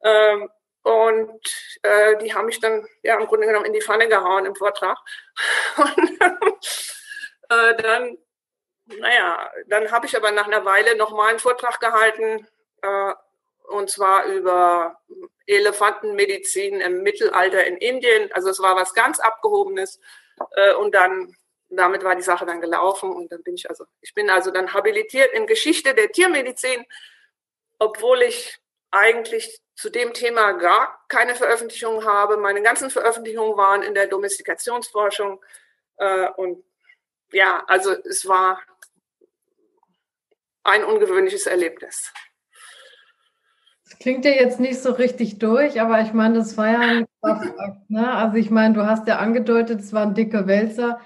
Ähm, 0.04 0.50
und 0.84 1.42
äh, 1.84 2.18
die 2.18 2.34
haben 2.34 2.48
mich 2.48 2.60
dann 2.60 2.88
ja 3.04 3.20
im 3.20 3.28
Grunde 3.28 3.46
genommen 3.46 3.66
in 3.66 3.74
die 3.74 3.82
Pfanne 3.82 4.08
gehauen 4.08 4.46
im 4.46 4.56
Vortrag. 4.56 4.98
Und 5.78 7.00
äh, 7.50 7.76
dann, 7.76 8.18
naja, 8.86 9.52
dann 9.68 9.92
habe 9.92 10.08
ich 10.08 10.16
aber 10.16 10.32
nach 10.32 10.48
einer 10.48 10.66
Weile 10.66 10.96
nochmal 10.96 11.30
einen 11.30 11.40
Vortrag 11.40 11.80
gehalten, 11.80 12.48
äh, 12.82 13.14
und 13.72 13.90
zwar 13.90 14.26
über 14.26 15.02
Elefantenmedizin 15.48 16.82
im 16.82 17.04
Mittelalter 17.04 17.66
in 17.66 17.78
Indien. 17.78 18.32
Also 18.34 18.50
es 18.50 18.60
war 18.60 18.76
was 18.76 18.94
ganz 18.94 19.20
Abgehobenes. 19.20 20.00
Äh, 20.56 20.74
und 20.76 20.96
dann, 20.96 21.36
damit 21.70 22.04
war 22.04 22.16
die 22.16 22.22
Sache 22.22 22.46
dann 22.46 22.62
gelaufen. 22.62 23.12
Und 23.12 23.32
dann 23.32 23.44
bin 23.44 23.56
ich 23.56 23.70
also, 23.70 23.86
ich 24.02 24.14
bin 24.14 24.30
also 24.30 24.52
dann 24.52 24.74
habilitiert 24.74 25.34
in 25.34 25.48
Geschichte 25.48 25.94
der 25.94 26.12
Tiermedizin, 26.12 26.86
obwohl 27.80 28.22
ich 28.22 28.60
eigentlich 28.92 29.62
zu 29.76 29.90
dem 29.90 30.14
Thema 30.14 30.54
gar 30.54 31.04
keine 31.08 31.36
Veröffentlichungen 31.36 32.06
habe. 32.06 32.38
Meine 32.38 32.62
ganzen 32.62 32.90
Veröffentlichungen 32.90 33.58
waren 33.58 33.84
in 33.84 33.96
der 33.96 34.08
Domestikationsforschung. 34.08 35.44
Äh, 35.98 36.28
und 36.38 36.64
ja, 37.32 37.64
also 37.68 37.92
es 37.92 38.28
war 38.28 38.62
ein 40.64 40.84
ungewöhnliches 40.84 41.48
Erlebnis. 41.48 42.14
Das 43.92 44.00
klingt 44.00 44.24
ja 44.24 44.32
jetzt 44.32 44.62
nicht 44.62 44.80
so 44.80 44.94
richtig 44.94 45.38
durch, 45.38 45.82
aber 45.82 46.00
ich 46.00 46.14
meine, 46.14 46.36
das 46.36 46.56
war 46.58 46.72
ja 46.72 46.80
ein 46.80 47.06
Kraftakt. 47.22 47.90
Ne? 47.90 48.10
Also 48.10 48.38
ich 48.38 48.50
meine, 48.50 48.74
du 48.74 48.86
hast 48.86 49.06
ja 49.06 49.18
angedeutet, 49.18 49.82
es 49.82 49.92
waren 49.92 50.14
dicke 50.14 50.48
Wälzer. 50.48 51.00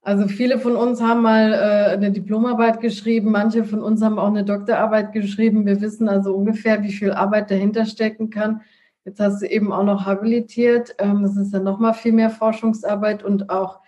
Also 0.00 0.26
viele 0.28 0.58
von 0.58 0.74
uns 0.74 1.02
haben 1.02 1.20
mal 1.20 1.52
äh, 1.52 1.92
eine 1.92 2.10
Diplomarbeit 2.10 2.80
geschrieben, 2.80 3.32
manche 3.32 3.64
von 3.64 3.82
uns 3.82 4.00
haben 4.00 4.18
auch 4.18 4.28
eine 4.28 4.44
Doktorarbeit 4.44 5.12
geschrieben. 5.12 5.66
Wir 5.66 5.82
wissen 5.82 6.08
also 6.08 6.34
ungefähr, 6.34 6.82
wie 6.82 6.92
viel 6.92 7.12
Arbeit 7.12 7.50
dahinter 7.50 7.84
stecken 7.84 8.30
kann. 8.30 8.62
Jetzt 9.04 9.20
hast 9.20 9.42
du 9.42 9.46
eben 9.46 9.70
auch 9.70 9.84
noch 9.84 10.06
habilitiert. 10.06 10.94
Ähm, 11.00 11.22
das 11.24 11.36
ist 11.36 11.52
ja 11.52 11.60
nochmal 11.60 11.92
viel 11.92 12.12
mehr 12.12 12.30
Forschungsarbeit 12.30 13.22
und 13.22 13.50
auch 13.50 13.80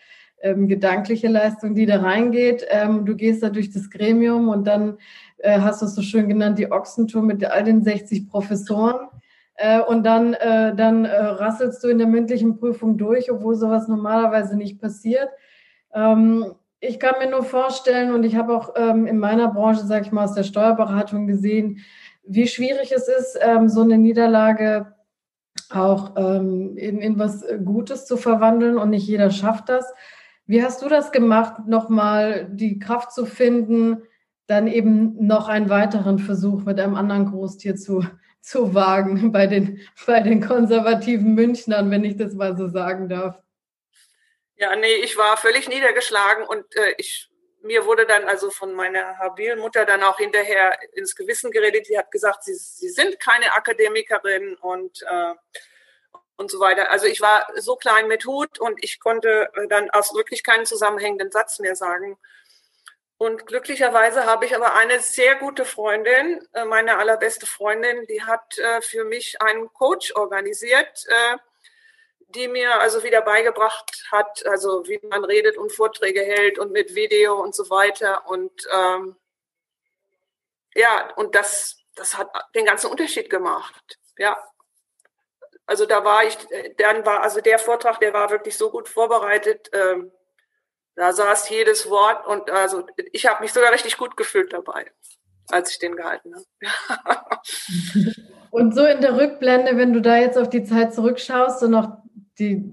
ähm, 0.42 0.68
gedankliche 0.68 1.28
Leistung, 1.28 1.74
die 1.74 1.87
da 1.87 2.00
reingeht. 2.02 2.66
Ähm, 2.68 3.07
du 3.07 3.16
gehst 3.16 3.42
da 3.42 3.48
durch 3.48 3.70
das 3.70 3.88
Gremium 3.88 4.48
und 4.48 4.66
dann 4.66 4.98
äh, 5.44 5.61
hast 5.61 5.83
du 5.83 5.87
es 5.87 5.94
so 5.94 6.02
schön 6.02 6.28
genannt, 6.28 6.59
die 6.59 6.72
Ochsentour 6.72 7.22
mit 7.22 7.44
all 7.44 7.64
den 7.64 7.83
60 7.83 8.28
Professoren. 8.28 9.09
Äh, 9.57 9.80
und 9.80 10.04
dann, 10.04 10.35
äh, 10.35 10.74
dann 10.74 11.04
äh, 11.04 11.16
rasselst 11.16 11.85
du 11.85 11.88
in 11.88 11.98
der 11.98 12.07
mündlichen 12.07 12.59
Prüfung 12.59 12.96
durch, 12.96 13.30
obwohl 13.30 13.54
sowas 13.54 13.87
normalerweise 13.87 14.57
nicht 14.57 14.80
passiert. 14.80 15.28
Ähm, 15.92 16.54
ich 16.80 16.98
kann 16.98 17.14
mir 17.18 17.30
nur 17.30 17.44
vorstellen, 17.44 18.12
und 18.12 18.24
ich 18.24 18.37
habe 18.37 18.57
auch 18.57 18.74
ähm, 18.76 19.07
in 19.07 19.18
meiner 19.18 19.48
Branche, 19.48 19.87
sage 19.87 20.07
ich 20.07 20.12
mal, 20.12 20.24
aus 20.24 20.35
der 20.35 20.42
Steuerberatung 20.42 21.26
gesehen, 21.26 21.78
wie 22.26 22.46
schwierig 22.46 22.90
es 22.92 23.07
ist, 23.07 23.38
ähm, 23.40 23.68
so 23.68 23.83
eine 23.83 23.98
Niederlage 23.98 24.94
auch 25.70 26.12
ähm, 26.16 26.76
in, 26.76 26.98
in 27.00 27.18
was 27.18 27.44
Gutes 27.64 28.07
zu 28.07 28.16
verwandeln 28.16 28.78
und 28.78 28.90
nicht 28.90 29.07
jeder 29.07 29.30
schafft 29.30 29.68
das. 29.68 29.92
Wie 30.46 30.62
hast 30.62 30.83
du 30.83 30.88
das 30.88 31.12
gemacht, 31.12 31.66
nochmal 31.66 32.48
die 32.50 32.78
Kraft 32.78 33.12
zu 33.12 33.24
finden, 33.24 34.02
dann 34.46 34.66
eben 34.66 35.26
noch 35.26 35.48
einen 35.48 35.70
weiteren 35.70 36.18
Versuch 36.18 36.64
mit 36.64 36.78
einem 36.78 36.94
anderen 36.94 37.30
Großtier 37.30 37.76
zu, 37.76 38.04
zu 38.40 38.74
wagen 38.74 39.33
bei 39.33 39.46
den, 39.46 39.80
bei 40.07 40.20
den 40.20 40.46
konservativen 40.46 41.35
Münchnern, 41.35 41.90
wenn 41.90 42.04
ich 42.04 42.16
das 42.16 42.35
mal 42.35 42.57
so 42.57 42.68
sagen 42.68 43.09
darf? 43.09 43.38
Ja, 44.57 44.76
nee, 44.76 44.94
ich 45.02 45.16
war 45.16 45.37
völlig 45.37 45.68
niedergeschlagen 45.68 46.46
und 46.46 46.76
äh, 46.76 46.94
ich, 46.96 47.28
mir 47.62 47.87
wurde 47.87 48.07
dann 48.07 48.24
also 48.24 48.50
von 48.50 48.72
meiner 48.74 49.18
habilen 49.18 49.59
Mutter 49.59 49.85
dann 49.85 50.02
auch 50.02 50.18
hinterher 50.18 50.78
ins 50.92 51.16
Gewissen 51.16 51.50
geredet. 51.50 51.87
Sie 51.87 51.98
hat 51.98 52.11
gesagt, 52.11 52.44
sie, 52.44 52.54
sie 52.54 52.88
sind 52.88 53.18
keine 53.18 53.52
Akademikerin 53.54 54.54
und, 54.57 55.02
äh, 55.02 55.35
und 56.37 56.50
so 56.50 56.61
weiter. 56.61 56.90
Also 56.90 57.07
ich 57.07 57.20
war 57.20 57.48
so 57.57 57.74
klein 57.74 58.07
mit 58.07 58.26
Hut 58.26 58.61
und 58.61 58.83
ich 58.85 59.00
konnte 59.00 59.50
dann 59.70 59.90
aus 59.90 60.14
wirklich 60.14 60.44
keinen 60.44 60.66
zusammenhängenden 60.66 61.33
Satz 61.33 61.59
mehr 61.59 61.74
sagen. 61.74 62.16
Und 63.16 63.46
glücklicherweise 63.46 64.27
habe 64.27 64.44
ich 64.44 64.57
aber 64.57 64.74
eine 64.74 65.00
sehr 65.00 65.37
gute 65.37 65.64
Freundin, 65.64 66.46
äh, 66.53 66.64
meine 66.64 66.98
allerbeste 66.98 67.46
Freundin, 67.46 68.07
die 68.07 68.22
hat 68.22 68.59
äh, 68.59 68.81
für 68.83 69.05
mich 69.05 69.40
einen 69.40 69.72
Coach 69.72 70.14
organisiert, 70.16 71.07
äh, 71.07 71.37
die 72.29 72.48
mir 72.48 72.81
also 72.81 73.05
wieder 73.05 73.22
beigebracht 73.22 74.05
hat, 74.11 74.44
also 74.46 74.87
wie 74.88 75.00
man 75.07 75.24
redet 75.24 75.57
und 75.57 75.70
Vorträge 75.70 76.22
hält 76.22 76.59
und 76.59 76.72
mit 76.72 76.96
Video 76.96 77.40
und 77.40 77.55
so 77.55 77.70
weiter. 77.70 78.29
Und 78.29 78.66
ähm, 78.72 79.16
ja, 80.74 81.14
und 81.14 81.37
das, 81.37 81.79
das 81.94 82.18
hat 82.18 82.29
den 82.57 82.64
ganzen 82.64 82.90
Unterschied 82.90 83.31
gemacht. 83.31 83.98
Ja. 84.18 84.37
Also 85.66 85.87
da 85.87 86.05
war 86.05 86.24
ich, 86.24 86.37
dann 86.79 87.07
war, 87.07 87.22
also 87.22 87.40
der 87.40 87.59
Vortrag, 87.61 88.00
der 88.00 88.12
war 88.12 88.31
wirklich 88.31 88.57
so 88.57 88.70
gut 88.70 88.88
vorbereitet. 88.88 89.70
Ähm, 89.72 90.12
da 90.96 91.12
saß 91.12 91.48
jedes 91.50 91.88
Wort 91.90 92.26
und 92.26 92.50
also 92.50 92.87
ich 93.12 93.26
habe 93.26 93.42
mich 93.42 93.52
sogar 93.52 93.72
richtig 93.72 93.96
gut 93.96 94.16
gefühlt 94.16 94.52
dabei, 94.52 94.87
als 95.50 95.70
ich 95.70 95.78
den 95.78 95.96
gehalten 95.96 96.35
habe. 96.88 97.40
und 98.50 98.74
so 98.74 98.85
in 98.85 99.00
der 99.00 99.16
Rückblende, 99.16 99.76
wenn 99.76 99.92
du 99.92 100.00
da 100.00 100.16
jetzt 100.16 100.38
auf 100.38 100.48
die 100.48 100.64
Zeit 100.64 100.94
zurückschaust 100.94 101.62
und 101.64 101.72
noch 101.72 101.98
die, 102.38 102.70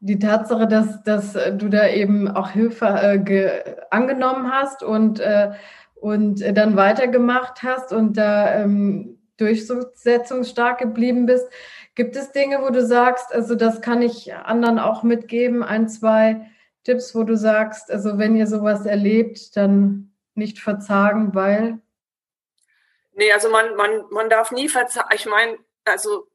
die 0.00 0.18
Tatsache, 0.18 0.68
dass, 0.68 1.02
dass 1.02 1.32
du 1.32 1.68
da 1.68 1.88
eben 1.88 2.28
auch 2.28 2.50
Hilfe 2.50 2.86
äh, 2.86 3.76
angenommen 3.90 4.52
hast 4.52 4.82
und, 4.82 5.20
äh, 5.20 5.52
und 5.94 6.40
dann 6.40 6.76
weitergemacht 6.76 7.62
hast 7.62 7.92
und 7.92 8.18
da 8.18 8.54
ähm, 8.60 9.18
durchsetzungsstark 9.38 10.78
geblieben 10.78 11.26
bist. 11.26 11.46
Gibt 11.94 12.16
es 12.16 12.32
Dinge, 12.32 12.60
wo 12.60 12.68
du 12.68 12.84
sagst, 12.84 13.32
also 13.34 13.54
das 13.54 13.80
kann 13.80 14.02
ich 14.02 14.34
anderen 14.34 14.78
auch 14.78 15.02
mitgeben, 15.02 15.62
ein, 15.62 15.88
zwei 15.88 16.50
Tipps, 16.86 17.16
wo 17.16 17.24
du 17.24 17.36
sagst, 17.36 17.90
also 17.90 18.16
wenn 18.16 18.36
ihr 18.36 18.46
sowas 18.46 18.86
erlebt, 18.86 19.56
dann 19.56 20.14
nicht 20.34 20.60
verzagen, 20.60 21.34
weil? 21.34 21.80
Nee, 23.12 23.32
also 23.32 23.50
man, 23.50 23.74
man, 23.74 24.04
man 24.10 24.30
darf 24.30 24.52
nie 24.52 24.68
verzagen. 24.68 25.08
Ich 25.12 25.26
meine, 25.26 25.58
also 25.84 26.28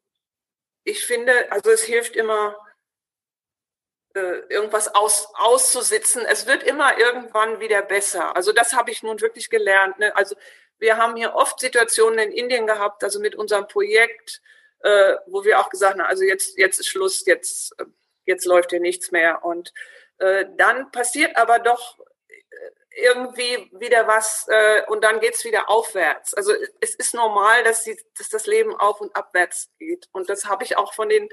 ich 0.83 1.05
finde, 1.05 1.49
also 1.53 1.69
es 1.69 1.83
hilft 1.83 2.17
immer, 2.17 2.57
äh, 4.13 4.39
irgendwas 4.49 4.93
aus, 4.93 5.29
auszusitzen. 5.35 6.25
Es 6.25 6.47
wird 6.47 6.63
immer 6.63 6.97
irgendwann 6.97 7.61
wieder 7.61 7.81
besser. 7.81 8.35
Also 8.35 8.51
das 8.51 8.73
habe 8.73 8.91
ich 8.91 9.03
nun 9.03 9.21
wirklich 9.21 9.49
gelernt. 9.49 9.99
Ne? 9.99 10.13
Also 10.17 10.35
wir 10.79 10.97
haben 10.97 11.15
hier 11.15 11.33
oft 11.33 11.61
Situationen 11.61 12.19
in 12.19 12.31
Indien 12.31 12.67
gehabt, 12.67 13.05
also 13.05 13.21
mit 13.21 13.35
unserem 13.35 13.69
Projekt, 13.69 14.41
äh, 14.81 15.15
wo 15.27 15.45
wir 15.45 15.61
auch 15.61 15.69
gesagt 15.69 15.93
haben, 15.93 16.01
also 16.01 16.25
jetzt, 16.25 16.57
jetzt 16.57 16.81
ist 16.81 16.89
Schluss, 16.89 17.25
jetzt, 17.25 17.73
äh, 17.79 17.85
jetzt 18.25 18.45
läuft 18.45 18.71
hier 18.71 18.81
nichts 18.81 19.11
mehr. 19.11 19.45
Und 19.45 19.73
äh, 20.21 20.45
dann 20.55 20.91
passiert 20.91 21.35
aber 21.35 21.57
doch 21.57 21.97
äh, 21.99 23.01
irgendwie 23.03 23.71
wieder 23.73 24.07
was 24.07 24.47
äh, 24.49 24.83
und 24.87 25.03
dann 25.03 25.19
geht's 25.19 25.43
wieder 25.43 25.67
aufwärts. 25.67 26.35
Also 26.35 26.53
es 26.79 26.93
ist 26.93 27.15
normal, 27.15 27.63
dass, 27.63 27.83
die, 27.83 27.99
dass 28.17 28.29
das 28.29 28.45
Leben 28.45 28.75
auf 28.75 29.01
und 29.01 29.15
abwärts 29.15 29.71
geht. 29.79 30.07
Und 30.11 30.29
das 30.29 30.45
habe 30.45 30.63
ich 30.63 30.77
auch 30.77 30.93
von 30.93 31.09
den, 31.09 31.27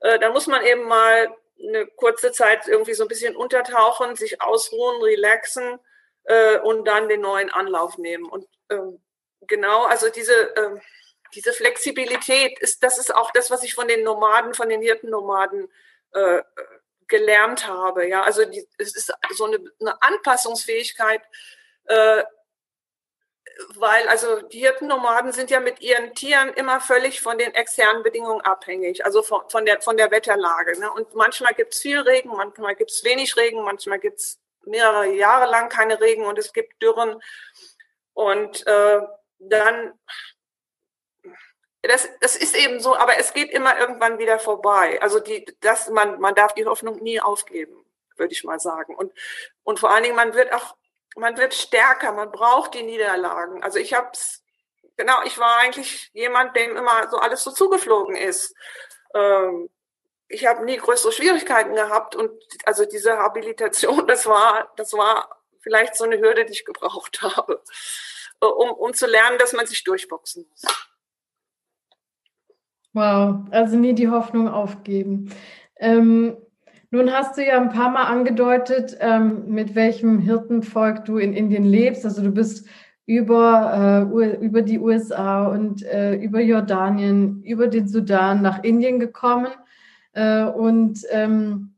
äh, 0.00 0.18
da 0.18 0.30
muss 0.30 0.46
man 0.46 0.64
eben 0.64 0.84
mal 0.84 1.36
eine 1.62 1.86
kurze 1.86 2.32
Zeit 2.32 2.66
irgendwie 2.66 2.94
so 2.94 3.04
ein 3.04 3.08
bisschen 3.08 3.36
untertauchen, 3.36 4.16
sich 4.16 4.40
ausruhen, 4.40 5.02
relaxen 5.02 5.78
äh, 6.24 6.58
und 6.58 6.86
dann 6.86 7.10
den 7.10 7.20
neuen 7.20 7.50
Anlauf 7.50 7.98
nehmen. 7.98 8.24
Und 8.24 8.48
ähm, 8.70 9.02
genau, 9.42 9.84
also 9.84 10.08
diese, 10.08 10.54
ähm, 10.56 10.80
diese 11.34 11.52
Flexibilität 11.52 12.58
ist, 12.60 12.82
das 12.82 12.96
ist 12.96 13.14
auch 13.14 13.30
das, 13.32 13.50
was 13.50 13.62
ich 13.62 13.74
von 13.74 13.88
den 13.88 14.04
Nomaden, 14.04 14.54
von 14.54 14.70
den 14.70 14.80
Hirtennomaden 14.80 15.70
äh, 16.14 16.42
gelernt 17.12 17.68
habe. 17.68 18.08
Ja, 18.08 18.22
also 18.22 18.44
die, 18.44 18.66
es 18.78 18.96
ist 18.96 19.12
so 19.36 19.44
eine, 19.44 19.58
eine 19.80 20.02
Anpassungsfähigkeit, 20.02 21.20
äh, 21.84 22.24
weil 23.74 24.08
also 24.08 24.40
die 24.40 24.60
Hirtennomaden 24.60 25.32
sind 25.32 25.50
ja 25.50 25.60
mit 25.60 25.82
ihren 25.82 26.14
Tieren 26.14 26.48
immer 26.54 26.80
völlig 26.80 27.20
von 27.20 27.36
den 27.36 27.54
externen 27.54 28.02
Bedingungen 28.02 28.40
abhängig, 28.40 29.04
also 29.04 29.22
von, 29.22 29.42
von, 29.50 29.66
der, 29.66 29.82
von 29.82 29.98
der 29.98 30.10
Wetterlage. 30.10 30.80
Ne? 30.80 30.90
Und 30.90 31.14
manchmal 31.14 31.52
gibt 31.52 31.74
es 31.74 31.80
viel 31.80 32.00
Regen, 32.00 32.30
manchmal 32.30 32.74
gibt 32.74 32.90
es 32.90 33.04
wenig 33.04 33.36
Regen, 33.36 33.62
manchmal 33.62 33.98
gibt 33.98 34.20
es 34.20 34.40
mehrere 34.64 35.12
Jahre 35.12 35.50
lang 35.50 35.68
keine 35.68 36.00
Regen 36.00 36.24
und 36.24 36.38
es 36.38 36.52
gibt 36.54 36.80
Dürren. 36.82 37.20
Und 38.14 38.66
äh, 38.66 39.00
dann, 39.38 39.92
das, 41.82 42.08
das 42.20 42.36
ist 42.36 42.56
eben 42.56 42.80
so, 42.80 42.96
aber 42.96 43.18
es 43.18 43.32
geht 43.32 43.50
immer 43.50 43.78
irgendwann 43.78 44.18
wieder 44.18 44.38
vorbei. 44.38 45.00
Also 45.02 45.18
die, 45.18 45.44
das, 45.60 45.88
man, 45.90 46.20
man 46.20 46.34
darf 46.34 46.54
die 46.54 46.66
Hoffnung 46.66 47.02
nie 47.02 47.20
aufgeben, 47.20 47.84
würde 48.16 48.32
ich 48.32 48.44
mal 48.44 48.60
sagen. 48.60 48.94
Und, 48.94 49.12
und 49.64 49.80
vor 49.80 49.90
allen 49.90 50.04
Dingen, 50.04 50.16
man 50.16 50.34
wird 50.34 50.52
auch 50.52 50.76
man 51.16 51.36
wird 51.36 51.54
stärker, 51.54 52.12
man 52.12 52.30
braucht 52.30 52.74
die 52.74 52.82
Niederlagen. 52.82 53.62
Also 53.62 53.78
ich 53.78 53.94
habe 53.94 54.10
es, 54.12 54.42
genau, 54.96 55.22
ich 55.24 55.38
war 55.38 55.58
eigentlich 55.58 56.10
jemand, 56.12 56.56
dem 56.56 56.76
immer 56.76 57.08
so 57.10 57.18
alles 57.18 57.42
so 57.42 57.50
zugeflogen 57.50 58.16
ist. 58.16 58.54
Ähm, 59.14 59.68
ich 60.28 60.46
habe 60.46 60.64
nie 60.64 60.78
größere 60.78 61.12
Schwierigkeiten 61.12 61.74
gehabt 61.74 62.16
und 62.16 62.30
also 62.64 62.84
diese 62.86 63.18
Habilitation, 63.18 64.06
das 64.08 64.26
war, 64.26 64.72
das 64.76 64.92
war 64.94 65.42
vielleicht 65.60 65.96
so 65.96 66.04
eine 66.04 66.18
Hürde, 66.18 66.44
die 66.44 66.52
ich 66.52 66.64
gebraucht 66.64 67.22
habe, 67.22 67.62
um, 68.40 68.70
um 68.70 68.94
zu 68.94 69.06
lernen, 69.06 69.38
dass 69.38 69.52
man 69.52 69.66
sich 69.66 69.84
durchboxen 69.84 70.46
muss. 70.48 70.62
Wow, 72.94 73.46
also 73.50 73.76
nie 73.76 73.94
die 73.94 74.08
Hoffnung 74.08 74.48
aufgeben. 74.48 75.30
Ähm, 75.78 76.36
nun 76.90 77.10
hast 77.10 77.38
du 77.38 77.46
ja 77.46 77.58
ein 77.58 77.70
paar 77.70 77.90
Mal 77.90 78.04
angedeutet, 78.04 78.98
ähm, 79.00 79.44
mit 79.48 79.74
welchem 79.74 80.18
Hirtenvolk 80.18 81.06
du 81.06 81.16
in 81.16 81.32
Indien 81.32 81.64
lebst. 81.64 82.04
Also 82.04 82.22
du 82.22 82.30
bist 82.30 82.68
über, 83.06 84.06
äh, 84.12 84.44
über 84.44 84.60
die 84.60 84.78
USA 84.78 85.46
und 85.46 85.82
äh, 85.84 86.14
über 86.16 86.40
Jordanien, 86.40 87.42
über 87.44 87.68
den 87.68 87.88
Sudan 87.88 88.42
nach 88.42 88.62
Indien 88.62 89.00
gekommen 89.00 89.48
äh, 90.12 90.44
und 90.44 91.00
ähm, 91.10 91.71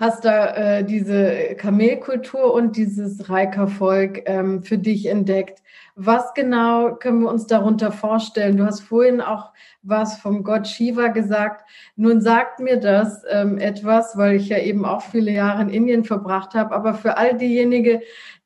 hast 0.00 0.24
da 0.24 0.54
äh, 0.54 0.84
diese 0.84 1.54
Kamelkultur 1.56 2.54
und 2.54 2.76
dieses 2.76 3.28
Reika-Volk 3.28 4.22
ähm, 4.24 4.62
für 4.62 4.78
dich 4.78 5.06
entdeckt. 5.06 5.62
Was 5.94 6.32
genau 6.32 6.94
können 6.94 7.20
wir 7.20 7.28
uns 7.28 7.46
darunter 7.46 7.92
vorstellen? 7.92 8.56
Du 8.56 8.64
hast 8.64 8.80
vorhin 8.80 9.20
auch 9.20 9.52
was 9.82 10.18
vom 10.18 10.42
Gott 10.42 10.66
Shiva 10.66 11.08
gesagt. 11.08 11.68
Nun 11.96 12.22
sagt 12.22 12.60
mir 12.60 12.78
das 12.78 13.22
ähm, 13.28 13.58
etwas, 13.58 14.16
weil 14.16 14.36
ich 14.36 14.48
ja 14.48 14.58
eben 14.58 14.86
auch 14.86 15.02
viele 15.02 15.32
Jahre 15.32 15.60
in 15.60 15.68
Indien 15.68 16.04
verbracht 16.04 16.54
habe. 16.54 16.74
Aber 16.74 16.94
für 16.94 17.18
all 17.18 17.36
diejenigen, 17.36 18.00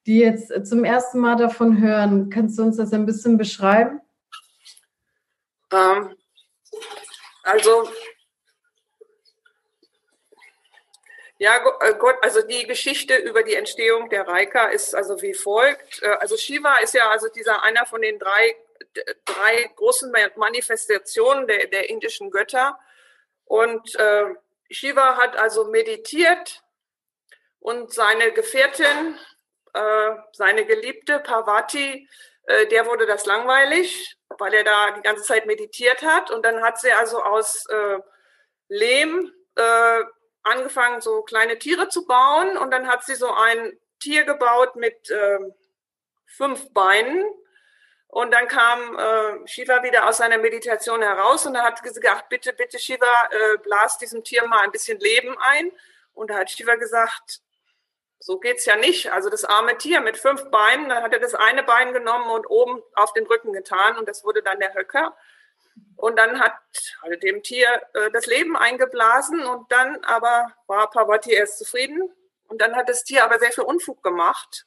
die 0.07 0.19
jetzt 0.19 0.67
zum 0.67 0.83
ersten 0.83 1.21
Mal 1.21 1.37
davon 1.37 1.81
hören, 1.81 2.31
kannst 2.31 2.59
du 2.59 2.65
uns 2.65 2.79
das 2.79 2.93
ein 2.93 3.07
bisschen 3.07 3.39
beschreiben? 3.39 4.01
Ähm, 5.73 6.17
also 7.45 7.89
Ja, 11.39 11.57
äh, 11.81 11.95
Gott, 11.95 12.17
also 12.23 12.43
die 12.43 12.67
Geschichte 12.67 13.17
über 13.17 13.43
die 13.43 13.55
Entstehung 13.55 14.09
der 14.09 14.27
Reika 14.27 14.69
ist 14.69 14.95
also 14.95 15.21
wie 15.21 15.35
folgt. 15.35 16.03
Äh, 16.03 16.07
also 16.21 16.37
Shiva 16.37 16.77
ist 16.77 16.95
ja 16.95 17.11
also 17.11 17.29
dieser 17.29 17.63
einer 17.65 17.87
von 17.87 18.03
den 18.03 18.19
drei, 18.19 18.57
drei 19.25 19.71
großen 19.75 20.13
Manifestationen 20.37 21.49
der, 21.49 21.67
der 21.67 21.91
indischen 21.91 22.31
Götter. 22.31 22.79
Und 23.47 23.97
äh, 23.97 24.27
Shiva 24.71 25.17
hat 25.17 25.37
also 25.37 25.65
meditiert 25.65 26.63
und 27.59 27.93
seine 27.93 28.31
Gefährtin, 28.33 29.19
äh, 29.73 30.11
seine 30.33 30.65
Geliebte 30.67 31.19
Parvati, 31.19 32.09
äh, 32.45 32.67
der 32.69 32.87
wurde 32.87 33.07
das 33.07 33.27
langweilig, 33.27 34.17
weil 34.39 34.55
er 34.55 34.65
da 34.65 34.93
die 34.93 35.03
ganze 35.03 35.25
Zeit 35.25 35.47
meditiert 35.47 36.03
hat. 36.03 36.31
Und 36.31 36.45
dann 36.45 36.63
hat 36.63 36.81
sie 36.81 36.93
also 36.93 37.23
aus 37.23 37.67
äh, 37.67 37.99
Lehm 38.69 39.33
angefangen, 40.45 41.01
so 41.01 41.23
kleine 41.23 41.59
Tiere 41.59 41.89
zu 41.89 42.07
bauen 42.07 42.57
und 42.57 42.71
dann 42.71 42.87
hat 42.87 43.05
sie 43.05 43.15
so 43.15 43.33
ein 43.33 43.79
Tier 43.99 44.25
gebaut 44.25 44.77
mit 44.77 45.11
äh, 45.11 45.39
fünf 46.27 46.73
Beinen. 46.73 47.25
Und 48.09 48.33
dann 48.33 48.47
kam 48.47 48.97
äh, 48.97 49.49
Shiva 49.49 49.83
wieder 49.83 50.09
aus 50.09 50.19
seiner 50.19 50.39
Meditation 50.39 51.03
heraus 51.03 51.47
und 51.47 51.57
er 51.57 51.65
hat 51.65 51.83
gesagt, 51.83 52.29
bitte, 52.29 52.53
bitte 52.53 52.79
Shiva, 52.79 53.29
äh, 53.31 53.59
blas 53.59 53.99
diesem 53.99 54.23
Tier 54.23 54.47
mal 54.47 54.61
ein 54.61 54.71
bisschen 54.71 55.01
Leben 55.01 55.37
ein. 55.41 55.73
Und 56.13 56.31
da 56.31 56.37
hat 56.37 56.51
Shiva 56.51 56.77
gesagt, 56.77 57.41
so 58.21 58.39
geht's 58.39 58.67
ja 58.67 58.77
nicht. 58.77 59.11
Also 59.13 59.31
das 59.31 59.45
arme 59.45 59.77
Tier 59.79 60.01
mit 60.01 60.17
fünf 60.17 60.49
Beinen, 60.51 60.89
dann 60.89 61.03
hat 61.03 61.13
er 61.13 61.19
das 61.19 61.35
eine 61.35 61.65
Bein 61.65 61.93
genommen 61.93 62.31
und 62.31 62.49
oben 62.49 62.83
auf 62.95 63.13
den 63.15 63.27
Rücken 63.27 63.53
getan 63.53 63.99
und 63.99 64.09
das 64.09 64.25
wurde 64.25 64.43
dann 64.43 64.61
der 64.61 64.75
Höcker. 64.75 65.17
Und 65.97 66.19
dann 66.19 66.41
hat 66.41 66.53
also 67.03 67.19
dem 67.19 67.43
Tier 67.43 67.69
äh, 67.95 68.11
das 68.11 68.27
Leben 68.27 68.57
eingeblasen 68.57 69.45
und 69.45 69.71
dann 69.73 70.05
aber 70.05 70.53
war 70.67 70.91
Parvati 70.91 71.33
erst 71.33 71.59
zufrieden. 71.59 72.13
Und 72.47 72.61
dann 72.61 72.77
hat 72.77 72.89
das 72.89 73.05
Tier 73.05 73.25
aber 73.25 73.39
sehr 73.39 73.53
viel 73.53 73.65
Unfug 73.65 74.03
gemacht, 74.03 74.67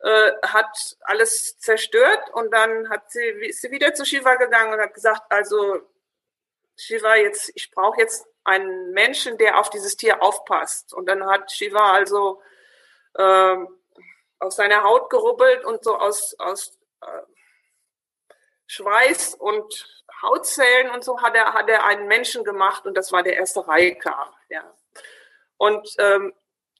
äh, 0.00 0.32
hat 0.42 0.96
alles 1.02 1.58
zerstört 1.58 2.30
und 2.32 2.52
dann 2.52 2.90
hat 2.90 3.10
sie, 3.10 3.24
ist 3.24 3.62
sie 3.62 3.70
wieder 3.70 3.94
zu 3.94 4.04
Shiva 4.04 4.34
gegangen 4.34 4.74
und 4.74 4.80
hat 4.80 4.94
gesagt, 4.94 5.22
also 5.30 5.80
Shiva, 6.76 7.14
jetzt, 7.16 7.52
ich 7.54 7.70
brauche 7.70 8.00
jetzt 8.00 8.26
einen 8.44 8.90
Menschen, 8.92 9.38
der 9.38 9.58
auf 9.58 9.70
dieses 9.70 9.96
Tier 9.96 10.22
aufpasst. 10.22 10.92
Und 10.92 11.06
dann 11.06 11.24
hat 11.26 11.52
Shiva 11.52 11.92
also 11.92 12.42
äh, 13.14 13.56
auf 14.40 14.52
seine 14.52 14.82
Haut 14.82 15.10
gerubbelt 15.10 15.64
und 15.64 15.84
so 15.84 15.96
aus, 15.96 16.34
aus 16.38 16.76
äh, 17.02 17.06
Schweiß 18.72 19.34
und 19.34 20.02
Hautzellen 20.22 20.90
und 20.90 21.04
so 21.04 21.20
hat 21.20 21.34
er, 21.34 21.52
hat 21.52 21.68
er 21.68 21.84
einen 21.84 22.06
Menschen 22.06 22.42
gemacht 22.42 22.86
und 22.86 22.96
das 22.96 23.12
war 23.12 23.22
der 23.22 23.36
erste 23.36 23.68
Reika. 23.68 24.32
Ja. 24.48 24.62
Und 25.58 25.94
ähm, 25.98 26.32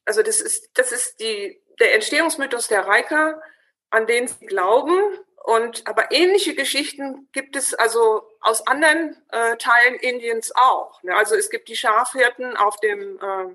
also 0.06 0.22
das 0.22 0.40
ist, 0.40 0.70
das 0.74 0.90
ist 0.90 1.20
die, 1.20 1.60
der 1.80 1.94
Entstehungsmythos 1.94 2.68
der 2.68 2.86
Reika, 2.86 3.42
an 3.90 4.06
den 4.06 4.26
sie 4.26 4.46
glauben. 4.46 4.96
Und 5.44 5.86
aber 5.86 6.12
ähnliche 6.12 6.54
Geschichten 6.54 7.28
gibt 7.32 7.56
es 7.56 7.74
also 7.74 8.22
aus 8.40 8.66
anderen 8.66 9.20
äh, 9.30 9.56
Teilen 9.56 9.96
Indiens 9.96 10.52
auch. 10.54 11.02
Ne? 11.02 11.14
Also 11.14 11.34
es 11.34 11.50
gibt 11.50 11.68
die 11.68 11.76
Schafhirten 11.76 12.56
auf 12.56 12.76
dem 12.76 13.18
äh, 13.18 13.54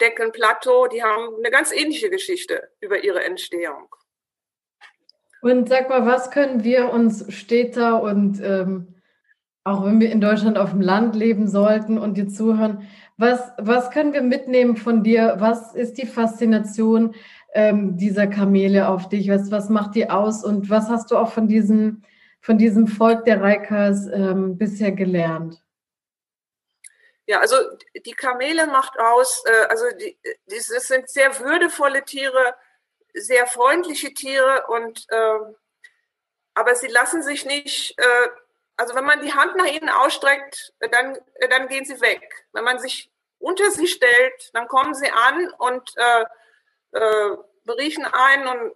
Deckenplateau, 0.00 0.86
die 0.86 1.02
haben 1.02 1.36
eine 1.36 1.50
ganz 1.50 1.72
ähnliche 1.72 2.08
Geschichte 2.08 2.72
über 2.80 3.04
ihre 3.04 3.22
Entstehung. 3.22 3.94
Und 5.42 5.68
sag 5.68 5.88
mal, 5.88 6.06
was 6.06 6.30
können 6.30 6.64
wir 6.64 6.92
uns 6.92 7.32
Städter 7.32 8.02
und 8.02 8.40
ähm, 8.42 8.94
auch 9.64 9.84
wenn 9.84 10.00
wir 10.00 10.10
in 10.10 10.20
Deutschland 10.20 10.58
auf 10.58 10.70
dem 10.70 10.80
Land 10.80 11.14
leben 11.14 11.46
sollten 11.46 11.98
und 11.98 12.16
dir 12.16 12.28
zuhören, 12.28 12.88
was, 13.16 13.52
was 13.58 13.90
können 13.90 14.14
wir 14.14 14.22
mitnehmen 14.22 14.76
von 14.76 15.02
dir? 15.02 15.36
Was 15.38 15.74
ist 15.74 15.98
die 15.98 16.06
Faszination 16.06 17.14
ähm, 17.52 17.96
dieser 17.96 18.26
Kamele 18.26 18.88
auf 18.88 19.08
dich? 19.08 19.28
Was, 19.28 19.50
was 19.50 19.68
macht 19.68 19.94
die 19.94 20.08
aus 20.08 20.42
und 20.42 20.70
was 20.70 20.88
hast 20.88 21.10
du 21.10 21.18
auch 21.18 21.30
von 21.30 21.46
diesem, 21.46 22.02
von 22.40 22.56
diesem 22.56 22.86
Volk 22.86 23.26
der 23.26 23.42
Reikas 23.42 24.06
ähm, 24.06 24.56
bisher 24.56 24.92
gelernt? 24.92 25.62
Ja, 27.26 27.40
also 27.40 27.56
die 28.06 28.12
Kamele 28.12 28.66
macht 28.66 28.98
aus, 28.98 29.44
äh, 29.46 29.66
also 29.68 29.84
die, 30.00 30.18
die, 30.24 30.56
das 30.56 30.88
sind 30.88 31.08
sehr 31.08 31.38
würdevolle 31.38 32.02
Tiere, 32.04 32.54
sehr 33.14 33.46
freundliche 33.46 34.12
Tiere 34.14 34.66
und 34.68 35.06
äh, 35.10 35.54
aber 36.54 36.74
sie 36.74 36.88
lassen 36.88 37.22
sich 37.22 37.44
nicht, 37.46 37.98
äh, 37.98 38.28
also 38.76 38.94
wenn 38.94 39.04
man 39.04 39.20
die 39.20 39.32
Hand 39.32 39.56
nach 39.56 39.66
ihnen 39.66 39.88
ausstreckt, 39.88 40.72
dann, 40.78 41.18
dann 41.48 41.68
gehen 41.68 41.84
sie 41.84 42.00
weg. 42.00 42.46
Wenn 42.52 42.64
man 42.64 42.78
sich 42.78 43.10
unter 43.38 43.70
sie 43.70 43.86
stellt, 43.86 44.50
dann 44.54 44.68
kommen 44.68 44.94
sie 44.94 45.10
an 45.10 45.50
und 45.58 45.92
äh, 45.96 46.24
äh, 46.92 47.36
einen 48.12 48.46
und 48.48 48.74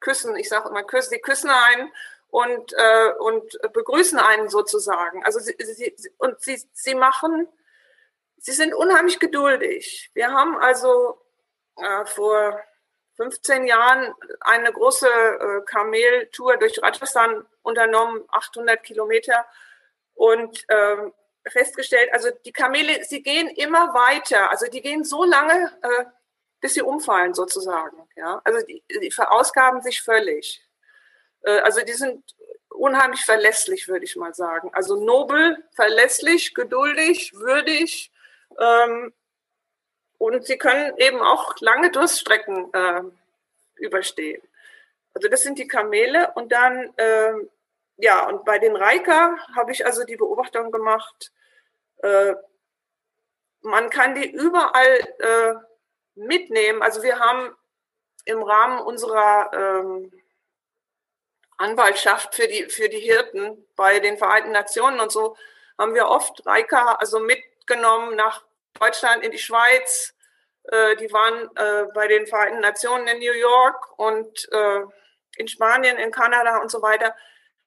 küssen, 0.00 0.36
ich 0.36 0.48
sage 0.48 0.68
immer 0.68 0.82
küssen, 0.82 1.10
sie 1.10 1.20
küssen 1.20 1.50
einen 1.50 1.92
und, 2.28 2.72
äh, 2.72 3.12
und 3.18 3.58
begrüßen 3.72 4.18
einen 4.18 4.48
sozusagen. 4.48 5.24
Also 5.24 5.40
sie, 5.40 5.54
sie, 5.58 5.94
und 6.18 6.40
sie, 6.40 6.62
sie 6.72 6.94
machen, 6.94 7.48
sie 8.38 8.52
sind 8.52 8.74
unheimlich 8.74 9.18
geduldig. 9.18 10.10
Wir 10.14 10.32
haben 10.32 10.56
also 10.58 11.20
äh, 11.76 12.04
vor 12.06 12.62
15 13.18 13.66
Jahren 13.66 14.14
eine 14.40 14.72
große 14.72 15.08
äh, 15.08 15.64
Kameltour 15.66 16.56
durch 16.56 16.80
Rajasthan 16.80 17.44
unternommen, 17.62 18.24
800 18.30 18.82
Kilometer 18.82 19.44
und 20.14 20.64
ähm, 20.68 21.12
festgestellt, 21.48 22.10
also 22.12 22.28
die 22.44 22.52
Kamele, 22.52 23.04
sie 23.04 23.22
gehen 23.22 23.48
immer 23.48 23.92
weiter, 23.92 24.50
also 24.50 24.66
die 24.66 24.80
gehen 24.80 25.04
so 25.04 25.24
lange, 25.24 25.72
äh, 25.82 26.04
bis 26.60 26.74
sie 26.74 26.82
umfallen 26.82 27.34
sozusagen. 27.34 28.08
Ja, 28.16 28.40
also 28.44 28.64
die, 28.64 28.84
die 29.02 29.10
verausgaben 29.10 29.82
sich 29.82 30.00
völlig. 30.00 30.62
Äh, 31.42 31.58
also 31.60 31.80
die 31.82 31.94
sind 31.94 32.24
unheimlich 32.68 33.24
verlässlich, 33.24 33.88
würde 33.88 34.04
ich 34.04 34.14
mal 34.14 34.34
sagen. 34.34 34.70
Also 34.74 34.96
nobel, 35.04 35.64
verlässlich, 35.74 36.54
geduldig, 36.54 37.32
würdig. 37.34 38.12
Ähm, 38.60 39.12
und 40.18 40.44
sie 40.44 40.58
können 40.58 40.96
eben 40.98 41.20
auch 41.20 41.56
lange 41.60 41.90
Durststrecken 41.90 42.72
äh, 42.74 43.02
überstehen. 43.76 44.42
Also 45.14 45.28
das 45.28 45.42
sind 45.42 45.58
die 45.58 45.68
Kamele. 45.68 46.32
Und 46.34 46.52
dann, 46.52 46.92
äh, 46.96 47.32
ja, 47.96 48.28
und 48.28 48.44
bei 48.44 48.58
den 48.58 48.76
Reika 48.76 49.36
habe 49.54 49.72
ich 49.72 49.86
also 49.86 50.04
die 50.04 50.16
Beobachtung 50.16 50.70
gemacht, 50.70 51.32
äh, 52.02 52.34
man 53.62 53.90
kann 53.90 54.14
die 54.14 54.30
überall 54.30 54.98
äh, 55.18 55.54
mitnehmen. 56.14 56.82
Also 56.82 57.02
wir 57.02 57.18
haben 57.18 57.54
im 58.24 58.42
Rahmen 58.42 58.80
unserer 58.80 59.50
ähm, 59.52 60.12
Anwaltschaft 61.56 62.34
für 62.34 62.46
die, 62.46 62.64
für 62.64 62.88
die 62.88 63.00
Hirten 63.00 63.66
bei 63.74 63.98
den 64.00 64.18
Vereinten 64.18 64.52
Nationen 64.52 65.00
und 65.00 65.10
so, 65.10 65.36
haben 65.76 65.94
wir 65.94 66.08
oft 66.08 66.44
Reika 66.46 66.94
also 66.94 67.18
mitgenommen 67.20 68.16
nach 68.16 68.44
Deutschland, 68.80 69.24
in 69.24 69.30
die 69.30 69.38
Schweiz. 69.38 70.14
Äh, 70.64 70.96
die 70.96 71.12
waren 71.12 71.48
äh, 71.56 71.90
bei 71.94 72.08
den 72.08 72.26
Vereinten 72.26 72.60
Nationen 72.60 73.06
in 73.08 73.18
New 73.18 73.32
York 73.32 73.98
und 73.98 74.48
äh, 74.52 74.80
in 75.36 75.48
Spanien, 75.48 75.96
in 75.96 76.10
Kanada 76.10 76.58
und 76.58 76.70
so 76.70 76.82
weiter. 76.82 77.14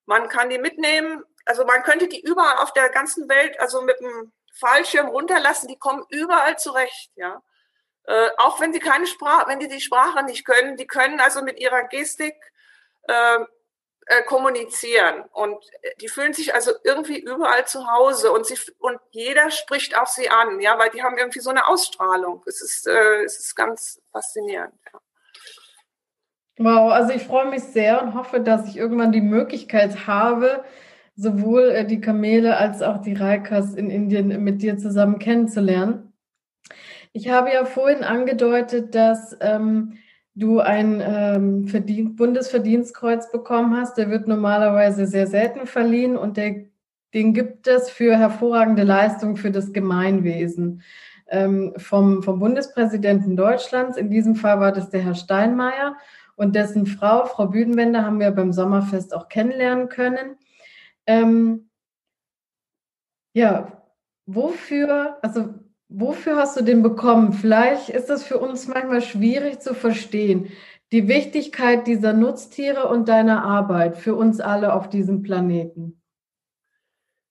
Man 0.06 0.30
kann 0.30 0.50
die 0.50 0.60
mitnehmen. 0.60 1.24
Also 1.45 1.65
man 1.65 1.84
könnte 1.84 2.08
die 2.08 2.21
überall 2.21 2.58
auf 2.58 2.74
der 2.74 2.89
ganzen 2.89 3.28
Welt, 3.30 3.60
also 3.60 3.82
mit 3.82 4.00
dem 4.00 4.32
Fallschirm 4.54 5.08
runterlassen, 5.08 5.67
die 5.67 5.80
kommen 5.80 6.06
überall 6.10 6.58
zurecht, 6.58 7.12
ja. 7.15 7.41
Äh, 8.06 8.30
auch 8.38 8.60
wenn 8.60 8.74
sie 8.74 8.80
keine 8.80 9.08
Sprache, 9.08 9.47
wenn 9.47 9.60
die 9.60 9.67
die 9.67 9.82
Sprache 9.82 10.24
nicht 10.24 10.45
können, 10.45 10.76
die 10.76 10.88
können 10.88 11.19
also 11.19 11.43
mit 11.43 11.60
ihrer 11.60 11.84
Gestik 11.84 12.36
äh, 13.04 13.39
äh, 14.08 14.24
kommunizieren 14.24 15.24
und 15.32 15.58
die 16.02 16.08
fühlen 16.08 16.34
sich 16.34 16.54
also 16.54 16.72
irgendwie 16.84 17.20
überall 17.20 17.66
zu 17.66 17.88
Hause 17.88 18.32
und 18.32 18.46
sie 18.46 18.58
und 18.80 19.00
jeder 19.12 19.52
spricht 19.52 19.98
auf 19.98 20.10
sie 20.10 20.30
an, 20.30 20.60
ja, 20.60 20.78
weil 20.80 20.90
die 20.90 21.04
haben 21.04 21.18
irgendwie 21.18 21.40
so 21.40 21.50
eine 21.50 21.68
Ausstrahlung. 21.68 22.44
Es 22.46 22.62
ist 22.62 22.88
äh, 22.88 23.24
es 23.24 23.40
ist 23.40 23.56
ganz 23.56 24.02
faszinierend. 24.12 24.74
Wow, 26.58 26.92
also 26.92 27.14
ich 27.14 27.24
freue 27.24 27.50
mich 27.50 27.64
sehr 27.64 28.02
und 28.02 28.14
hoffe, 28.14 28.40
dass 28.40 28.68
ich 28.68 28.78
irgendwann 28.78 29.12
die 29.12 29.22
Möglichkeit 29.22 30.08
habe, 30.08 30.64
sowohl 31.16 31.70
äh, 31.72 31.86
die 31.86 32.02
Kamele 32.02 32.58
als 32.58 32.82
auch 32.82 33.02
die 33.02 33.14
Raikas 33.14 33.74
in 33.74 33.90
Indien 33.90 34.44
mit 34.44 34.62
dir 34.62 34.78
zusammen 34.78 35.20
kennenzulernen. 35.20 36.14
Ich 37.14 37.30
habe 37.30 37.52
ja 37.52 37.66
vorhin 37.66 38.04
angedeutet, 38.04 38.96
dass 38.96 39.36
ähm, 39.42 39.98
du 40.36 40.60
ein 40.60 41.02
ähm, 41.04 41.67
Verdien 41.67 42.15
Bundesverdienstkreuz 42.15 43.32
bekommen 43.32 43.76
hast. 43.76 43.98
Der 43.98 44.10
wird 44.10 44.28
normalerweise 44.28 45.06
sehr 45.06 45.28
selten 45.28 45.67
verliehen 45.67 46.17
und 46.17 46.38
der, 46.38 46.65
den 47.13 47.34
gibt 47.34 47.67
es 47.67 47.89
für 47.89 48.17
hervorragende 48.17 48.84
Leistungen 48.84 49.38
für 49.38 49.52
das 49.52 49.74
Gemeinwesen 49.74 50.84
ähm, 51.28 51.74
vom, 51.78 52.24
vom 52.24 52.39
Bundespräsidenten 52.39 53.36
Deutschlands. 53.36 53.98
In 53.98 54.10
diesem 54.10 54.36
Fall 54.36 54.60
war 54.60 54.72
das 54.72 54.89
der 54.89 55.02
Herr 55.02 55.15
Steinmeier 55.15 55.98
und 56.36 56.56
dessen 56.56 56.86
Frau, 56.86 57.26
Frau 57.26 57.48
Büdenwender, 57.48 58.06
haben 58.06 58.20
wir 58.20 58.32
beim 58.32 58.54
Sommerfest 58.54 59.13
auch 59.13 59.28
kennenlernen 59.28 59.89
können. 59.89 60.38
Ähm, 61.06 61.70
ja, 63.34 63.84
wofür, 64.26 65.17
also 65.22 65.54
wofür 65.92 66.38
hast 66.38 66.58
du 66.58 66.64
den 66.64 66.82
bekommen? 66.82 67.34
Vielleicht 67.34 67.90
ist 67.90 68.10
das 68.10 68.24
für 68.24 68.40
uns 68.40 68.68
manchmal 68.68 69.02
schwierig 69.02 69.60
zu 69.60 69.74
verstehen. 69.74 70.52
Die 70.92 71.08
Wichtigkeit 71.08 71.88
dieser 71.88 72.14
Nutztiere 72.14 72.88
und 72.88 73.08
deiner 73.08 73.44
Arbeit 73.44 73.98
für 73.98 74.16
uns 74.16 74.42
alle 74.42 74.74
auf 74.74 74.90
diesem 74.90 75.22
Planeten. 75.22 76.02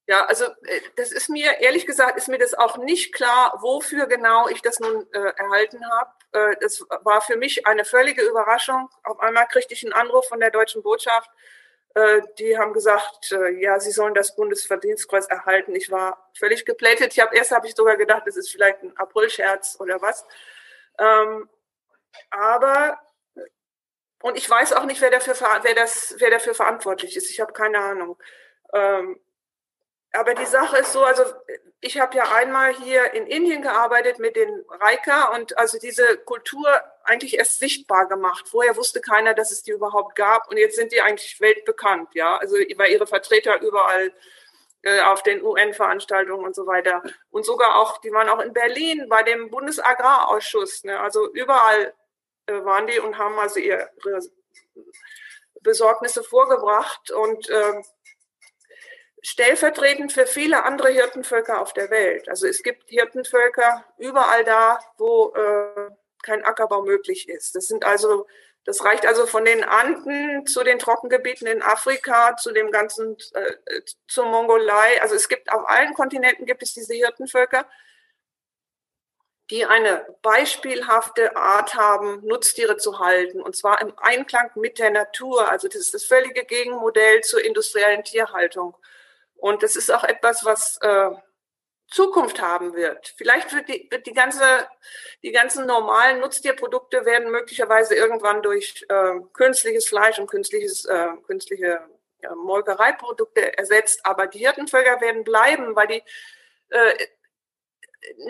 Ja, 0.07 0.25
also 0.25 0.45
äh, 0.45 0.81
das 0.97 1.13
ist 1.13 1.29
mir, 1.29 1.61
ehrlich 1.61 1.87
gesagt, 1.87 2.17
ist 2.17 2.29
mir 2.29 2.39
das 2.39 2.55
auch 2.55 2.79
nicht 2.79 3.15
klar, 3.15 3.59
wofür 3.61 4.07
genau 4.07 4.49
ich 4.49 4.61
das 4.61 4.81
nun 4.81 5.07
äh, 5.13 5.19
erhalten 5.37 5.79
habe. 5.89 6.11
Äh, 6.33 6.57
das 6.61 6.85
war 7.05 7.21
für 7.21 7.37
mich 7.37 7.67
eine 7.67 7.85
völlige 7.85 8.23
Überraschung. 8.23 8.89
Auf 9.05 9.21
einmal 9.21 9.47
kriegte 9.47 9.75
ich 9.75 9.85
einen 9.85 9.93
Anruf 9.93 10.27
von 10.27 10.41
der 10.41 10.51
deutschen 10.51 10.83
Botschaft 10.83 11.31
die 12.39 12.57
haben 12.57 12.73
gesagt, 12.73 13.33
äh, 13.33 13.51
ja, 13.61 13.81
sie 13.81 13.91
sollen 13.91 14.15
das 14.15 14.37
Bundesverdienstkreuz 14.37 15.27
erhalten. 15.27 15.75
Ich 15.75 15.91
war 15.91 16.31
völlig 16.39 16.65
geplättet. 16.65 17.13
Ich 17.13 17.21
habe 17.21 17.37
erst 17.37 17.51
habe 17.51 17.67
ich 17.67 17.75
sogar 17.75 17.97
gedacht, 17.97 18.23
das 18.27 18.37
ist 18.37 18.51
vielleicht 18.51 18.83
ein 18.83 18.97
Aprilscherz 18.97 19.77
oder 19.81 20.01
was. 20.01 20.25
Ähm, 20.99 21.49
aber 22.31 23.01
und 24.23 24.37
ich 24.37 24.49
weiß 24.49 24.75
auch 24.75 24.85
nicht, 24.85 25.01
wer 25.01 25.11
dafür, 25.11 25.35
wer 25.63 25.75
das, 25.75 26.15
wer 26.19 26.31
dafür 26.31 26.55
verantwortlich 26.55 27.17
ist. 27.17 27.31
Ich 27.31 27.41
habe 27.41 27.53
keine 27.53 27.79
Ahnung. 27.79 28.17
Ähm, 28.73 29.19
aber 30.13 30.35
die 30.35 30.47
Sache 30.47 30.79
ist 30.79 30.93
so, 30.93 31.05
also 31.05 31.23
ich 31.81 31.99
habe 31.99 32.17
ja 32.17 32.25
einmal 32.35 32.75
hier 32.75 33.15
in 33.15 33.27
Indien 33.27 33.63
gearbeitet 33.63 34.19
mit 34.19 34.37
den 34.37 34.65
Raika 34.69 35.35
und 35.35 35.57
also 35.57 35.79
diese 35.79 36.19
Kultur 36.19 36.69
eigentlich 37.05 37.39
erst 37.39 37.59
sichtbar 37.59 38.07
gemacht. 38.07 38.49
Vorher 38.49 38.77
wusste 38.77 39.01
keiner, 39.01 39.35
dass 39.35 39.51
es 39.51 39.63
die 39.63 39.71
überhaupt 39.71 40.17
gab 40.17 40.51
und 40.51 40.57
jetzt 40.57 40.77
sind 40.77 40.93
die 40.93 41.01
eigentlich 41.01 41.41
weltbekannt, 41.41 42.15
ja. 42.15 42.37
Also 42.37 42.57
weil 42.77 42.91
ihre 42.91 43.07
Vertreter 43.07 43.61
überall 43.63 44.13
äh, 44.83 45.01
auf 45.03 45.23
den 45.23 45.43
UN-Veranstaltungen 45.43 46.45
und 46.45 46.55
so 46.55 46.67
weiter 46.67 47.03
und 47.31 47.47
sogar 47.47 47.77
auch, 47.77 47.99
die 47.99 48.13
waren 48.13 48.29
auch 48.29 48.41
in 48.41 48.53
Berlin 48.53 49.09
bei 49.09 49.23
dem 49.23 49.51
Bundesagrarausschuss, 49.51 50.85
ne? 50.85 51.01
Also 51.01 51.31
überall 51.33 51.95
äh, 52.47 52.65
waren 52.65 52.87
die 52.87 52.99
und 52.99 53.17
haben 53.17 53.39
also 53.39 53.61
ihre 53.61 53.91
Besorgnisse 55.63 56.23
vorgebracht 56.23 57.11
und 57.11 57.49
äh, 57.49 57.83
stellvertretend 59.23 60.13
für 60.13 60.27
viele 60.27 60.65
andere 60.65 60.91
Hirtenvölker 60.91 61.61
auf 61.61 61.73
der 61.73 61.91
Welt. 61.91 62.29
Also 62.29 62.47
es 62.47 62.63
gibt 62.63 62.89
Hirtenvölker 62.89 63.85
überall 63.99 64.45
da, 64.45 64.79
wo 64.97 65.33
äh, 65.35 65.91
kein 66.23 66.45
Ackerbau 66.45 66.83
möglich 66.83 67.29
ist. 67.29 67.55
Das 67.55 67.67
sind 67.67 67.85
also, 67.85 68.27
das 68.65 68.85
reicht 68.85 69.07
also 69.07 69.27
von 69.27 69.45
den 69.45 69.65
Anden 69.65 70.47
zu 70.47 70.65
den 70.65 70.79
Trockengebieten 70.79 71.47
in 71.47 71.63
Afrika, 71.63 72.37
zu 72.37 72.53
dem 72.53 72.71
ganzen, 72.71 73.17
äh, 73.35 73.83
zur 74.09 74.27
Mongolei. 74.27 75.01
Also 75.03 75.15
es 75.15 75.29
gibt 75.29 75.53
auf 75.53 75.69
allen 75.69 75.95
Kontinenten 75.95 76.47
gibt 76.47 76.63
es 76.63 76.75
diese 76.75 76.95
Hirtenvölker, 76.95 77.67
die 79.51 79.65
eine 79.65 80.07
beispielhafte 80.23 81.37
Art 81.37 81.75
haben, 81.75 82.25
Nutztiere 82.25 82.77
zu 82.77 83.01
halten, 83.01 83.43
und 83.43 83.57
zwar 83.57 83.83
im 83.83 83.93
Einklang 83.99 84.51
mit 84.55 84.79
der 84.79 84.91
Natur. 84.91 85.51
Also 85.51 85.67
das 85.67 85.77
ist 85.77 85.95
das 85.95 86.05
völlige 86.05 86.45
Gegenmodell 86.45 87.21
zur 87.23 87.45
industriellen 87.45 88.05
Tierhaltung. 88.05 88.77
Und 89.41 89.63
das 89.63 89.77
ist 89.77 89.91
auch 89.91 90.05
etwas, 90.05 90.45
was 90.45 90.79
äh, 90.83 91.11
Zukunft 91.91 92.41
haben 92.41 92.75
wird. 92.75 93.15
Vielleicht 93.17 93.53
wird 93.53 93.69
die, 93.69 93.89
wird 93.91 94.07
die 94.07 94.13
ganze, 94.13 94.45
die 95.23 95.33
ganzen 95.33 95.67
normalen 95.67 96.21
Nutztierprodukte 96.21 97.05
werden 97.05 97.31
möglicherweise 97.31 97.97
irgendwann 97.97 98.43
durch 98.43 98.87
äh, 98.89 99.21
künstliches 99.33 99.89
Fleisch 99.89 100.19
und 100.19 100.29
künstliches, 100.29 100.85
äh, 100.85 101.09
künstliche 101.27 101.81
ja, 102.23 102.35
Molkereiprodukte 102.37 103.59
ersetzt. 103.59 104.01
Aber 104.05 104.29
die 104.29 104.39
Hirtenvölker 104.39 105.01
werden 105.01 105.25
bleiben, 105.25 105.75
weil 105.75 105.89
die, 105.89 106.03
äh, 106.69 107.07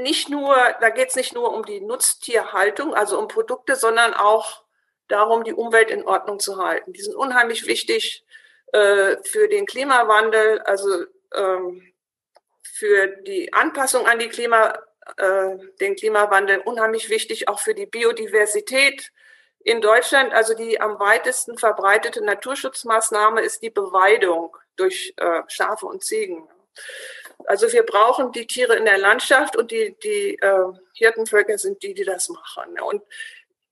nicht 0.03 0.31
nur, 0.31 0.57
da 0.81 0.89
geht 0.89 1.11
es 1.11 1.17
nicht 1.17 1.35
nur 1.35 1.53
um 1.53 1.65
die 1.65 1.81
Nutztierhaltung, 1.81 2.95
also 2.95 3.19
um 3.19 3.29
Produkte, 3.29 3.77
sondern 3.77 4.15
auch 4.15 4.65
darum, 5.09 5.45
die 5.45 5.53
Umwelt 5.53 5.91
in 5.91 6.07
Ordnung 6.07 6.41
zu 6.41 6.57
halten. 6.57 6.93
Die 6.93 7.03
sind 7.03 7.15
unheimlich 7.15 7.67
wichtig 7.67 8.25
äh, 8.73 9.17
für 9.25 9.49
den 9.49 9.67
Klimawandel, 9.67 10.61
also 10.61 11.05
ähm, 11.35 11.93
für 12.63 13.09
die 13.27 13.53
Anpassung 13.53 14.07
an 14.07 14.19
die 14.19 14.29
Klima, 14.29 14.79
äh, 15.17 15.57
den 15.81 15.97
Klimawandel 15.97 16.61
unheimlich 16.61 17.11
wichtig, 17.11 17.49
auch 17.49 17.61
für 17.61 17.75
die 17.75 17.87
Biodiversität 17.87 19.13
in 19.61 19.81
Deutschland. 19.81 20.33
Also 20.33 20.55
die 20.55 20.81
am 20.81 20.99
weitesten 20.99 21.59
verbreitete 21.59 22.25
Naturschutzmaßnahme 22.25 23.43
ist 23.43 23.63
die 23.63 23.71
Beweidung 23.71 24.57
durch 24.77 25.15
äh, 25.17 25.43
Schafe 25.49 25.87
und 25.87 26.03
Ziegen. 26.03 26.49
Also 27.47 27.73
wir 27.73 27.83
brauchen 27.83 28.33
die 28.33 28.47
Tiere 28.47 28.77
in 28.77 28.85
der 28.85 28.99
Landschaft 28.99 29.57
und 29.57 29.71
die, 29.71 29.97
die 30.03 30.37
äh, 30.37 30.73
Hirtenvölker 30.95 31.59
sind 31.59 31.83
die, 31.83 31.95
die 31.95 32.05
das 32.05 32.29
machen. 32.29 32.79
Und 32.81 33.03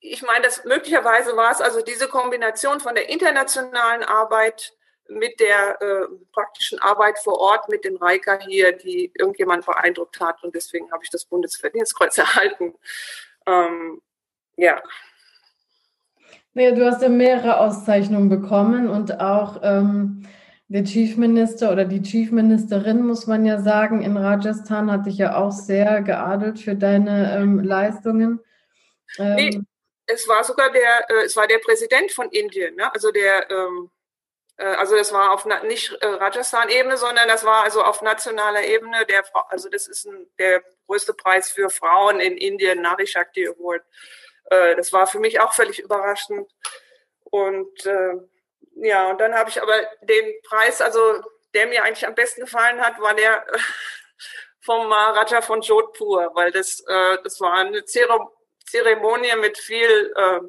ich 0.01 0.23
meine, 0.23 0.45
das 0.45 0.65
möglicherweise 0.65 1.37
war 1.37 1.53
es 1.53 1.61
also 1.61 1.83
diese 1.83 2.09
Kombination 2.09 2.81
von 2.81 2.95
der 2.95 3.09
internationalen 3.09 4.05
Arbeit 4.05 4.75
mit 5.09 5.41
der 5.41 5.81
äh, 5.81 6.07
praktischen 6.33 6.79
Arbeit 6.81 7.19
vor 7.19 7.39
Ort 7.41 7.69
mit 7.69 7.85
dem 7.85 7.97
Reika 7.97 8.39
hier, 8.47 8.73
die 8.73 9.11
irgendjemand 9.15 9.67
beeindruckt 9.67 10.21
hat. 10.21 10.43
Und 10.43 10.55
deswegen 10.55 10.91
habe 10.93 11.03
ich 11.05 11.11
das 11.11 11.25
Bundesverdienstkreuz 11.25 12.19
erhalten. 12.19 12.75
Ähm, 13.47 14.01
ja. 14.57 14.83
Ja, 16.55 16.73
du 16.73 16.85
hast 16.85 17.03
ja 17.03 17.09
mehrere 17.09 17.61
Auszeichnungen 17.61 18.29
bekommen 18.29 18.89
und 18.89 19.21
auch 19.21 19.61
ähm, 19.63 20.27
der 20.69 20.85
Chief 20.85 21.17
Minister 21.17 21.73
oder 21.73 21.85
die 21.85 22.03
Chief 22.03 22.31
Ministerin, 22.31 23.07
muss 23.07 23.27
man 23.27 23.47
ja 23.47 23.61
sagen, 23.61 24.03
in 24.03 24.17
Rajasthan 24.17 24.91
hat 24.91 25.07
dich 25.07 25.19
ja 25.19 25.37
auch 25.37 25.53
sehr 25.53 26.03
geadelt 26.03 26.59
für 26.59 26.75
deine 26.75 27.37
ähm, 27.37 27.61
Leistungen. 27.61 28.41
Ähm, 29.19 29.35
nee, 29.37 29.61
es 30.07 30.29
war 30.29 30.43
sogar 30.45 30.71
der, 30.71 31.11
äh, 31.11 31.25
es 31.25 31.37
war 31.37 31.47
der 31.47 31.59
Präsident 31.59 32.11
von 32.13 32.29
Indien, 32.31 32.75
ne? 32.75 32.93
also 32.93 33.11
der, 33.13 33.51
ähm, 33.51 33.91
äh, 33.91 33.98
also 34.65 34.97
das 34.97 35.13
war 35.13 35.33
auf 35.33 35.45
nicht 35.63 35.93
äh, 36.01 36.07
Rajasthan-Ebene, 36.07 36.97
sondern 36.97 37.29
das 37.29 37.45
war 37.45 37.63
also 37.63 37.83
auf 37.83 38.03
nationaler 38.03 38.65
Ebene. 38.65 39.07
Der, 39.07 39.25
also 39.51 39.69
das 39.69 39.87
ist 39.87 40.07
ein, 40.07 40.29
der 40.39 40.63
größte 40.87 41.15
Preis 41.15 41.51
für 41.51 41.71
Frauen 41.71 42.21
in 42.21 42.37
Indien, 42.37 42.83
Nari 42.83 43.07
Shakti 43.07 43.47
Award. 43.47 43.83
Äh, 44.51 44.75
das 44.77 44.93
war 44.93 45.07
für 45.07 45.21
mich 45.21 45.41
auch 45.41 45.53
völlig 45.53 45.79
überraschend. 45.79 46.51
Und 47.25 47.87
äh, 47.87 48.15
ja, 48.77 49.11
und 49.11 49.21
dann 49.21 49.35
habe 49.35 49.51
ich 49.51 49.63
aber 49.63 49.75
den 50.03 50.35
Preis, 50.43 50.81
also 50.81 51.23
der 51.55 51.67
mir 51.67 51.85
eigentlich 51.85 52.07
am 52.07 52.15
besten 52.15 52.41
gefallen 52.41 52.81
hat, 52.81 53.01
war 53.01 53.15
der 53.15 53.47
äh, 53.49 53.59
vom 54.61 54.89
Maharaja 54.89 55.41
von 55.41 55.63
Jodhpur, 55.63 56.33
weil 56.35 56.51
das, 56.53 56.81
äh, 56.81 57.19
das 57.23 57.41
war 57.41 57.55
eine 57.55 57.85
Zeremonie 57.85 59.37
mit 59.37 59.57
viel 59.57 60.13
äh, 60.17 60.41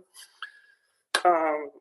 äh, 1.27 1.71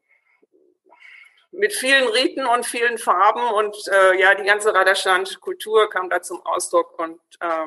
mit 1.50 1.72
vielen 1.72 2.08
Riten 2.08 2.46
und 2.46 2.66
vielen 2.66 2.98
Farben 2.98 3.42
und 3.54 3.76
äh, 3.88 4.20
ja, 4.20 4.34
die 4.34 4.44
ganze 4.44 4.74
Radhastanische 4.74 5.40
Kultur 5.40 5.88
kam 5.88 6.10
da 6.10 6.20
zum 6.20 6.44
Ausdruck 6.44 6.98
und 6.98 7.20
äh, 7.40 7.66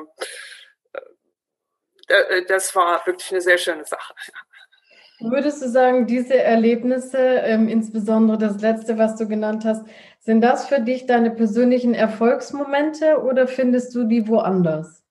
äh, 2.08 2.44
das 2.46 2.74
war 2.74 3.04
wirklich 3.06 3.30
eine 3.32 3.40
sehr 3.40 3.58
schöne 3.58 3.84
Sache. 3.84 4.14
Würdest 5.20 5.62
du 5.62 5.68
sagen, 5.68 6.06
diese 6.06 6.34
Erlebnisse, 6.34 7.18
ähm, 7.18 7.68
insbesondere 7.68 8.38
das 8.38 8.60
letzte, 8.60 8.98
was 8.98 9.16
du 9.16 9.28
genannt 9.28 9.64
hast, 9.64 9.86
sind 10.18 10.40
das 10.40 10.68
für 10.68 10.80
dich 10.80 11.06
deine 11.06 11.30
persönlichen 11.30 11.94
Erfolgsmomente 11.94 13.18
oder 13.18 13.46
findest 13.46 13.94
du 13.94 14.04
die 14.04 14.26
woanders? 14.26 15.04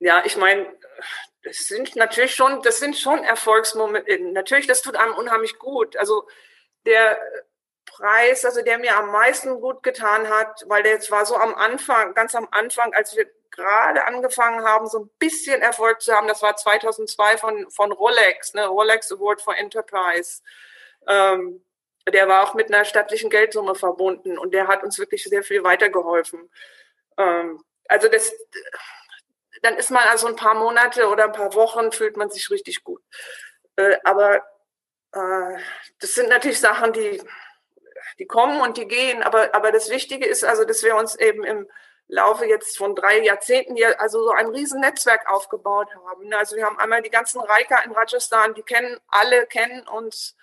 Ja, 0.00 0.22
ich 0.24 0.36
meine, 0.36 0.66
das 1.42 1.58
sind 1.58 1.96
natürlich 1.96 2.34
schon, 2.34 2.62
das 2.62 2.78
sind 2.78 2.96
schon 2.96 3.24
Erfolgsmomente. 3.24 4.18
Natürlich, 4.32 4.66
das 4.66 4.82
tut 4.82 4.96
einem 4.96 5.14
unheimlich 5.14 5.58
gut. 5.58 5.96
Also 5.96 6.28
der 6.86 7.18
Preis, 7.86 8.44
also 8.44 8.62
der 8.62 8.78
mir 8.78 8.96
am 8.96 9.10
meisten 9.10 9.60
gut 9.60 9.82
getan 9.82 10.28
hat, 10.28 10.64
weil 10.66 10.82
der 10.82 10.92
jetzt 10.92 11.10
war 11.10 11.26
so 11.26 11.36
am 11.36 11.54
Anfang, 11.54 12.14
ganz 12.14 12.34
am 12.34 12.48
Anfang, 12.50 12.94
als 12.94 13.16
wir 13.16 13.26
gerade 13.50 14.04
angefangen 14.04 14.64
haben, 14.64 14.86
so 14.86 15.00
ein 15.00 15.10
bisschen 15.18 15.60
Erfolg 15.60 16.00
zu 16.00 16.14
haben. 16.14 16.28
Das 16.28 16.42
war 16.42 16.56
2002 16.56 17.36
von, 17.38 17.70
von 17.70 17.92
Rolex, 17.92 18.54
ne? 18.54 18.66
Rolex 18.66 19.10
Award 19.12 19.40
for 19.40 19.56
Enterprise. 19.56 20.42
Ähm, 21.08 21.64
der 22.12 22.28
war 22.28 22.44
auch 22.44 22.54
mit 22.54 22.72
einer 22.72 22.84
stattlichen 22.84 23.30
Geldsumme 23.30 23.74
verbunden 23.74 24.38
und 24.38 24.54
der 24.54 24.68
hat 24.68 24.82
uns 24.82 24.98
wirklich 24.98 25.24
sehr 25.24 25.42
viel 25.42 25.64
weitergeholfen. 25.64 26.50
Ähm, 27.18 27.62
also 27.88 28.08
das, 28.08 28.32
dann 29.62 29.76
ist 29.76 29.90
man 29.90 30.02
also 30.08 30.26
ein 30.26 30.36
paar 30.36 30.54
Monate 30.54 31.08
oder 31.08 31.24
ein 31.24 31.32
paar 31.32 31.54
Wochen 31.54 31.92
fühlt 31.92 32.16
man 32.16 32.30
sich 32.30 32.50
richtig 32.50 32.82
gut. 32.84 33.02
Äh, 33.76 33.98
aber 34.04 34.36
äh, 35.12 35.58
das 36.00 36.14
sind 36.14 36.28
natürlich 36.28 36.60
Sachen, 36.60 36.92
die, 36.92 37.22
die 38.18 38.26
kommen 38.26 38.60
und 38.60 38.76
die 38.76 38.88
gehen. 38.88 39.22
Aber, 39.22 39.54
aber 39.54 39.72
das 39.72 39.90
Wichtige 39.90 40.26
ist 40.26 40.44
also, 40.44 40.64
dass 40.64 40.82
wir 40.82 40.96
uns 40.96 41.14
eben 41.14 41.44
im 41.44 41.68
Laufe 42.08 42.44
jetzt 42.44 42.76
von 42.76 42.96
drei 42.96 43.20
Jahrzehnten 43.20 43.76
hier 43.76 44.00
also 44.00 44.24
so 44.24 44.30
ein 44.30 44.48
Riesennetzwerk 44.48 45.30
aufgebaut 45.30 45.88
haben. 45.94 46.32
Also 46.34 46.56
wir 46.56 46.64
haben 46.64 46.78
einmal 46.78 47.02
die 47.02 47.10
ganzen 47.10 47.40
Reika 47.40 47.78
in 47.84 47.92
Rajasthan, 47.92 48.54
die 48.54 48.62
kennen 48.62 48.98
alle, 49.08 49.46
kennen 49.46 49.86
uns. 49.86 50.36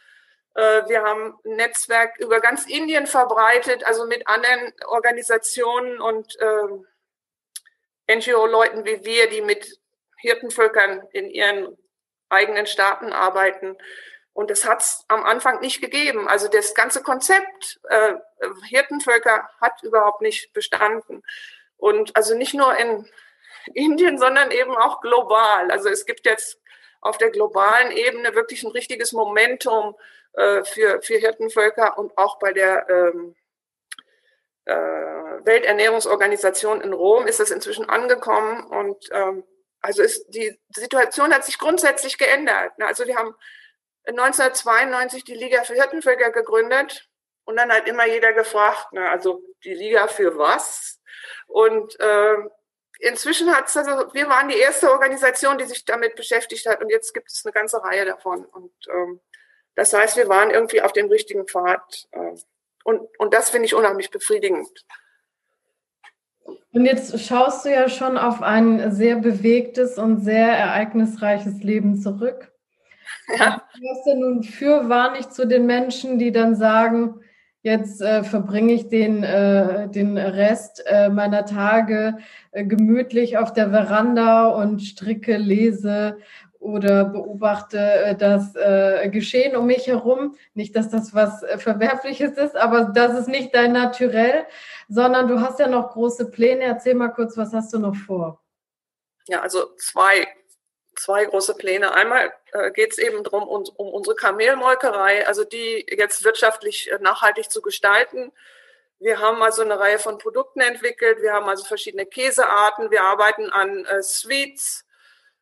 Äh, 0.56 0.88
wir 0.88 1.04
haben 1.04 1.38
ein 1.46 1.56
Netzwerk 1.58 2.18
über 2.20 2.40
ganz 2.40 2.66
Indien 2.66 3.06
verbreitet, 3.06 3.84
also 3.86 4.06
mit 4.06 4.28
anderen 4.28 4.74
Organisationen 4.86 6.00
und 6.00 6.40
äh, 6.40 6.68
NGO-Leuten 8.10 8.86
wie 8.86 9.04
wir, 9.04 9.30
die 9.30 9.41
mit 9.41 9.80
Hirtenvölkern 10.17 11.08
in 11.12 11.30
ihren 11.30 11.78
eigenen 12.30 12.67
Staaten 12.67 13.13
arbeiten. 13.13 13.78
Und 14.34 14.52
das 14.52 14.65
hat 14.65 14.82
es 14.82 15.04
am 15.08 15.24
Anfang 15.24 15.62
nicht 15.62 15.82
gegeben. 15.82 16.28
Also 16.28 16.48
das 16.48 16.76
ganze 16.76 17.02
Konzept 17.02 17.80
äh, 17.89 18.13
Hirtenvölker 18.70 19.50
hat 19.60 19.82
überhaupt 19.84 20.22
nicht 20.22 20.54
bestanden. 20.54 21.24
Und 21.78 22.15
also 22.15 22.36
nicht 22.36 22.54
nur 22.54 22.76
in 22.78 23.10
Indien, 23.74 24.17
sondern 24.17 24.52
eben 24.52 24.76
auch 24.76 25.02
global. 25.02 25.72
Also 25.72 25.89
es 25.89 26.06
gibt 26.06 26.26
jetzt 26.26 26.60
auf 27.02 27.17
der 27.17 27.32
globalen 27.32 27.91
Ebene 27.91 28.36
wirklich 28.36 28.63
ein 28.63 28.72
richtiges 28.72 29.12
Momentum 29.12 29.96
äh, 30.34 30.63
für, 30.63 31.02
für 31.02 31.17
Hirtenvölker 31.17 31.98
und 31.98 32.17
auch 32.17 32.39
bei 32.39 32.54
der 32.54 32.88
ähm, 32.89 33.36
äh, 34.68 35.46
Welternährungsorganisation 35.46 36.82
in 36.82 36.94
Rom 36.94 37.26
ist 37.26 37.40
das 37.40 37.52
inzwischen 37.52 37.90
angekommen 37.90 38.66
und 38.68 38.98
ähm, 39.12 39.44
also 39.82 40.02
ist 40.02 40.28
die 40.30 40.60
Situation 40.76 41.34
hat 41.34 41.46
sich 41.46 41.58
grundsätzlich 41.58 42.18
geändert. 42.18 42.74
Also 42.80 43.06
wir 43.06 43.16
haben 43.16 43.34
1992 44.06 45.24
die 45.24 45.36
Liga 45.36 45.64
für 45.64 45.74
Hirtenvölker 45.74 46.32
gegründet 46.32 47.10
und 47.46 47.56
dann 47.56 47.72
hat 47.72 47.88
immer 47.88 48.06
jeder 48.06 48.34
gefragt, 48.34 48.88
na, 48.92 49.10
also 49.10 49.42
die 49.64 49.74
Liga 49.74 50.08
für 50.08 50.38
was? 50.38 51.00
Und 51.48 51.98
äh, 52.00 52.36
inzwischen 53.00 53.56
hat 53.56 53.68
es, 53.68 53.78
also 53.78 54.14
wir 54.14 54.28
waren 54.28 54.50
die 54.50 54.58
erste 54.58 54.92
Organisation, 54.92 55.58
die 55.58 55.66
sich 55.66 55.86
damit 55.86 56.16
beschäftigt 56.16 56.66
hat 56.66 56.82
und 56.82 56.90
jetzt 56.90 57.14
gibt 57.14 57.30
es 57.32 57.46
eine 57.46 57.54
ganze 57.54 57.82
Reihe 57.82 58.06
davon. 58.06 58.46
Und 58.46 58.74
ähm, 58.90 59.22
das 59.76 59.94
heißt, 59.94 60.18
wir 60.18 60.28
waren 60.28 60.50
irgendwie 60.50 60.82
auf 60.82 60.92
dem 60.92 61.08
richtigen 61.08 61.48
Pfad. 61.48 62.08
Äh, 62.12 62.36
und, 62.88 63.02
und 63.19 63.34
das 63.34 63.50
finde 63.50 63.65
ich 63.65 63.76
unheimlich 63.76 64.12
befriedigend. 64.12 64.69
Und 66.71 66.86
jetzt 66.86 67.19
schaust 67.19 67.65
du 67.65 67.69
ja 67.69 67.89
schon 67.89 68.17
auf 68.17 68.41
ein 68.41 68.93
sehr 68.93 69.17
bewegtes 69.17 69.97
und 69.97 70.21
sehr 70.21 70.47
ereignisreiches 70.47 71.63
Leben 71.63 71.97
zurück. 72.00 72.54
Ja. 73.38 73.62
Was 73.73 74.04
denn 74.06 74.21
nun 74.21 74.41
für 74.41 74.88
wahrlich 74.88 75.28
zu 75.28 75.45
den 75.45 75.65
Menschen, 75.65 76.17
die 76.17 76.32
dann 76.32 76.56
sagen, 76.56 77.19
Jetzt 77.67 78.02
äh, 78.02 78.23
verbringe 78.23 78.71
ich 78.71 78.88
den, 78.88 79.23
äh, 79.23 79.89
den 79.89 80.17
Rest 80.17 80.86
äh, 80.86 81.10
meiner 81.10 81.43
Tage 81.43 82.17
äh, 82.52 82.63
gemütlich 82.63 83.38
auf 83.38 83.52
der 83.52 83.71
Veranda 83.71 84.47
und 84.47 84.82
stricke, 84.82 85.36
lese 85.36 86.17
oder 86.60 87.06
beobachte 87.06 87.78
äh, 87.78 88.15
das 88.15 88.56
äh, 88.56 89.10
Geschehen 89.10 89.56
um 89.56 89.65
mich 89.65 89.88
herum. 89.88 90.38
Nicht, 90.54 90.76
dass 90.76 90.89
das 90.89 91.13
was 91.13 91.46
Verwerfliches 91.58 92.38
ist, 92.38 92.56
aber 92.56 92.86
das 92.86 93.17
ist 93.17 93.27
nicht 93.27 93.54
dein 93.56 93.73
Naturell, 93.73 94.46
sondern 94.88 95.27
du 95.27 95.42
hast 95.42 95.60
ja 95.60 95.67
noch 95.67 95.92
große 95.92 96.29
Pläne. 96.32 96.63
Erzähl 96.63 96.96
mal 96.96 97.10
kurz, 97.10 97.38
was 97.38 97.54
hast 97.54 97.73
du 97.73 97.79
noch 97.79 97.96
vor? 97.96 98.42
Ja, 99.27 99.42
also 99.42 99.75
zwei 99.77 100.27
zwei 100.98 101.25
große 101.25 101.56
Pläne. 101.56 101.94
Einmal 101.94 102.34
äh, 102.52 102.71
geht 102.71 102.92
es 102.92 102.98
eben 102.98 103.23
darum, 103.23 103.48
um, 103.48 103.63
um 103.75 103.88
unsere 103.90 104.15
Kamelmolkerei, 104.15 105.27
also 105.27 105.44
die 105.44 105.86
jetzt 105.90 106.23
wirtschaftlich 106.23 106.92
äh, 106.92 106.98
nachhaltig 107.00 107.52
zu 107.52 107.62
gestalten. 107.62 108.32
Wir 109.00 109.19
haben 109.19 109.42
also 109.44 109.62
eine 109.62 109.79
Reihe 109.79 110.00
von 110.00 110.17
Produkten 110.17 110.60
entwickelt. 110.60 111.21
Wir 111.21 111.34
haben 111.34 111.48
also 111.48 111.63
verschiedene 111.65 112.06
Käsearten. 112.06 112.90
Wir 112.90 113.04
arbeiten 113.04 113.50
an 113.52 113.86
äh, 113.86 114.02
Sweets 114.02 114.86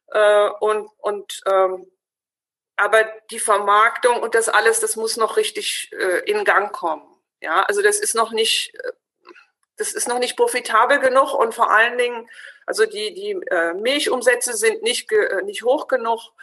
äh, 0.08 0.50
und 0.60 0.90
und 0.98 1.42
ähm, 1.48 1.92
aber 2.78 3.06
die 3.32 3.40
Vermarktung 3.40 4.22
und 4.22 4.36
das 4.36 4.50
alles, 4.50 4.80
das 4.82 4.96
muss 4.96 5.18
noch 5.18 5.38
richtig 5.38 5.92
äh, 5.94 6.30
in 6.30 6.44
Gang 6.44 6.72
kommen. 6.74 7.08
Ja, 7.42 7.64
also 7.64 7.82
das 7.82 8.00
ist 8.00 8.16
noch 8.16 8.32
nicht, 8.32 8.74
äh, 8.76 8.92
das 9.78 9.94
ist 9.94 10.08
noch 10.08 10.20
nicht 10.20 10.36
profitabel 10.38 11.00
genug 11.00 11.34
und 11.34 11.54
vor 11.54 11.72
allen 11.72 11.98
Dingen 11.98 12.28
Also 12.68 12.86
die, 12.86 13.14
die 13.14 13.32
äh, 13.52 13.74
Milchumsätze 13.76 14.54
sind 14.54 14.82
nicht, 14.82 15.12
äh, 15.12 15.42
nicht 15.44 15.64
hoch 15.64 15.88
genug. 15.88 16.34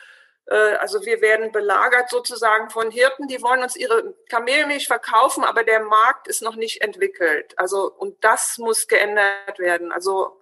Äh, 0.47 0.77
also 0.77 1.05
wir 1.05 1.21
werden 1.21 1.51
belagert 1.53 2.11
sozusagen 2.11 2.71
von 2.71 2.91
Hirten, 2.91 3.27
die 3.29 3.43
wollen 3.43 3.63
uns 3.63 3.77
ihre 3.77 4.15
Kamelmilch 4.29 4.87
verkaufen, 4.87 5.45
aber 5.45 5.65
der 5.65 5.81
Markt 5.81 6.29
ist 6.29 6.43
noch 6.43 6.57
nicht 6.57 6.83
entwickelt. 6.83 7.55
Also 7.59 7.93
und 7.93 8.23
das 8.25 8.59
muss 8.59 8.87
geändert 8.87 9.59
werden. 9.59 9.93
Also 9.93 10.41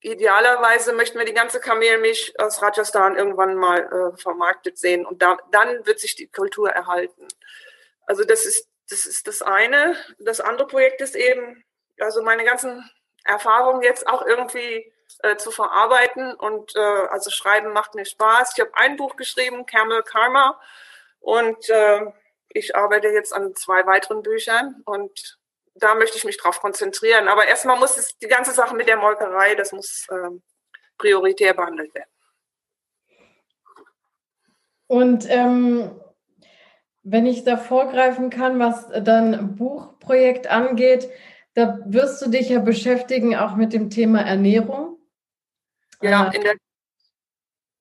idealerweise 0.00 0.92
möchten 0.92 1.18
wir 1.18 1.26
die 1.26 1.34
ganze 1.34 1.60
Kamelmilch 1.60 2.34
aus 2.38 2.62
Rajasthan 2.62 3.16
irgendwann 3.16 3.56
mal 3.56 3.80
äh, 3.80 4.16
vermarktet 4.20 4.78
sehen 4.78 5.06
und 5.06 5.22
da, 5.22 5.38
dann 5.50 5.86
wird 5.86 6.00
sich 6.00 6.14
die 6.14 6.28
Kultur 6.28 6.70
erhalten. 6.70 7.26
Also 8.06 8.24
das 8.24 8.46
ist 8.46 8.68
das 8.90 9.06
ist 9.06 9.26
das 9.26 9.42
eine. 9.42 9.96
Das 10.18 10.40
andere 10.40 10.66
Projekt 10.66 11.00
ist 11.00 11.14
eben, 11.14 11.62
also 12.00 12.22
meine 12.22 12.44
ganzen 12.44 12.88
Erfahrungen 13.24 13.82
jetzt 13.82 14.06
auch 14.06 14.24
irgendwie 14.24 14.92
äh, 15.22 15.36
zu 15.36 15.50
verarbeiten 15.50 16.34
und 16.34 16.74
äh, 16.76 16.80
also 16.80 17.30
Schreiben 17.30 17.72
macht 17.72 17.94
mir 17.94 18.06
Spaß. 18.06 18.52
Ich 18.54 18.60
habe 18.60 18.74
ein 18.74 18.96
Buch 18.96 19.16
geschrieben, 19.16 19.66
Camel 19.66 20.02
Karma, 20.02 20.58
und 21.20 21.68
äh, 21.68 22.00
ich 22.50 22.76
arbeite 22.76 23.08
jetzt 23.08 23.32
an 23.34 23.54
zwei 23.54 23.84
weiteren 23.86 24.22
Büchern 24.22 24.82
und 24.86 25.37
da 25.78 25.94
möchte 25.94 26.16
ich 26.16 26.24
mich 26.24 26.36
drauf 26.36 26.60
konzentrieren. 26.60 27.28
Aber 27.28 27.46
erstmal 27.46 27.78
muss 27.78 27.96
es, 27.96 28.16
die 28.18 28.28
ganze 28.28 28.52
Sache 28.52 28.74
mit 28.74 28.88
der 28.88 28.96
Molkerei, 28.96 29.54
das 29.54 29.72
muss 29.72 30.06
ähm, 30.10 30.42
prioritär 30.96 31.54
behandelt 31.54 31.94
werden. 31.94 32.10
Und 34.86 35.26
ähm, 35.28 36.00
wenn 37.02 37.26
ich 37.26 37.44
da 37.44 37.56
vorgreifen 37.56 38.30
kann, 38.30 38.58
was 38.58 38.88
dein 38.88 39.56
Buchprojekt 39.56 40.46
angeht, 40.46 41.10
da 41.54 41.78
wirst 41.86 42.22
du 42.22 42.30
dich 42.30 42.48
ja 42.48 42.60
beschäftigen 42.60 43.36
auch 43.36 43.56
mit 43.56 43.72
dem 43.72 43.90
Thema 43.90 44.22
Ernährung. 44.22 44.98
Ja, 46.00 46.28
in 46.28 46.42
der 46.42 46.54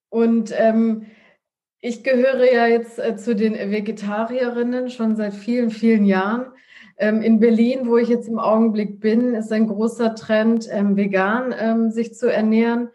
und 0.09 0.51
ähm, 0.57 1.05
ich 1.79 2.03
gehöre 2.03 2.51
ja 2.51 2.65
jetzt 2.65 2.97
äh, 2.97 3.17
zu 3.17 3.35
den 3.35 3.53
Vegetarierinnen 3.53 4.89
schon 4.89 5.15
seit 5.15 5.33
vielen, 5.33 5.69
vielen 5.69 6.05
Jahren. 6.05 6.51
Ähm, 6.97 7.21
in 7.21 7.39
Berlin, 7.39 7.87
wo 7.87 7.97
ich 7.97 8.09
jetzt 8.09 8.27
im 8.27 8.39
Augenblick 8.39 8.99
bin, 8.99 9.35
ist 9.35 9.51
ein 9.51 9.67
großer 9.67 10.15
Trend, 10.15 10.67
ähm, 10.71 10.95
vegan 10.97 11.53
ähm, 11.57 11.91
sich 11.91 12.15
zu 12.15 12.31
ernähren. 12.31 12.89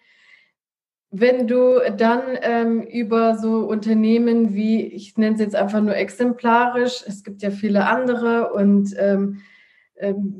Wenn 1.10 1.46
du 1.46 1.78
dann 1.96 2.22
ähm, 2.40 2.82
über 2.82 3.36
so 3.36 3.58
Unternehmen 3.58 4.54
wie, 4.54 4.82
ich 4.82 5.16
nenne 5.18 5.34
es 5.34 5.40
jetzt 5.40 5.54
einfach 5.54 5.82
nur 5.82 5.94
exemplarisch, 5.94 7.04
es 7.06 7.22
gibt 7.22 7.42
ja 7.42 7.50
viele 7.50 7.86
andere 7.86 8.52
und 8.52 8.94
ähm, 8.98 9.42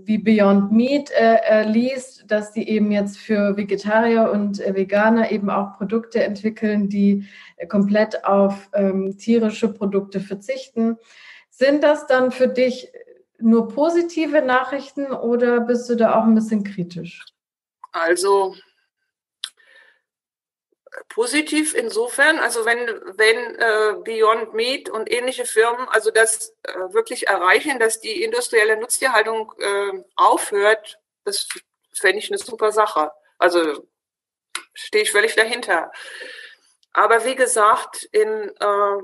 wie 0.04 0.18
Beyond 0.18 0.72
Meat 0.72 1.10
äh, 1.12 1.36
äh, 1.44 1.68
liest, 1.68 2.24
dass 2.30 2.52
die 2.52 2.68
eben 2.68 2.90
jetzt 2.90 3.18
für 3.18 3.56
Vegetarier 3.56 4.30
und 4.32 4.60
äh, 4.60 4.74
Veganer 4.74 5.30
eben 5.30 5.50
auch 5.50 5.76
Produkte 5.76 6.22
entwickeln, 6.22 6.88
die 6.88 7.26
äh, 7.56 7.66
komplett 7.66 8.24
auf 8.24 8.70
ähm, 8.72 9.16
tierische 9.18 9.72
Produkte 9.72 10.20
verzichten. 10.20 10.96
Sind 11.50 11.84
das 11.84 12.06
dann 12.06 12.32
für 12.32 12.48
dich 12.48 12.90
nur 13.42 13.68
positive 13.68 14.42
Nachrichten 14.42 15.12
oder 15.12 15.60
bist 15.60 15.88
du 15.88 15.96
da 15.96 16.18
auch 16.18 16.24
ein 16.24 16.34
bisschen 16.34 16.64
kritisch? 16.64 17.24
Also 17.92 18.54
positiv 21.08 21.74
insofern, 21.74 22.38
also 22.38 22.64
wenn, 22.64 22.78
wenn 22.78 23.54
äh, 23.56 24.02
Beyond 24.02 24.54
Meat 24.54 24.90
und 24.90 25.10
ähnliche 25.10 25.44
Firmen 25.44 25.88
also 25.88 26.10
das 26.10 26.54
äh, 26.62 26.72
wirklich 26.92 27.28
erreichen, 27.28 27.78
dass 27.78 28.00
die 28.00 28.22
industrielle 28.22 28.76
Nutztierhaltung 28.76 29.52
äh, 29.58 30.02
aufhört, 30.16 30.98
das 31.24 31.48
fände 31.94 32.18
ich 32.18 32.30
eine 32.30 32.38
super 32.38 32.72
Sache. 32.72 33.10
Also 33.38 33.86
stehe 34.74 35.04
ich 35.04 35.12
völlig 35.12 35.34
dahinter. 35.34 35.90
Aber 36.92 37.24
wie 37.24 37.36
gesagt, 37.36 38.04
in 38.12 38.28
äh, 38.28 39.02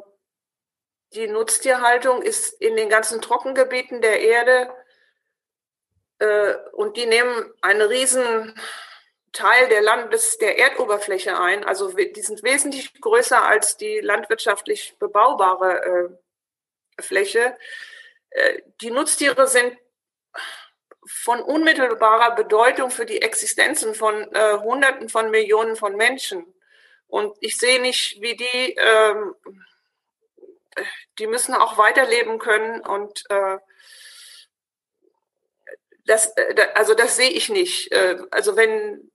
die 1.15 1.27
Nutztierhaltung 1.27 2.23
ist 2.23 2.61
in 2.61 2.77
den 2.77 2.89
ganzen 2.89 3.21
Trockengebieten 3.21 4.03
der 4.03 4.21
Erde 4.21 4.75
äh, 6.19 6.55
und 6.73 6.97
die 6.97 7.07
nehmen 7.07 7.53
einen 7.63 7.83
riesen 7.83 8.55
Teil 9.33 9.69
der 9.69 9.83
Landes 9.83 10.39
der 10.39 10.59
Erdoberfläche 10.59 11.39
ein. 11.39 11.65
Also 11.65 11.93
die 11.93 12.23
sind 12.23 12.43
wesentlich 12.43 13.01
größer 13.01 13.45
als 13.45 13.77
die 13.77 14.01
landwirtschaftlich 14.01 14.97
bebaubare 14.99 16.19
äh, 16.99 17.03
Fläche. 17.03 17.57
Äh, 18.31 18.63
die 18.81 18.91
Nutztiere 18.91 19.47
sind 19.47 19.77
von 21.07 21.41
unmittelbarer 21.41 22.35
Bedeutung 22.35 22.91
für 22.91 23.07
die 23.07 23.23
Existenzen 23.23 23.95
von 23.95 24.31
äh, 24.35 24.59
Hunderten 24.59 25.09
von 25.09 25.31
Millionen 25.31 25.77
von 25.77 25.97
Menschen. 25.97 26.55
Und 27.07 27.35
ich 27.41 27.57
sehe 27.57 27.81
nicht, 27.81 28.21
wie 28.21 28.37
die 28.37 28.77
ähm, 28.77 29.35
die 31.19 31.27
müssen 31.27 31.55
auch 31.55 31.79
weiterleben 31.79 32.39
können 32.39 32.81
und 32.81 33.25
äh, 33.31 33.59
das, 36.07 36.33
äh, 36.37 36.69
also 36.75 36.95
das 36.95 37.17
sehe 37.17 37.31
ich 37.31 37.49
nicht. 37.49 37.93
Äh, 37.93 38.19
also 38.31 38.57
wenn, 38.57 39.11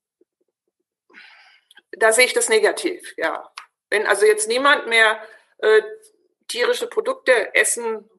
da 1.91 2.14
sehe 2.14 2.26
ich 2.26 2.34
das 2.34 2.49
negativ, 2.49 3.14
ja. 3.18 3.51
Wenn 3.89 4.07
also 4.07 4.26
jetzt 4.26 4.47
niemand 4.47 4.88
mehr 4.88 5.22
äh, 5.57 5.82
tierische 6.47 6.88
Produkte 6.88 7.53
essen 7.55 8.09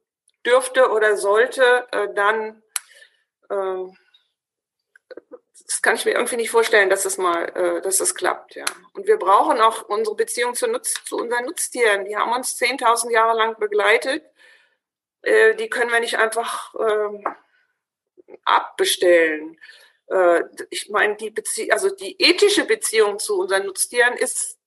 dürfte 0.45 0.90
oder 0.90 1.16
sollte, 1.16 1.86
äh, 1.90 2.09
dann 2.14 2.62
äh, 3.49 3.84
das 5.66 5.82
kann 5.82 5.94
ich 5.94 6.05
mir 6.05 6.12
irgendwie 6.12 6.36
nicht 6.36 6.50
vorstellen, 6.50 6.90
dass 6.90 7.05
das 7.05 7.16
mal, 7.16 7.44
äh, 7.55 7.80
dass 7.82 7.98
das 7.98 8.14
klappt, 8.14 8.55
ja. 8.57 8.64
Und 8.92 9.07
wir 9.07 9.18
brauchen 9.18 9.61
auch 9.61 9.88
unsere 9.88 10.16
Beziehung 10.16 10.55
zu, 10.55 10.66
Nutz, 10.66 10.94
zu 11.05 11.16
unseren 11.16 11.44
Nutztieren. 11.44 12.05
Die 12.05 12.16
haben 12.16 12.32
uns 12.32 12.57
10.000 12.61 13.11
Jahre 13.11 13.36
lang 13.36 13.59
begleitet. 13.59 14.24
Äh, 15.22 15.55
die 15.55 15.68
können 15.70 15.92
wir 15.92 16.00
nicht 16.00 16.18
einfach 16.18 16.74
äh, 16.74 17.24
abbestellen. 18.44 19.59
Ich 20.68 20.90
meine, 20.90 21.16
die 21.16 21.30
Bezie 21.30 21.72
also 21.72 21.88
die 21.88 22.20
ethische 22.20 22.66
Beziehung 22.66 23.18
zu 23.18 23.40
unseren 23.40 23.64
Nutztieren 23.64 24.12
ist 24.18 24.59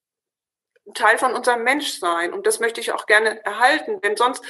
Teil 0.93 1.17
von 1.17 1.33
unserem 1.33 1.63
Menschsein. 1.63 2.33
Und 2.33 2.47
das 2.47 2.59
möchte 2.59 2.81
ich 2.81 2.91
auch 2.91 3.05
gerne 3.05 3.43
erhalten. 3.45 4.01
Denn 4.01 4.15
sonst, 4.15 4.43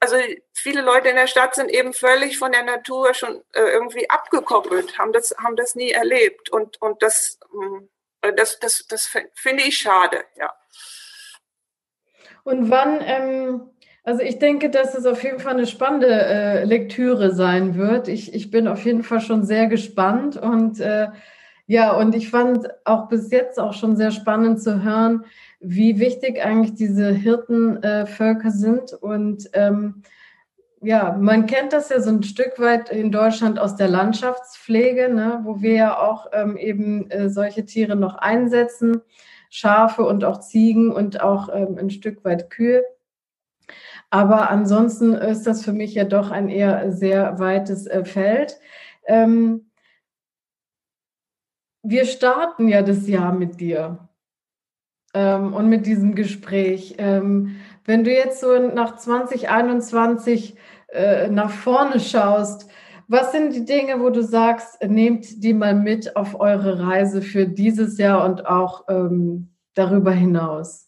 also 0.00 0.16
viele 0.52 0.82
Leute 0.82 1.08
in 1.08 1.16
der 1.16 1.26
Stadt 1.26 1.54
sind 1.54 1.70
eben 1.70 1.92
völlig 1.92 2.38
von 2.38 2.52
der 2.52 2.62
Natur 2.62 3.14
schon 3.14 3.42
äh, 3.52 3.60
irgendwie 3.60 4.08
abgekoppelt, 4.10 4.98
haben 4.98 5.12
das, 5.12 5.34
haben 5.38 5.56
das 5.56 5.74
nie 5.74 5.90
erlebt. 5.90 6.50
Und, 6.50 6.80
und 6.82 7.02
das, 7.02 7.38
äh, 8.22 8.32
das, 8.34 8.58
das, 8.58 8.86
das 8.88 9.06
finde 9.34 9.64
ich 9.64 9.78
schade, 9.78 10.24
ja. 10.36 10.52
Und 12.42 12.70
wann, 12.70 13.00
ähm, 13.02 13.70
also 14.02 14.22
ich 14.22 14.38
denke, 14.38 14.70
dass 14.70 14.94
es 14.94 15.04
auf 15.06 15.22
jeden 15.22 15.40
Fall 15.40 15.52
eine 15.52 15.66
spannende 15.66 16.08
äh, 16.08 16.64
Lektüre 16.64 17.32
sein 17.34 17.76
wird. 17.76 18.08
Ich, 18.08 18.34
ich 18.34 18.50
bin 18.50 18.66
auf 18.66 18.84
jeden 18.84 19.02
Fall 19.02 19.20
schon 19.20 19.44
sehr 19.44 19.66
gespannt 19.66 20.36
und 20.36 20.80
äh, 20.80 21.08
ja, 21.66 21.96
und 21.96 22.16
ich 22.16 22.30
fand 22.30 22.66
auch 22.84 23.08
bis 23.08 23.30
jetzt 23.30 23.60
auch 23.60 23.74
schon 23.74 23.94
sehr 23.94 24.10
spannend 24.10 24.60
zu 24.60 24.82
hören, 24.82 25.24
wie 25.60 26.00
wichtig 26.00 26.42
eigentlich 26.42 26.74
diese 26.74 27.10
Hirtenvölker 27.12 28.48
äh, 28.48 28.50
sind. 28.50 28.94
Und 28.94 29.50
ähm, 29.52 30.02
ja, 30.80 31.16
man 31.20 31.46
kennt 31.46 31.74
das 31.74 31.90
ja 31.90 32.00
so 32.00 32.10
ein 32.10 32.22
Stück 32.22 32.58
weit 32.58 32.88
in 32.90 33.12
Deutschland 33.12 33.58
aus 33.58 33.76
der 33.76 33.88
Landschaftspflege, 33.88 35.12
ne, 35.12 35.40
wo 35.44 35.60
wir 35.60 35.74
ja 35.74 35.98
auch 35.98 36.28
ähm, 36.32 36.56
eben 36.56 37.10
äh, 37.10 37.28
solche 37.28 37.66
Tiere 37.66 37.96
noch 37.96 38.16
einsetzen, 38.16 39.02
Schafe 39.50 40.04
und 40.04 40.24
auch 40.24 40.40
Ziegen 40.40 40.90
und 40.90 41.20
auch 41.20 41.50
ähm, 41.52 41.76
ein 41.78 41.90
Stück 41.90 42.24
weit 42.24 42.48
Kühe. 42.48 42.82
Aber 44.08 44.50
ansonsten 44.50 45.12
ist 45.12 45.46
das 45.46 45.62
für 45.62 45.72
mich 45.72 45.94
ja 45.94 46.04
doch 46.04 46.30
ein 46.30 46.48
eher 46.48 46.90
sehr 46.90 47.38
weites 47.38 47.86
äh, 47.86 48.04
Feld. 48.04 48.58
Ähm, 49.06 49.70
wir 51.82 52.06
starten 52.06 52.68
ja 52.68 52.82
das 52.82 53.06
Jahr 53.06 53.32
mit 53.32 53.60
dir 53.60 54.09
ähm, 55.14 55.52
und 55.52 55.68
mit 55.68 55.86
diesem 55.86 56.14
Gespräch. 56.14 56.94
Ähm, 56.98 57.60
wenn 57.84 58.04
du 58.04 58.12
jetzt 58.12 58.40
so 58.40 58.58
nach 58.58 58.96
2021 58.96 60.56
äh, 60.88 61.28
nach 61.28 61.50
vorne 61.50 62.00
schaust, 62.00 62.70
was 63.08 63.32
sind 63.32 63.52
die 63.52 63.64
Dinge, 63.64 64.00
wo 64.00 64.10
du 64.10 64.22
sagst, 64.22 64.80
nehmt 64.84 65.42
die 65.42 65.52
mal 65.52 65.74
mit 65.74 66.14
auf 66.14 66.38
eure 66.38 66.78
Reise 66.78 67.22
für 67.22 67.46
dieses 67.46 67.98
Jahr 67.98 68.24
und 68.24 68.46
auch 68.46 68.84
ähm, 68.88 69.52
darüber 69.74 70.12
hinaus? 70.12 70.86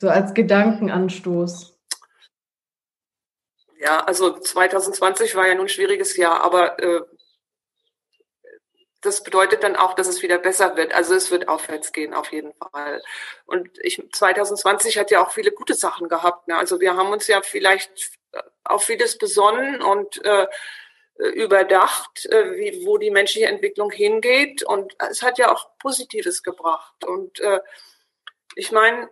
So 0.00 0.08
als 0.08 0.32
Gedankenanstoß. 0.32 1.78
Ja, 3.80 4.00
also 4.04 4.38
2020 4.38 5.36
war 5.36 5.46
ja 5.46 5.54
nun 5.54 5.66
ein 5.66 5.68
schwieriges 5.68 6.16
Jahr, 6.16 6.40
aber 6.40 6.82
äh, 6.82 7.02
das 9.04 9.22
bedeutet 9.22 9.62
dann 9.62 9.76
auch, 9.76 9.94
dass 9.94 10.08
es 10.08 10.22
wieder 10.22 10.38
besser 10.38 10.76
wird. 10.76 10.94
Also 10.94 11.14
es 11.14 11.30
wird 11.30 11.48
aufwärts 11.48 11.92
gehen, 11.92 12.14
auf 12.14 12.32
jeden 12.32 12.52
Fall. 12.54 13.02
Und 13.46 13.68
ich, 13.82 14.02
2020 14.12 14.98
hat 14.98 15.10
ja 15.10 15.24
auch 15.24 15.32
viele 15.32 15.52
gute 15.52 15.74
Sachen 15.74 16.08
gehabt. 16.08 16.48
Ne? 16.48 16.56
Also 16.56 16.80
wir 16.80 16.96
haben 16.96 17.12
uns 17.12 17.26
ja 17.26 17.42
vielleicht 17.42 18.12
auf 18.64 18.84
vieles 18.84 19.18
besonnen 19.18 19.82
und 19.82 20.24
äh, 20.24 20.46
äh, 21.18 21.28
überdacht, 21.28 22.26
äh, 22.26 22.56
wie, 22.56 22.86
wo 22.86 22.98
die 22.98 23.10
menschliche 23.10 23.46
Entwicklung 23.46 23.90
hingeht. 23.90 24.62
Und 24.64 24.96
es 25.10 25.22
hat 25.22 25.38
ja 25.38 25.52
auch 25.52 25.78
Positives 25.78 26.42
gebracht. 26.42 27.04
Und 27.04 27.38
äh, 27.40 27.60
ich 28.56 28.72
meine, 28.72 29.08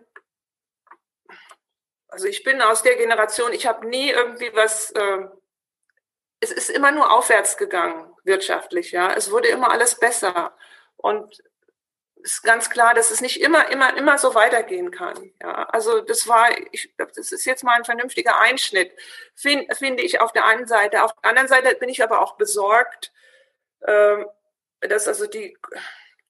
also 2.09 2.27
ich 2.27 2.43
bin 2.43 2.61
aus 2.61 2.83
der 2.83 2.95
Generation, 2.95 3.53
ich 3.53 3.65
habe 3.67 3.87
nie 3.87 4.09
irgendwie 4.09 4.51
was, 4.53 4.91
äh, 4.91 5.19
es 6.41 6.51
ist 6.51 6.69
immer 6.69 6.91
nur 6.91 7.11
aufwärts 7.11 7.55
gegangen, 7.57 8.12
wirtschaftlich, 8.23 8.91
ja. 8.91 9.13
Es 9.13 9.31
wurde 9.31 9.47
immer 9.49 9.71
alles 9.71 9.99
besser. 9.99 10.53
Und 10.97 11.43
ist 12.23 12.41
ganz 12.43 12.69
klar, 12.69 12.93
dass 12.93 13.11
es 13.11 13.19
nicht 13.19 13.41
immer, 13.41 13.69
immer, 13.69 13.95
immer 13.97 14.17
so 14.17 14.33
weitergehen 14.33 14.91
kann. 14.91 15.31
Ja, 15.41 15.63
also 15.65 15.99
das 16.01 16.27
war, 16.27 16.49
ich, 16.71 16.93
das 16.97 17.31
ist 17.31 17.45
jetzt 17.45 17.63
mal 17.63 17.75
ein 17.75 17.83
vernünftiger 17.83 18.39
Einschnitt, 18.39 18.93
find, 19.35 19.75
finde 19.75 20.03
ich 20.03 20.21
auf 20.21 20.31
der 20.31 20.45
einen 20.45 20.65
Seite. 20.65 21.03
Auf 21.03 21.11
der 21.21 21.29
anderen 21.29 21.49
Seite 21.49 21.75
bin 21.75 21.89
ich 21.89 22.01
aber 22.01 22.21
auch 22.21 22.37
besorgt, 22.37 23.11
ähm, 23.85 24.25
dass 24.79 25.07
also 25.07 25.27
die, 25.27 25.57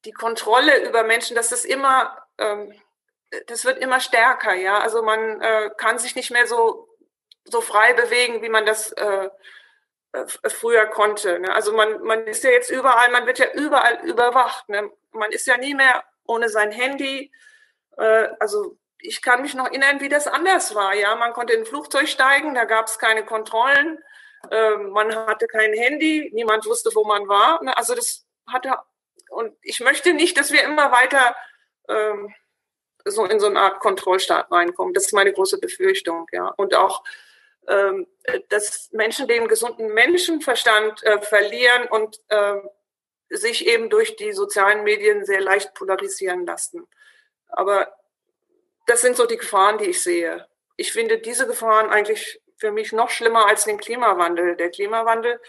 die 0.05 0.11
Kontrolle 0.11 0.83
über 0.87 1.03
Menschen, 1.03 1.35
dass 1.35 1.49
das 1.49 1.63
immer, 1.63 2.17
ähm, 2.39 2.73
das 3.47 3.63
wird 3.63 3.77
immer 3.77 3.99
stärker. 3.99 4.55
Ja, 4.55 4.79
also 4.79 5.03
man 5.03 5.41
äh, 5.41 5.69
kann 5.77 5.99
sich 5.99 6.15
nicht 6.15 6.31
mehr 6.31 6.47
so 6.47 6.89
so 7.45 7.61
frei 7.61 7.93
bewegen, 7.93 8.41
wie 8.41 8.49
man 8.49 8.65
das 8.65 8.91
äh, 8.93 9.29
früher 10.47 10.85
konnte. 10.87 11.39
Ne? 11.39 11.53
Also 11.53 11.73
man, 11.73 12.01
man 12.03 12.25
ist 12.27 12.43
ja 12.43 12.51
jetzt 12.51 12.69
überall, 12.69 13.11
man 13.11 13.25
wird 13.25 13.39
ja 13.39 13.51
überall 13.53 13.99
überwacht. 14.05 14.69
Ne? 14.69 14.91
Man 15.11 15.31
ist 15.31 15.47
ja 15.47 15.57
nie 15.57 15.73
mehr 15.73 16.03
ohne 16.25 16.49
sein 16.49 16.71
Handy. 16.71 17.31
Äh, 17.97 18.29
also 18.39 18.77
ich 18.99 19.21
kann 19.21 19.41
mich 19.41 19.53
noch 19.53 19.67
erinnern, 19.67 19.99
wie 19.99 20.09
das 20.09 20.27
anders 20.27 20.75
war. 20.75 20.93
Ja, 20.93 21.15
man 21.15 21.33
konnte 21.33 21.53
in 21.53 21.61
ein 21.61 21.65
Flugzeug 21.65 22.07
steigen, 22.07 22.55
da 22.55 22.65
gab 22.65 22.87
es 22.87 22.99
keine 22.99 23.25
Kontrollen, 23.25 23.99
äh, 24.49 24.75
man 24.77 25.13
hatte 25.27 25.47
kein 25.47 25.73
Handy, 25.73 26.31
niemand 26.33 26.65
wusste, 26.65 26.89
wo 26.93 27.03
man 27.03 27.27
war. 27.27 27.61
Ne? 27.63 27.75
Also 27.75 27.95
das 27.95 28.25
hatte 28.47 28.77
und 29.29 29.55
ich 29.61 29.79
möchte 29.79 30.13
nicht, 30.13 30.37
dass 30.37 30.51
wir 30.51 30.63
immer 30.63 30.91
weiter 30.91 31.35
ähm, 31.89 32.33
so 33.05 33.25
in 33.25 33.39
so 33.39 33.47
eine 33.47 33.59
Art 33.59 33.79
Kontrollstaat 33.79 34.51
reinkommen. 34.51 34.93
Das 34.93 35.05
ist 35.05 35.13
meine 35.13 35.33
große 35.33 35.57
Befürchtung, 35.59 36.27
ja. 36.31 36.47
Und 36.47 36.75
auch 36.75 37.03
dass 38.49 38.89
Menschen 38.91 39.27
den 39.27 39.47
gesunden 39.47 39.93
Menschenverstand 39.93 41.03
äh, 41.03 41.21
verlieren 41.21 41.87
und 41.89 42.19
äh, 42.29 42.55
sich 43.29 43.67
eben 43.67 43.89
durch 43.89 44.15
die 44.15 44.33
sozialen 44.33 44.83
Medien 44.83 45.25
sehr 45.25 45.41
leicht 45.41 45.73
polarisieren 45.73 46.45
lassen. 46.45 46.87
Aber 47.47 47.93
das 48.85 49.01
sind 49.01 49.15
so 49.15 49.25
die 49.25 49.37
Gefahren, 49.37 49.77
die 49.77 49.85
ich 49.85 50.01
sehe. 50.01 50.47
Ich 50.75 50.91
finde 50.91 51.19
diese 51.19 51.47
Gefahren 51.47 51.89
eigentlich 51.89 52.41
für 52.57 52.71
mich 52.71 52.91
noch 52.91 53.09
schlimmer 53.09 53.47
als 53.47 53.65
den 53.65 53.77
Klimawandel. 53.77 54.55
Der 54.55 54.69
Klimawandel 54.69 55.39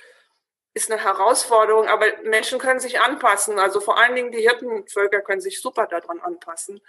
ist 0.74 0.90
eine 0.90 1.02
Herausforderung, 1.02 1.88
aber 1.88 2.06
Menschen 2.24 2.58
können 2.58 2.80
sich 2.80 3.00
anpassen. 3.00 3.58
Also 3.58 3.80
vor 3.80 3.98
allen 3.98 4.16
Dingen 4.16 4.32
die 4.32 4.40
Hirtenvölker 4.40 5.20
können 5.20 5.40
sich 5.40 5.60
super 5.60 5.86
daran 5.86 6.20
anpassen. 6.20 6.80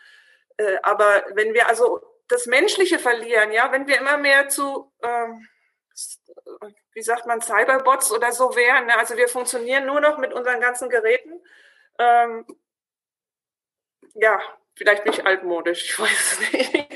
Äh, 0.58 0.78
aber 0.82 1.26
wenn 1.34 1.54
wir 1.54 1.68
also 1.68 2.02
das 2.28 2.46
Menschliche 2.48 3.00
verlieren, 3.00 3.52
ja, 3.52 3.72
wenn 3.72 3.88
wir 3.88 4.00
immer 4.00 4.18
mehr 4.18 4.50
zu, 4.50 4.92
ähm, 5.04 5.48
wie 6.94 7.02
sagt 7.02 7.26
man, 7.28 7.42
Cyberbots 7.42 8.12
oder 8.12 8.32
so 8.32 8.56
wären, 8.56 8.88
ne? 8.88 8.98
also 8.98 9.16
wir 9.18 9.28
funktionieren 9.28 9.86
nur 9.86 10.02
noch 10.02 10.18
mit 10.18 10.34
unseren 10.34 10.60
ganzen 10.60 10.90
Geräten. 10.90 11.42
Ähm, 12.00 12.46
ja, 14.16 14.40
vielleicht 14.76 15.04
bin 15.04 15.14
ich 15.14 15.26
altmodisch, 15.26 15.84
ich 15.86 16.00
weiß 16.00 16.40
es 16.42 16.52
nicht. 16.52 16.88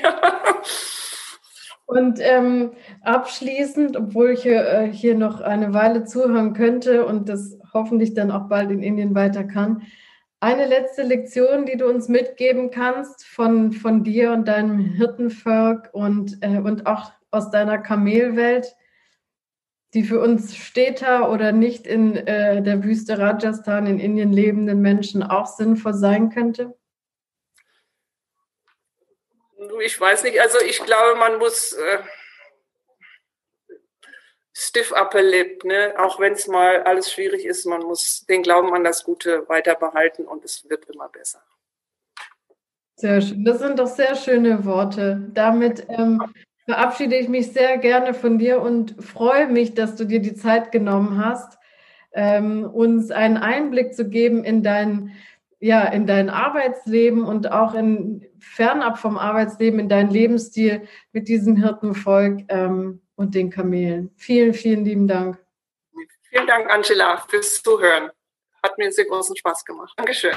Und 1.90 2.20
ähm, 2.20 2.76
abschließend, 3.02 3.96
obwohl 3.96 4.30
ich 4.30 4.42
hier, 4.44 4.64
äh, 4.64 4.92
hier 4.92 5.16
noch 5.16 5.40
eine 5.40 5.74
Weile 5.74 6.04
zuhören 6.04 6.54
könnte 6.54 7.04
und 7.04 7.28
das 7.28 7.58
hoffentlich 7.74 8.14
dann 8.14 8.30
auch 8.30 8.48
bald 8.48 8.70
in 8.70 8.84
Indien 8.84 9.16
weiter 9.16 9.42
kann, 9.42 9.82
eine 10.40 10.66
letzte 10.66 11.02
Lektion, 11.02 11.66
die 11.66 11.76
du 11.76 11.86
uns 11.86 12.08
mitgeben 12.08 12.70
kannst 12.70 13.26
von, 13.26 13.72
von 13.72 14.02
dir 14.04 14.32
und 14.32 14.48
deinem 14.48 14.78
Hirtenvolk 14.78 15.90
und, 15.92 16.38
äh, 16.40 16.58
und 16.58 16.86
auch 16.86 17.12
aus 17.30 17.50
deiner 17.50 17.78
Kamelwelt, 17.78 18.74
die 19.92 20.02
für 20.02 20.20
uns 20.20 20.56
Städter 20.56 21.30
oder 21.30 21.52
nicht 21.52 21.86
in 21.86 22.16
äh, 22.16 22.62
der 22.62 22.82
Wüste 22.82 23.18
Rajasthan 23.18 23.86
in 23.86 24.00
Indien 24.00 24.32
lebenden 24.32 24.80
Menschen 24.80 25.22
auch 25.22 25.46
sinnvoll 25.46 25.94
sein 25.94 26.30
könnte? 26.30 26.74
Ich 29.84 30.00
weiß 30.00 30.22
nicht, 30.22 30.40
also 30.40 30.58
ich 30.66 30.82
glaube, 30.84 31.18
man 31.18 31.38
muss. 31.38 31.72
Äh 31.72 31.98
stiff 34.60 34.92
upper 34.92 35.22
lip, 35.22 35.64
ne? 35.64 35.94
auch 35.98 36.20
wenn 36.20 36.34
es 36.34 36.46
mal 36.46 36.82
alles 36.82 37.10
schwierig 37.10 37.46
ist, 37.46 37.64
man 37.64 37.80
muss 37.80 38.26
den 38.28 38.42
Glauben 38.42 38.74
an 38.74 38.84
das 38.84 39.04
Gute 39.04 39.48
weiter 39.48 39.74
behalten 39.74 40.24
und 40.24 40.44
es 40.44 40.68
wird 40.68 40.84
immer 40.90 41.08
besser. 41.08 41.40
Sehr 42.96 43.22
schön, 43.22 43.42
das 43.42 43.60
sind 43.60 43.78
doch 43.78 43.86
sehr 43.86 44.14
schöne 44.16 44.66
Worte. 44.66 45.30
Damit 45.32 45.86
ähm, 45.88 46.22
verabschiede 46.66 47.16
ich 47.16 47.30
mich 47.30 47.52
sehr 47.52 47.78
gerne 47.78 48.12
von 48.12 48.38
dir 48.38 48.60
und 48.60 49.02
freue 49.02 49.46
mich, 49.46 49.72
dass 49.72 49.96
du 49.96 50.04
dir 50.04 50.20
die 50.20 50.34
Zeit 50.34 50.72
genommen 50.72 51.24
hast, 51.24 51.56
ähm, 52.12 52.64
uns 52.64 53.10
einen 53.10 53.38
Einblick 53.38 53.94
zu 53.94 54.10
geben 54.10 54.44
in 54.44 54.62
dein, 54.62 55.12
ja, 55.58 55.84
in 55.84 56.06
dein 56.06 56.28
Arbeitsleben 56.28 57.24
und 57.24 57.50
auch 57.50 57.72
in 57.72 58.26
fernab 58.38 58.98
vom 58.98 59.16
Arbeitsleben, 59.16 59.80
in 59.80 59.88
deinen 59.88 60.10
Lebensstil 60.10 60.82
mit 61.12 61.28
diesem 61.28 61.56
Hirtenvolk. 61.56 62.42
Ähm, 62.48 63.00
und 63.20 63.34
den 63.34 63.50
Kamelen. 63.50 64.10
Vielen, 64.16 64.54
vielen 64.54 64.82
lieben 64.82 65.06
Dank. 65.06 65.38
Vielen 66.30 66.46
Dank, 66.46 66.70
Angela, 66.70 67.18
fürs 67.28 67.62
Zuhören. 67.62 68.10
Hat 68.62 68.78
mir 68.78 68.90
sehr 68.90 69.04
großen 69.04 69.36
Spaß 69.36 69.62
gemacht. 69.62 69.92
Dankeschön. 69.96 70.34